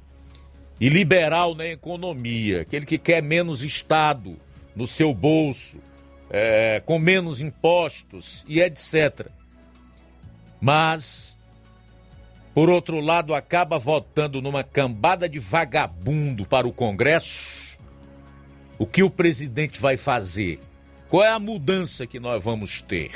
e 0.81 0.89
liberal 0.89 1.53
na 1.53 1.67
economia, 1.67 2.61
aquele 2.61 2.87
que 2.87 2.97
quer 2.97 3.21
menos 3.21 3.61
Estado 3.61 4.35
no 4.75 4.87
seu 4.87 5.13
bolso, 5.13 5.79
é, 6.27 6.81
com 6.83 6.97
menos 6.97 7.39
impostos 7.39 8.43
e 8.47 8.59
etc. 8.59 9.27
Mas, 10.59 11.37
por 12.55 12.67
outro 12.67 12.99
lado, 12.99 13.35
acaba 13.35 13.77
votando 13.77 14.41
numa 14.41 14.63
cambada 14.63 15.29
de 15.29 15.37
vagabundo 15.37 16.47
para 16.47 16.67
o 16.67 16.73
Congresso. 16.73 17.79
O 18.79 18.87
que 18.87 19.03
o 19.03 19.09
presidente 19.09 19.79
vai 19.79 19.97
fazer? 19.97 20.59
Qual 21.07 21.23
é 21.23 21.29
a 21.29 21.37
mudança 21.37 22.07
que 22.07 22.19
nós 22.19 22.43
vamos 22.43 22.81
ter? 22.81 23.11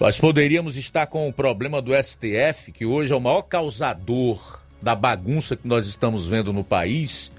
Nós 0.00 0.18
poderíamos 0.18 0.76
estar 0.76 1.06
com 1.06 1.28
o 1.28 1.32
problema 1.32 1.80
do 1.80 1.92
STF, 1.94 2.72
que 2.72 2.84
hoje 2.84 3.12
é 3.12 3.16
o 3.16 3.20
maior 3.20 3.42
causador 3.42 4.60
da 4.80 4.94
bagunça 4.94 5.56
que 5.56 5.68
nós 5.68 5.86
estamos 5.86 6.26
vendo 6.26 6.52
no 6.52 6.64
país 6.64 7.30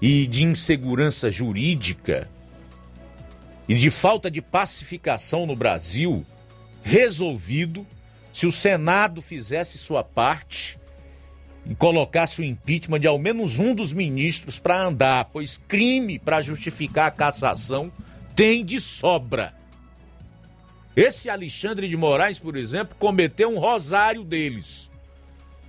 e 0.00 0.26
de 0.26 0.44
insegurança 0.44 1.30
jurídica 1.30 2.28
e 3.68 3.74
de 3.74 3.88
falta 3.88 4.30
de 4.30 4.42
pacificação 4.42 5.46
no 5.46 5.56
Brasil, 5.56 6.26
resolvido 6.82 7.86
se 8.32 8.46
o 8.46 8.52
Senado 8.52 9.22
fizesse 9.22 9.78
sua 9.78 10.02
parte 10.02 10.78
e 11.64 11.74
colocasse 11.74 12.40
o 12.40 12.44
impeachment 12.44 13.00
de 13.00 13.06
ao 13.06 13.18
menos 13.18 13.58
um 13.58 13.74
dos 13.74 13.92
ministros 13.92 14.58
para 14.58 14.82
andar, 14.82 15.26
pois 15.26 15.56
crime 15.56 16.18
para 16.18 16.42
justificar 16.42 17.06
a 17.06 17.12
cassação 17.12 17.90
tem 18.34 18.64
de 18.64 18.80
sobra. 18.80 19.61
Esse 20.94 21.30
Alexandre 21.30 21.88
de 21.88 21.96
Moraes, 21.96 22.38
por 22.38 22.56
exemplo, 22.56 22.96
cometeu 22.98 23.50
um 23.50 23.58
rosário 23.58 24.24
deles. 24.24 24.90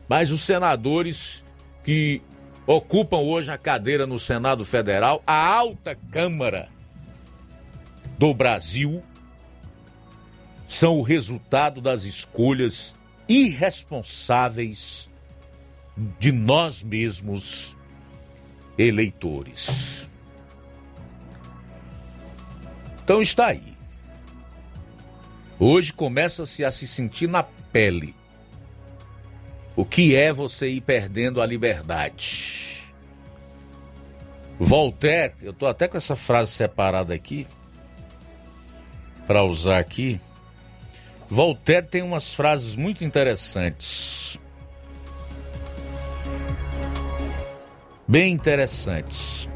Mas 0.07 0.31
os 0.31 0.41
senadores 0.41 1.43
que 1.83 2.21
ocupam 2.67 3.17
hoje 3.17 3.49
a 3.49 3.57
cadeira 3.57 4.05
no 4.05 4.19
Senado 4.19 4.65
Federal, 4.65 5.23
a 5.25 5.55
alta 5.55 5.95
Câmara 6.11 6.69
do 8.17 8.33
Brasil, 8.33 9.01
são 10.67 10.97
o 10.99 11.01
resultado 11.01 11.79
das 11.79 12.03
escolhas 12.03 12.95
irresponsáveis 13.27 15.09
de 16.19 16.31
nós 16.31 16.83
mesmos, 16.83 17.77
eleitores. 18.77 20.09
Então 23.03 23.21
está 23.21 23.47
aí. 23.47 23.72
Hoje 25.65 25.93
começa-se 25.93 26.65
a 26.65 26.69
se 26.69 26.85
sentir 26.85 27.25
na 27.25 27.41
pele 27.41 28.13
o 29.77 29.85
que 29.85 30.13
é 30.13 30.33
você 30.33 30.67
ir 30.67 30.81
perdendo 30.81 31.41
a 31.41 31.45
liberdade. 31.45 32.83
Voltaire, 34.59 35.35
eu 35.41 35.53
tô 35.53 35.65
até 35.65 35.87
com 35.87 35.95
essa 35.95 36.17
frase 36.17 36.51
separada 36.51 37.13
aqui 37.13 37.47
para 39.25 39.45
usar 39.45 39.79
aqui. 39.79 40.19
Voltaire 41.29 41.87
tem 41.87 42.01
umas 42.01 42.33
frases 42.33 42.75
muito 42.75 43.05
interessantes. 43.05 44.37
Bem 48.05 48.33
interessantes. 48.33 49.47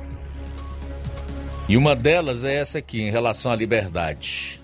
E 1.68 1.76
uma 1.76 1.98
delas 1.98 2.46
é 2.46 2.56
essa 2.56 2.78
aqui, 2.78 3.02
em 3.02 3.12
relação 3.12 3.52
à 3.52 3.58
liberdade 3.58 4.62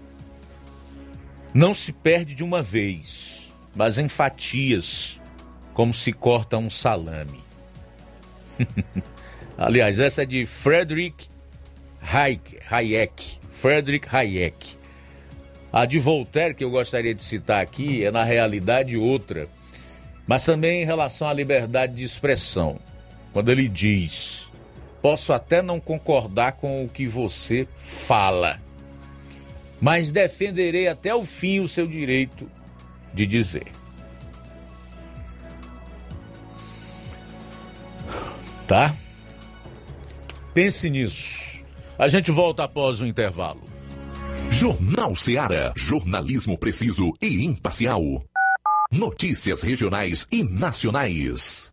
não 1.54 1.74
se 1.74 1.92
perde 1.92 2.34
de 2.34 2.44
uma 2.44 2.64
vez, 2.64 3.48
mas 3.76 4.00
em 4.00 4.08
fatias, 4.08 5.20
como 5.74 5.94
se 5.94 6.12
corta 6.12 6.58
um 6.58 6.70
salame. 6.70 7.44
Aliás, 9.58 10.00
essa 10.00 10.24
é 10.24 10.26
de 10.26 10.46
Frederick 10.46 11.28
Hayek, 12.02 12.60
Hayek. 12.70 13.40
Frederick 13.50 14.08
Hayek. 14.14 14.78
A 15.72 15.86
de 15.86 15.98
Voltaire, 15.98 16.54
que 16.54 16.64
eu 16.64 16.70
gostaria 16.70 17.16
de 17.16 17.24
citar 17.24 17.62
aqui, 17.62 18.06
é 18.06 18.12
na 18.12 18.24
realidade 18.24 18.96
outra, 18.98 19.48
mas 20.28 20.46
também 20.46 20.84
em 20.84 20.86
relação 20.86 21.28
à 21.28 21.34
liberdade 21.34 21.96
de 21.96 22.04
expressão. 22.04 22.78
Quando 23.32 23.50
ele 23.50 23.68
diz: 23.68 24.52
Posso 25.02 25.34
até 25.34 25.62
não 25.62 25.80
concordar 25.80 26.54
com 26.54 26.84
o 26.84 26.90
que 26.90 27.08
você 27.08 27.68
fala, 27.78 28.62
mas 29.84 30.14
defenderei 30.14 30.88
até 30.88 31.14
o 31.14 31.24
fim 31.24 31.60
o 31.60 31.68
seu 31.68 31.86
direito 31.86 32.50
de 33.14 33.28
dizer. 33.28 33.68
Tá? 38.66 38.96
Pense 40.54 40.90
nisso. 40.90 41.66
A 42.00 42.08
gente 42.08 42.32
volta 42.32 42.64
após 42.64 43.02
o 43.02 43.06
intervalo. 43.06 43.62
Jornal 44.50 45.18
Seara. 45.18 45.74
Jornalismo 45.76 46.58
preciso 46.58 47.12
e 47.22 47.44
imparcial. 47.44 48.24
Notícias 48.90 49.62
regionais 49.62 50.26
e 50.32 50.46
nacionais. 50.46 51.73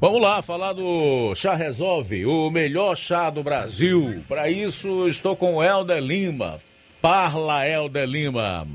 Vamos 0.00 0.20
lá, 0.20 0.42
falar 0.42 0.72
do 0.72 1.32
Chá 1.36 1.54
Resolve, 1.54 2.26
o 2.26 2.50
melhor 2.50 2.96
chá 2.96 3.30
do 3.30 3.44
Brasil. 3.44 4.24
Para 4.26 4.50
isso, 4.50 5.06
estou 5.06 5.36
com 5.36 5.54
o 5.56 5.62
Helder 5.62 6.02
Lima. 6.02 6.58
Parla, 7.00 7.68
Helder 7.68 8.08
Lima. 8.08 8.66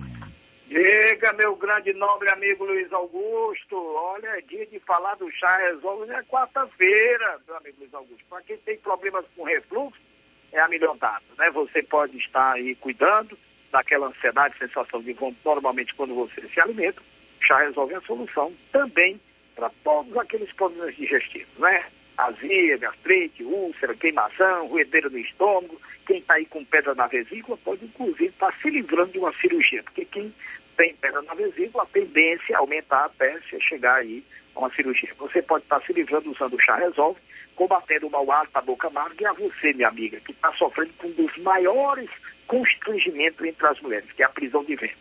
Diga, 0.78 1.34
meu 1.34 1.56
grande 1.56 1.92
nobre 1.94 2.30
amigo 2.30 2.64
Luiz 2.64 2.94
Augusto. 2.94 3.76
Olha, 3.76 4.28
é 4.38 4.42
dia 4.42 4.64
de 4.68 4.80
falar 4.82 5.16
do 5.16 5.28
chá 5.32 5.58
resolve, 5.58 6.12
é 6.12 6.22
quarta-feira, 6.22 7.42
meu 7.48 7.58
amigo 7.58 7.78
Luiz 7.80 7.92
Augusto. 7.96 8.24
Para 8.30 8.44
quem 8.44 8.58
tem 8.58 8.78
problemas 8.78 9.26
com 9.36 9.44
refluxo, 9.44 10.00
é 10.52 10.60
a 10.60 10.68
melhor 10.68 10.96
data, 10.98 11.26
né? 11.36 11.50
Você 11.50 11.82
pode 11.82 12.16
estar 12.20 12.54
aí 12.54 12.76
cuidando 12.76 13.36
daquela 13.72 14.10
ansiedade, 14.10 14.56
sensação 14.60 15.02
de 15.02 15.14
vômito, 15.14 15.40
normalmente 15.44 15.96
quando 15.96 16.14
você 16.14 16.48
se 16.48 16.62
alimenta. 16.62 17.02
Chá 17.40 17.58
resolve 17.58 17.96
a 17.96 18.02
solução 18.02 18.54
também 18.72 19.20
para 19.56 19.72
todos 19.84 20.16
aqueles 20.16 20.54
problemas 20.54 20.96
digestivos, 20.96 21.58
né? 21.58 21.88
Azia, 22.16 22.78
gastrite, 22.78 23.44
úlcera, 23.44 23.96
queimação, 23.96 24.68
ruedeira 24.68 25.10
no 25.10 25.18
estômago. 25.18 25.82
Quem 26.06 26.20
está 26.20 26.36
aí 26.36 26.46
com 26.46 26.64
pedra 26.64 26.94
na 26.94 27.08
vesícula 27.08 27.58
pode, 27.58 27.84
inclusive, 27.84 28.28
estar 28.28 28.54
se 28.62 28.70
livrando 28.70 29.12
de 29.14 29.18
uma 29.18 29.34
cirurgia, 29.34 29.82
porque 29.82 30.06
quem 30.06 30.32
tem 30.78 30.96
pedra 30.96 31.22
na 31.24 31.34
vesícula, 31.34 31.84
a 31.84 31.88
tendência 31.88 32.54
é 32.54 32.56
aumentar 32.56 33.06
até 33.06 33.40
se 33.50 33.60
chegar 33.60 33.96
aí 33.96 34.24
a 34.56 34.60
uma 34.60 34.74
cirurgia. 34.74 35.10
Você 35.18 35.42
pode 35.42 35.64
estar 35.64 35.82
se 35.82 35.92
livrando 35.92 36.32
usando 36.32 36.54
o 36.54 36.62
chá 36.62 36.76
Resolve, 36.76 37.20
combatendo 37.56 38.08
o 38.08 38.12
mau 38.12 38.32
hálito, 38.32 38.56
a 38.56 38.62
boca 38.62 38.88
amarga, 38.88 39.16
e 39.20 39.26
a 39.26 39.34
você, 39.34 39.74
minha 39.74 39.88
amiga, 39.88 40.20
que 40.20 40.32
está 40.32 40.54
sofrendo 40.54 40.94
com 41.00 41.08
um 41.08 41.12
dos 41.12 41.36
maiores 41.38 42.10
constrangimentos 42.46 43.46
entre 43.46 43.68
as 43.68 43.82
mulheres, 43.82 44.10
que 44.12 44.22
é 44.22 44.26
a 44.26 44.30
prisão 44.30 44.64
de 44.64 44.76
ventre. 44.76 44.96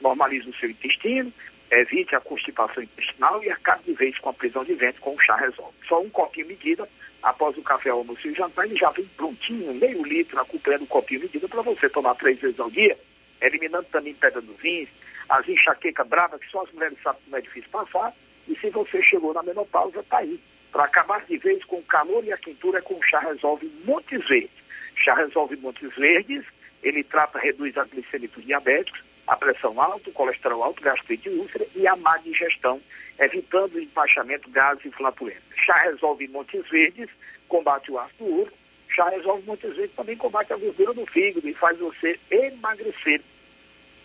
Normalize 0.00 0.48
o 0.48 0.54
seu 0.54 0.68
intestino, 0.68 1.32
evite 1.70 2.14
a 2.14 2.20
constipação 2.20 2.82
intestinal 2.82 3.42
e 3.42 3.50
acabe 3.50 3.84
de 3.84 3.94
vez 3.94 4.18
com 4.18 4.28
a 4.28 4.34
prisão 4.34 4.62
de 4.62 4.74
ventre 4.74 5.00
com 5.00 5.14
o 5.14 5.20
chá 5.20 5.34
Resolve. 5.36 5.72
Só 5.88 6.02
um 6.02 6.10
copinho 6.10 6.46
medida, 6.46 6.86
após 7.22 7.56
o 7.56 7.62
café, 7.62 7.88
almoço 7.88 8.28
e 8.28 8.34
jantar, 8.34 8.66
ele 8.66 8.76
já 8.76 8.90
vem 8.90 9.06
prontinho, 9.16 9.72
meio 9.74 10.04
litro, 10.04 10.38
acompanhando 10.38 10.82
o 10.82 10.86
copinho 10.86 11.22
medida 11.22 11.48
para 11.48 11.62
você 11.62 11.88
tomar 11.88 12.14
três 12.16 12.38
vezes 12.38 12.60
ao 12.60 12.70
dia, 12.70 12.98
eliminando 13.40 13.86
também 13.90 14.12
pedra 14.12 14.42
nos 14.42 14.60
rins, 14.60 14.88
as 15.32 15.48
enxaquecas 15.48 16.06
bravas 16.06 16.40
que 16.40 16.50
só 16.50 16.62
as 16.62 16.72
mulheres 16.72 16.98
sabem 17.02 17.22
como 17.24 17.36
é 17.36 17.40
difícil 17.40 17.70
passar, 17.70 18.14
e 18.46 18.54
se 18.56 18.68
você 18.68 19.02
chegou 19.02 19.32
na 19.32 19.42
menopausa, 19.42 20.00
está 20.00 20.18
aí. 20.18 20.38
Para 20.70 20.84
acabar 20.84 21.24
de 21.24 21.38
vez 21.38 21.64
com 21.64 21.76
o 21.76 21.82
calor 21.82 22.22
e 22.22 22.32
a 22.32 22.36
quentura 22.36 22.80
é 22.80 22.82
com 22.82 22.94
o 22.94 23.02
chá 23.02 23.18
Resolve 23.20 23.66
Montes 23.84 24.28
Verdes. 24.28 24.50
Chá 24.94 25.14
Resolve 25.14 25.56
Montes 25.56 25.94
Verdes, 25.96 26.44
ele 26.82 27.02
trata, 27.02 27.38
reduz 27.38 27.76
a 27.78 27.84
glicemia 27.84 28.28
dos 28.28 28.44
diabéticos, 28.44 29.02
a 29.26 29.34
pressão 29.34 29.80
alta, 29.80 30.10
o 30.10 30.12
colesterol 30.12 30.62
alto, 30.62 30.82
gastrite 30.82 31.30
úlcera 31.30 31.66
e 31.74 31.86
a 31.86 31.96
má 31.96 32.18
digestão, 32.18 32.82
evitando 33.18 33.76
o 33.76 33.80
empachamento, 33.80 34.50
gases 34.50 34.84
e 34.84 34.90
flatulência. 34.90 35.42
Chá 35.56 35.76
Resolve 35.78 36.28
Montes 36.28 36.68
Verdes 36.68 37.08
combate 37.48 37.90
o 37.90 37.98
ácido 37.98 38.26
úrico. 38.26 38.58
Chá 38.90 39.08
Resolve 39.08 39.46
Montes 39.46 39.74
Verdes 39.74 39.96
também 39.96 40.16
combate 40.16 40.52
a 40.52 40.56
gordura 40.56 40.92
do 40.92 41.06
fígado 41.06 41.48
e 41.48 41.54
faz 41.54 41.78
você 41.78 42.20
emagrecer, 42.30 43.22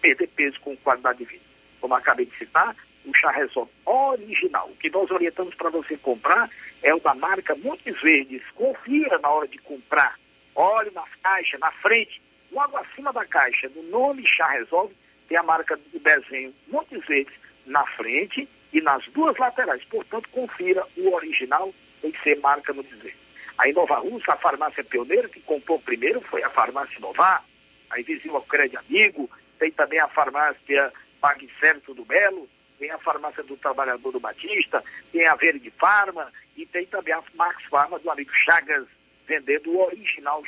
perder 0.08 0.28
peso 0.28 0.60
com 0.62 0.76
qualidade 0.78 1.20
de 1.20 1.26
vida. 1.26 1.44
Como 1.82 1.94
acabei 1.94 2.26
de 2.26 2.38
citar, 2.38 2.76
o 3.06 3.14
chá 3.14 3.32
Resolve 3.32 3.72
original. 3.86 4.70
O 4.70 4.76
que 4.76 4.90
nós 4.90 5.10
orientamos 5.12 5.56
para 5.56 5.70
você 5.70 5.98
comprar 5.98 6.50
é 6.82 6.94
o 6.94 7.00
da 7.00 7.14
marca 7.14 7.56
Montes 7.56 8.00
Verdes. 8.02 8.42
Confira 8.56 9.18
na 9.20 9.30
hora 9.30 9.48
de 9.48 9.58
comprar. 9.60 10.18
Olhe 10.56 10.92
na 10.92 11.04
caixa, 11.22 11.58
na 11.58 11.72
frente, 11.72 12.22
logo 12.52 12.78
acima 12.78 13.14
da 13.14 13.26
caixa, 13.26 13.70
no 13.70 13.84
nome 13.84 14.26
Chá 14.26 14.48
Resolve, 14.50 14.96
tem 15.28 15.38
a 15.38 15.44
marca 15.44 15.78
do 15.78 16.00
desenho 16.00 16.54
Montes 16.68 17.06
Verdes 17.06 17.34
na 17.66 17.86
frente 17.86 18.48
e 18.74 18.82
nas 18.82 19.06
duas 19.10 19.38
laterais. 19.38 19.84
Portanto, 19.86 20.28
confira 20.30 20.84
o 20.98 21.14
original, 21.14 21.74
tem 22.02 22.12
que 22.12 22.22
ser 22.24 22.40
marca 22.40 22.74
Montes 22.74 22.98
Verdes. 22.98 23.28
A 23.58 23.68
Inova 23.68 23.96
Russa, 23.96 24.34
a 24.34 24.38
farmácia 24.38 24.84
pioneira 24.84 25.28
que 25.30 25.40
comprou 25.42 25.80
primeiro 25.80 26.22
foi 26.22 26.44
a 26.44 26.50
farmácia 26.50 26.98
Inovar, 26.98 27.44
a 27.90 28.00
Invisível 28.00 28.42
Crédito 28.42 28.80
Amigo, 28.80 29.30
tem 29.60 29.72
também 29.72 30.00
a 30.00 30.08
farmácia 30.08 30.92
Pague 31.20 31.50
Certo 31.60 31.94
do 31.94 32.06
Belo, 32.06 32.50
tem 32.78 32.92
a 32.92 32.98
farmácia 33.00 33.44
do 33.44 33.58
Trabalhador 33.58 34.12
do 34.12 34.20
Batista, 34.20 34.84
tem 35.12 35.26
a 35.28 35.36
Verde 35.36 35.72
Farma 35.72 36.32
e 36.56 36.66
tem 36.66 36.86
também 36.86 37.14
a 37.14 37.24
Max 37.34 37.64
Farma 37.66 38.00
do 38.00 38.10
amigo 38.10 38.32
Chagas, 38.34 38.86
vendendo 39.28 39.72
o 39.72 39.86
original 39.86 40.44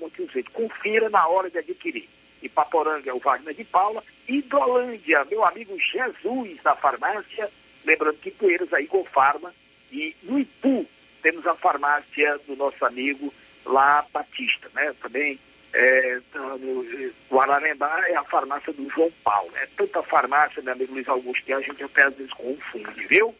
Montes 0.00 0.32
Verdes. 0.32 0.52
Confira 0.52 1.08
na 1.08 1.26
hora 1.28 1.50
de 1.50 1.58
adquirir. 1.58 2.08
Ipaporanga 2.42 3.10
é 3.10 3.12
o 3.12 3.18
Wagner 3.18 3.54
de 3.54 3.64
Paula, 3.64 4.02
Hidrolândia, 4.26 5.24
meu 5.24 5.44
amigo 5.44 5.78
Jesus 5.78 6.60
da 6.62 6.74
farmácia, 6.76 7.50
lembrando 7.84 8.18
que 8.18 8.30
Poeiras 8.30 8.72
a 8.72 8.80
Igor 8.80 9.04
Farma, 9.10 9.52
e 9.90 10.14
no 10.22 10.38
Ipu 10.38 10.86
temos 11.22 11.46
a 11.46 11.54
farmácia 11.54 12.38
do 12.46 12.54
nosso 12.54 12.84
amigo 12.84 13.32
lá 13.64 14.06
Batista, 14.12 14.70
né? 14.74 14.94
Também 15.00 15.38
é, 15.78 16.20
no, 16.34 17.12
o 17.30 17.40
Ararendá 17.40 18.04
é 18.08 18.16
a 18.16 18.24
farmácia 18.24 18.72
do 18.72 18.90
João 18.90 19.12
Paulo. 19.22 19.50
É 19.56 19.66
tanta 19.76 20.02
farmácia, 20.02 20.60
meu 20.60 20.72
amigo 20.72 20.92
Luiz 20.92 21.08
Augusto, 21.08 21.44
que 21.44 21.52
a 21.52 21.60
gente 21.60 21.84
até 21.84 22.02
às 22.02 22.14
vezes 22.16 22.32
confunde, 22.32 23.06
viu? 23.06 23.32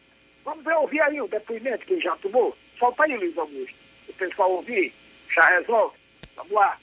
Vamos 0.45 0.65
ver, 0.65 0.75
ouvir 0.77 1.01
aí 1.01 1.21
o 1.21 1.27
depoimento 1.27 1.85
que 1.85 2.01
já 2.01 2.15
tomou. 2.17 2.57
Solta 2.79 3.03
aí, 3.03 3.17
Luiz 3.17 3.37
Augusto. 3.37 3.75
O 4.09 4.13
pessoal 4.13 4.53
ouvir, 4.53 4.95
já 5.35 5.45
resolve. 5.47 5.97
Vamos 6.37 6.53
lá. 6.53 6.79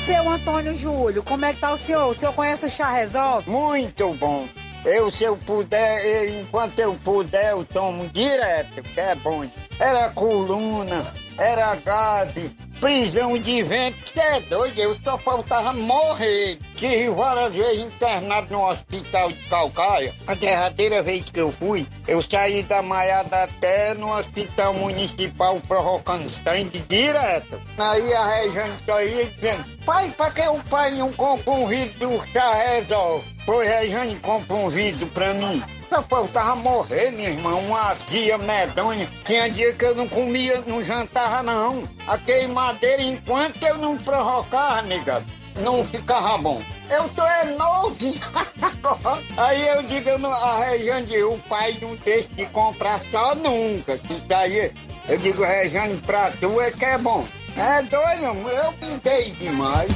Seu 0.00 0.26
Antônio 0.26 0.74
Júlio, 0.74 1.22
como 1.22 1.44
é 1.44 1.52
que 1.52 1.60
tá 1.60 1.70
o 1.70 1.76
senhor? 1.76 2.08
O 2.08 2.14
senhor 2.14 2.34
conhece 2.34 2.64
o 2.64 2.70
Chá 2.70 2.90
Resolve? 2.90 3.50
Muito 3.50 4.14
bom. 4.14 4.48
Eu, 4.86 5.10
se 5.10 5.24
eu 5.24 5.36
puder, 5.36 6.02
eu, 6.06 6.40
enquanto 6.40 6.78
eu 6.78 6.94
puder, 7.04 7.50
eu 7.50 7.62
tomo 7.66 8.08
direto, 8.08 8.82
que 8.82 8.98
é 8.98 9.14
bom. 9.16 9.46
Era 9.78 10.08
coluna, 10.10 11.12
era 11.38 11.76
gade, 11.76 12.50
prisão 12.80 13.38
de 13.38 13.62
vento, 13.62 14.12
que 14.12 14.20
é 14.20 14.40
doido, 14.40 14.78
eu 14.78 14.94
só 15.02 15.16
faltava 15.18 15.72
morrer. 15.72 16.58
Tive 16.76 17.08
várias 17.10 17.54
vezes 17.54 17.84
internado 17.84 18.52
no 18.52 18.68
hospital 18.68 19.30
de 19.30 19.38
Calcaia. 19.48 20.14
A 20.26 20.34
derradeira 20.34 21.02
vez 21.02 21.30
que 21.30 21.40
eu 21.40 21.52
fui, 21.52 21.86
eu 22.06 22.20
saí 22.22 22.62
da 22.64 22.82
maiada 22.82 23.44
até 23.44 23.94
no 23.94 24.16
hospital 24.16 24.74
municipal 24.74 25.60
provocando 25.66 26.28
sangue 26.28 26.80
direto. 26.88 27.60
Aí 27.78 28.12
a 28.12 28.26
Rejane 28.26 28.74
só 28.84 29.00
dizendo, 29.00 29.64
pai, 29.84 30.12
pra 30.16 30.30
que 30.30 30.42
o 30.42 30.62
pai 30.64 30.90
não 30.92 31.12
compra 31.12 31.52
um 31.52 31.66
vidro 31.66 32.10
do 32.10 32.26
chá 32.32 32.52
resolve? 32.54 33.24
Pois 33.46 33.68
Rejane 33.68 34.16
compra 34.16 34.56
um 34.56 34.68
vidro 34.68 35.06
pra 35.08 35.32
mim. 35.34 35.77
Só 35.90 36.02
faltava 36.02 36.56
morrer, 36.56 37.10
minha 37.12 37.30
irmã, 37.30 37.54
uma 37.54 37.90
azia 37.90 38.36
medonha. 38.38 39.08
Tinha 39.24 39.48
dia 39.48 39.72
que 39.72 39.84
eu 39.84 39.94
não 39.94 40.06
comia, 40.08 40.62
não 40.66 40.84
jantava 40.84 41.42
não. 41.42 41.88
A 42.06 42.18
queimadeira, 42.18 43.02
enquanto 43.02 43.62
eu 43.62 43.78
não 43.78 43.96
provocava, 43.96 44.82
nega, 44.82 45.24
não 45.60 45.84
ficava 45.84 46.36
bom. 46.38 46.62
Eu 46.90 47.08
tô 47.10 47.22
é 47.24 47.44
novo. 47.56 47.96
aí 49.36 49.68
eu 49.68 49.82
digo, 49.82 50.08
eu 50.10 50.18
não, 50.18 50.32
a 50.32 50.58
Rejane, 50.64 51.22
o 51.22 51.38
pai 51.48 51.76
não 51.80 51.96
deixa 51.96 52.28
de 52.34 52.46
comprar 52.46 53.00
só 53.10 53.34
nunca. 53.34 53.94
Isso 53.94 54.26
daí, 54.26 54.72
eu 55.08 55.18
digo, 55.18 55.42
Rejane, 55.42 55.96
pra 55.98 56.30
tu 56.32 56.60
é 56.60 56.70
que 56.70 56.84
é 56.84 56.98
bom. 56.98 57.26
É 57.56 57.82
doido, 57.82 58.48
eu 58.48 58.72
pintei 58.74 59.30
demais. 59.32 59.90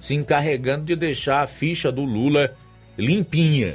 se 0.00 0.14
encarregando 0.14 0.86
de 0.86 0.96
deixar 0.96 1.42
a 1.42 1.46
ficha 1.46 1.92
do 1.92 2.06
Lula 2.06 2.56
limpinha, 2.96 3.74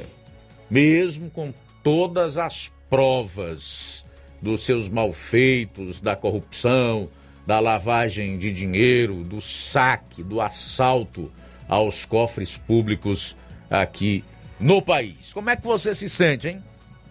mesmo 0.70 1.30
com 1.30 1.52
todas 1.82 2.36
as 2.36 2.70
provas 2.88 4.04
dos 4.40 4.64
seus 4.64 4.88
malfeitos, 4.88 6.00
da 6.00 6.16
corrupção, 6.16 7.08
da 7.46 7.60
lavagem 7.60 8.38
de 8.38 8.52
dinheiro, 8.52 9.22
do 9.24 9.40
saque, 9.40 10.22
do 10.22 10.40
assalto 10.40 11.30
aos 11.68 12.04
cofres 12.04 12.56
públicos 12.56 13.36
aqui 13.70 14.24
no 14.58 14.82
país. 14.82 15.32
Como 15.32 15.50
é 15.50 15.56
que 15.56 15.64
você 15.64 15.94
se 15.94 16.08
sente, 16.08 16.48
hein? 16.48 16.62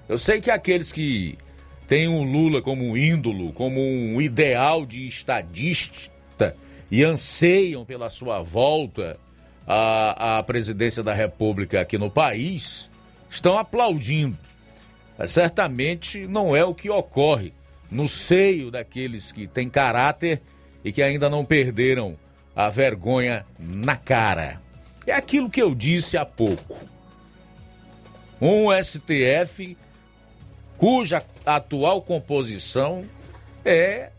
Eu 0.08 0.18
sei 0.18 0.42
que 0.42 0.52
aqueles 0.52 0.92
que 0.92 1.38
têm 1.88 2.08
o 2.08 2.24
Lula 2.24 2.62
como 2.62 2.98
ídolo, 2.98 3.52
como 3.54 3.80
um 3.80 4.22
ideal 4.22 4.86
de 4.86 5.08
estadista, 5.08 6.56
e 6.90 7.04
anseiam 7.04 7.86
pela 7.86 8.10
sua 8.10 8.42
volta 8.42 9.18
à, 9.66 10.38
à 10.38 10.44
presidência 10.44 11.04
da 11.04 11.14
República 11.14 11.82
aqui 11.82 11.98
no 11.98 12.10
país, 12.10 12.90
estão 13.30 13.58
aplaudindo. 13.58 14.38
Mas 15.18 15.32
certamente 15.32 16.26
não 16.28 16.56
é 16.56 16.64
o 16.64 16.74
que 16.74 16.90
ocorre 16.90 17.54
no 17.90 18.08
seio 18.08 18.72
daqueles 18.72 19.32
que 19.32 19.48
têm 19.48 19.70
caráter 19.70 20.42
e 20.84 20.92
que 20.92 21.02
ainda 21.02 21.30
não 21.30 21.46
perderam 21.46 22.18
a 22.56 22.70
vergonha 22.70 23.46
na 23.60 23.96
cara. 23.96 24.62
É 25.06 25.14
aquilo 25.14 25.50
que 25.50 25.62
eu 25.62 25.76
disse 25.76 26.18
há 26.18 26.26
pouco. 26.26 26.78
Um 28.42 28.68
STF 28.84 29.78
cuja 30.78 31.24
atual 31.46 32.02
composição 32.02 33.06
é 33.64 34.10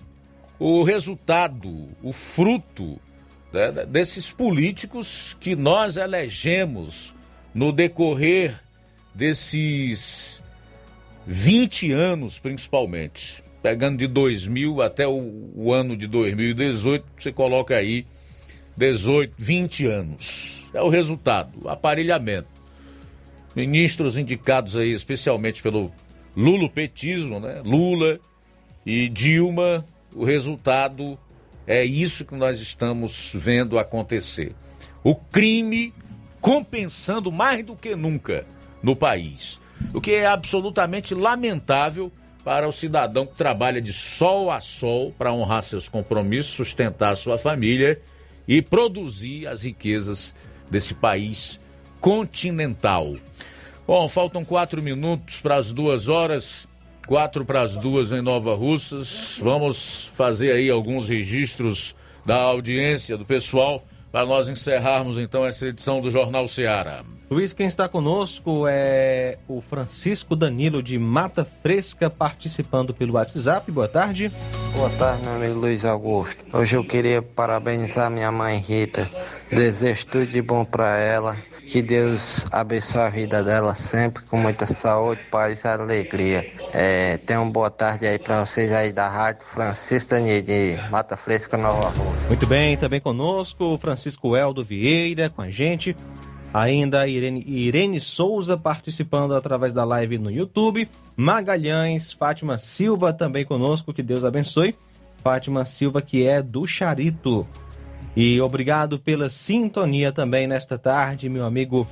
o 0.58 0.84
resultado, 0.84 1.88
o 2.00 2.12
fruto 2.12 3.00
né, 3.52 3.86
desses 3.86 4.30
políticos 4.30 5.36
que 5.40 5.54
nós 5.54 5.96
elegemos 5.96 7.14
no 7.54 7.72
decorrer 7.72 8.54
desses 9.14 10.42
20 11.26 11.92
anos, 11.92 12.38
principalmente. 12.38 13.42
Pegando 13.62 13.98
de 13.98 14.06
2000 14.06 14.82
até 14.82 15.06
o, 15.06 15.50
o 15.54 15.72
ano 15.72 15.96
de 15.96 16.06
2018, 16.06 17.04
você 17.16 17.32
coloca 17.32 17.76
aí 17.76 18.04
18, 18.76 19.34
20 19.38 19.86
anos. 19.86 20.66
É 20.74 20.82
o 20.82 20.88
resultado, 20.88 21.50
o 21.62 21.68
aparelhamento. 21.68 22.48
Ministros 23.54 24.16
indicados 24.16 24.76
aí 24.76 24.92
especialmente 24.92 25.62
pelo 25.62 25.92
lulopetismo, 26.34 27.38
né? 27.38 27.60
Lula 27.64 28.18
e 28.84 29.08
Dilma 29.08 29.84
o 30.14 30.24
resultado 30.24 31.18
é 31.66 31.84
isso 31.84 32.24
que 32.24 32.34
nós 32.34 32.60
estamos 32.60 33.32
vendo 33.34 33.78
acontecer. 33.78 34.54
O 35.02 35.14
crime 35.14 35.92
compensando 36.40 37.30
mais 37.30 37.64
do 37.64 37.76
que 37.76 37.94
nunca 37.94 38.44
no 38.82 38.96
país. 38.96 39.60
O 39.94 40.00
que 40.00 40.12
é 40.12 40.26
absolutamente 40.26 41.14
lamentável 41.14 42.10
para 42.44 42.68
o 42.68 42.72
cidadão 42.72 43.26
que 43.26 43.36
trabalha 43.36 43.80
de 43.80 43.92
sol 43.92 44.50
a 44.50 44.60
sol 44.60 45.14
para 45.16 45.32
honrar 45.32 45.62
seus 45.62 45.88
compromissos, 45.88 46.52
sustentar 46.52 47.16
sua 47.16 47.38
família 47.38 48.00
e 48.46 48.60
produzir 48.60 49.46
as 49.46 49.62
riquezas 49.62 50.34
desse 50.68 50.94
país 50.94 51.60
continental. 52.00 53.14
Bom, 53.86 54.08
faltam 54.08 54.44
quatro 54.44 54.82
minutos 54.82 55.40
para 55.40 55.56
as 55.56 55.72
duas 55.72 56.08
horas. 56.08 56.68
Quatro 57.06 57.44
para 57.44 57.62
as 57.62 57.76
duas 57.76 58.12
em 58.12 58.22
Nova 58.22 58.54
Russas. 58.54 59.38
Vamos 59.42 60.10
fazer 60.14 60.52
aí 60.52 60.70
alguns 60.70 61.08
registros 61.08 61.94
da 62.24 62.36
audiência 62.36 63.16
do 63.16 63.24
pessoal 63.24 63.84
para 64.12 64.26
nós 64.26 64.48
encerrarmos 64.48 65.18
então 65.18 65.44
essa 65.44 65.66
edição 65.66 66.00
do 66.00 66.10
Jornal 66.10 66.46
Seara. 66.46 67.02
Luiz, 67.30 67.54
quem 67.54 67.66
está 67.66 67.88
conosco 67.88 68.66
é 68.68 69.38
o 69.48 69.62
Francisco 69.62 70.36
Danilo 70.36 70.82
de 70.82 70.98
Mata 70.98 71.46
Fresca, 71.46 72.10
participando 72.10 72.92
pelo 72.92 73.14
WhatsApp. 73.14 73.72
Boa 73.72 73.88
tarde. 73.88 74.30
Boa 74.74 74.90
tarde, 74.90 75.22
meu 75.22 75.32
amigo 75.34 75.58
Luiz 75.58 75.82
Augusto. 75.84 76.36
Hoje 76.52 76.76
eu 76.76 76.84
queria 76.84 77.22
parabenizar 77.22 78.10
minha 78.10 78.30
mãe 78.30 78.58
Rita. 78.58 79.10
Desejo 79.50 80.06
tudo 80.06 80.26
de 80.26 80.42
bom 80.42 80.62
para 80.62 80.98
ela 80.98 81.36
que 81.66 81.80
Deus 81.80 82.46
abençoe 82.50 83.00
a 83.00 83.08
vida 83.08 83.42
dela 83.42 83.74
sempre 83.74 84.22
com 84.24 84.36
muita 84.36 84.66
saúde, 84.66 85.20
paz 85.30 85.62
e 85.64 85.68
alegria. 85.68 86.52
É, 86.72 87.18
uma 87.30 87.50
boa 87.50 87.70
tarde 87.70 88.06
aí 88.06 88.18
para 88.18 88.44
vocês 88.44 88.70
aí 88.72 88.92
da 88.92 89.08
Rádio 89.08 89.42
Francisco 89.52 90.14
de 90.14 90.76
Mata 90.90 91.16
Fresca, 91.16 91.56
Nova 91.56 91.88
Rússia. 91.88 92.28
Muito 92.28 92.46
bem, 92.46 92.76
também 92.76 93.00
conosco 93.00 93.78
Francisco 93.78 94.36
Eldo 94.36 94.64
Vieira 94.64 95.30
com 95.30 95.42
a 95.42 95.50
gente. 95.50 95.96
Ainda 96.52 97.08
Irene, 97.08 97.42
Irene 97.46 97.98
Souza 97.98 98.58
participando 98.58 99.34
através 99.34 99.72
da 99.72 99.84
live 99.84 100.18
no 100.18 100.30
YouTube. 100.30 100.88
Magalhães, 101.16 102.12
Fátima 102.12 102.58
Silva 102.58 103.12
também 103.12 103.44
conosco, 103.44 103.92
que 103.94 104.02
Deus 104.02 104.24
abençoe. 104.24 104.76
Fátima 105.22 105.64
Silva, 105.64 106.02
que 106.02 106.26
é 106.26 106.42
do 106.42 106.66
Charito. 106.66 107.46
E 108.16 108.40
obrigado 108.40 108.98
pela 108.98 109.30
sintonia 109.30 110.12
também 110.12 110.46
nesta 110.46 110.78
tarde, 110.78 111.28
meu 111.28 111.44
amigo 111.44 111.86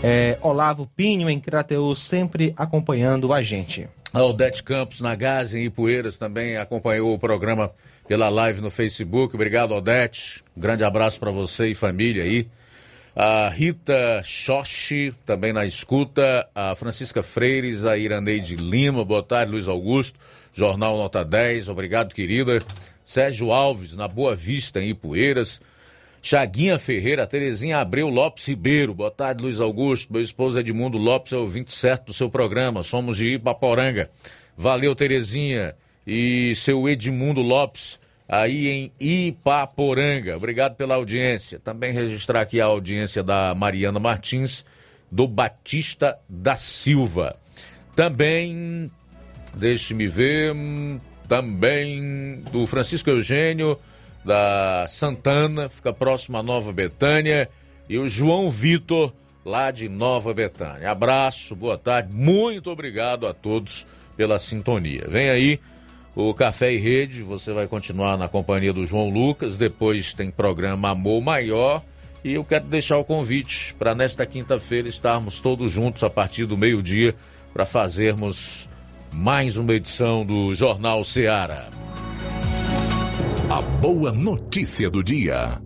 É, 0.00 0.38
Olavo 0.42 0.88
Pinho, 0.96 1.28
em 1.28 1.40
Crateus, 1.40 2.00
sempre 2.04 2.54
acompanhando 2.56 3.32
a 3.32 3.42
gente. 3.42 3.88
A 4.12 4.22
Odete 4.22 4.62
Campos, 4.62 5.00
na 5.00 5.14
Gaza, 5.16 5.58
em 5.58 5.64
Ipueiras, 5.64 6.16
também 6.16 6.56
acompanhou 6.56 7.12
o 7.12 7.18
programa 7.18 7.72
pela 8.06 8.28
live 8.28 8.60
no 8.62 8.70
Facebook. 8.70 9.34
Obrigado, 9.34 9.74
Odete. 9.74 10.42
Um 10.56 10.60
grande 10.60 10.84
abraço 10.84 11.18
para 11.18 11.32
você 11.32 11.66
e 11.68 11.74
família 11.74 12.22
aí. 12.22 12.46
A 13.14 13.50
Rita 13.50 14.22
Xoxi, 14.24 15.12
também 15.26 15.52
na 15.52 15.66
escuta. 15.66 16.48
A 16.54 16.74
Francisca 16.76 17.22
Freires, 17.22 17.84
a 17.84 17.98
Iraneide 17.98 18.54
Lima. 18.54 19.04
Boa 19.04 19.22
tarde, 19.22 19.50
Luiz 19.50 19.66
Augusto. 19.66 20.18
Jornal 20.54 20.96
Nota 20.96 21.24
10. 21.24 21.68
Obrigado, 21.68 22.14
querida. 22.14 22.60
Sérgio 23.08 23.50
Alves, 23.50 23.94
na 23.94 24.06
Boa 24.06 24.36
Vista, 24.36 24.82
em 24.82 24.90
Ipueiras. 24.90 25.62
Chaguinha 26.20 26.78
Ferreira, 26.78 27.26
Terezinha 27.26 27.78
Abreu 27.78 28.06
Lopes 28.10 28.46
Ribeiro. 28.46 28.92
Boa 28.92 29.10
tarde, 29.10 29.42
Luiz 29.42 29.60
Augusto. 29.60 30.12
Meu 30.12 30.20
esposo 30.20 30.58
Edmundo 30.58 30.98
Lopes 30.98 31.32
é 31.32 31.36
ouvinte 31.38 31.72
certo 31.72 32.08
do 32.08 32.12
seu 32.12 32.28
programa. 32.28 32.82
Somos 32.82 33.16
de 33.16 33.36
Ipaporanga. 33.36 34.10
Valeu, 34.54 34.94
Terezinha. 34.94 35.74
E 36.06 36.52
seu 36.56 36.86
Edmundo 36.86 37.40
Lopes, 37.40 37.98
aí 38.28 38.68
em 38.68 38.92
Ipaporanga. 39.00 40.36
Obrigado 40.36 40.76
pela 40.76 40.96
audiência. 40.96 41.58
Também 41.58 41.94
registrar 41.94 42.42
aqui 42.42 42.60
a 42.60 42.66
audiência 42.66 43.22
da 43.22 43.54
Mariana 43.54 43.98
Martins, 43.98 44.66
do 45.10 45.26
Batista 45.26 46.18
da 46.28 46.56
Silva. 46.56 47.34
Também, 47.96 48.90
deixe-me 49.54 50.08
ver, 50.08 50.54
também 51.28 52.42
do 52.50 52.66
Francisco 52.66 53.10
Eugênio 53.10 53.78
da 54.24 54.86
Santana, 54.88 55.68
fica 55.68 55.92
próximo 55.92 56.36
a 56.36 56.42
Nova 56.42 56.72
Betânia, 56.72 57.48
e 57.88 57.98
o 57.98 58.08
João 58.08 58.50
Vitor, 58.50 59.12
lá 59.44 59.70
de 59.70 59.88
Nova 59.88 60.34
Betânia. 60.34 60.90
Abraço, 60.90 61.54
boa 61.54 61.78
tarde, 61.78 62.12
muito 62.12 62.70
obrigado 62.70 63.26
a 63.26 63.32
todos 63.32 63.86
pela 64.16 64.38
sintonia. 64.38 65.06
Vem 65.08 65.30
aí 65.30 65.60
o 66.14 66.34
Café 66.34 66.72
e 66.72 66.78
Rede, 66.78 67.22
você 67.22 67.52
vai 67.52 67.66
continuar 67.66 68.18
na 68.18 68.28
companhia 68.28 68.72
do 68.72 68.84
João 68.84 69.08
Lucas, 69.08 69.56
depois 69.56 70.12
tem 70.12 70.30
programa 70.30 70.90
Amor 70.90 71.22
Maior. 71.22 71.82
E 72.24 72.34
eu 72.34 72.44
quero 72.44 72.64
deixar 72.64 72.98
o 72.98 73.04
convite 73.04 73.74
para 73.78 73.94
nesta 73.94 74.26
quinta-feira 74.26 74.88
estarmos 74.88 75.38
todos 75.38 75.70
juntos 75.70 76.02
a 76.02 76.10
partir 76.10 76.44
do 76.44 76.58
meio-dia 76.58 77.14
para 77.54 77.64
fazermos 77.64 78.68
mais 79.12 79.56
uma 79.56 79.74
edição 79.74 80.24
do 80.24 80.54
Jornal 80.54 81.04
Seara. 81.04 81.70
A 83.50 83.60
boa 83.60 84.12
notícia 84.12 84.90
do 84.90 85.02
dia. 85.02 85.60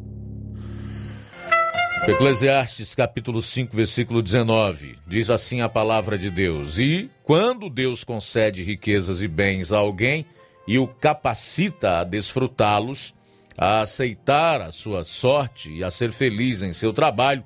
Eclesiastes 2.06 2.94
capítulo 2.94 3.40
5, 3.40 3.74
versículo 3.74 4.23
19. 4.23 4.97
Diz 5.06 5.31
assim 5.31 5.60
a 5.60 5.69
palavra 5.69 6.19
de 6.19 6.31
Deus: 6.31 6.78
E 6.78 7.10
quando 7.23 7.70
Deus 7.70 8.02
concede 8.05 8.62
riquezas 8.62 9.23
e 9.23 9.28
bens 9.28 9.73
a 9.73 9.78
alguém 9.78 10.27
e 10.66 10.78
o 10.78 10.86
capacita 10.86 12.01
a 12.01 12.05
desfrutá-los, 12.05 13.14
a 13.56 13.82
aceitar 13.82 14.60
a 14.60 14.73
sua 14.73 15.05
sorte 15.05 15.73
e 15.73 15.85
a 15.85 15.90
ser 15.90 16.12
feliz 16.12 16.62
em 16.62 16.73
seu 16.73 16.93
trabalho, 16.93 17.44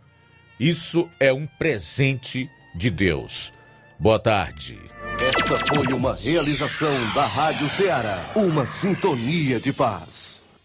isso 0.58 1.08
é 1.20 1.32
um 1.32 1.46
presente 1.46 2.48
de 2.74 2.90
Deus. 2.90 3.52
Boa 3.98 4.18
tarde. 4.18 4.78
Esta 5.18 5.58
foi 5.74 5.86
uma 5.96 6.14
realização 6.14 6.92
da 7.14 7.24
Rádio 7.26 7.68
Ceará, 7.70 8.32
uma 8.34 8.66
sintonia 8.66 9.58
de 9.58 9.72
paz. 9.72 10.35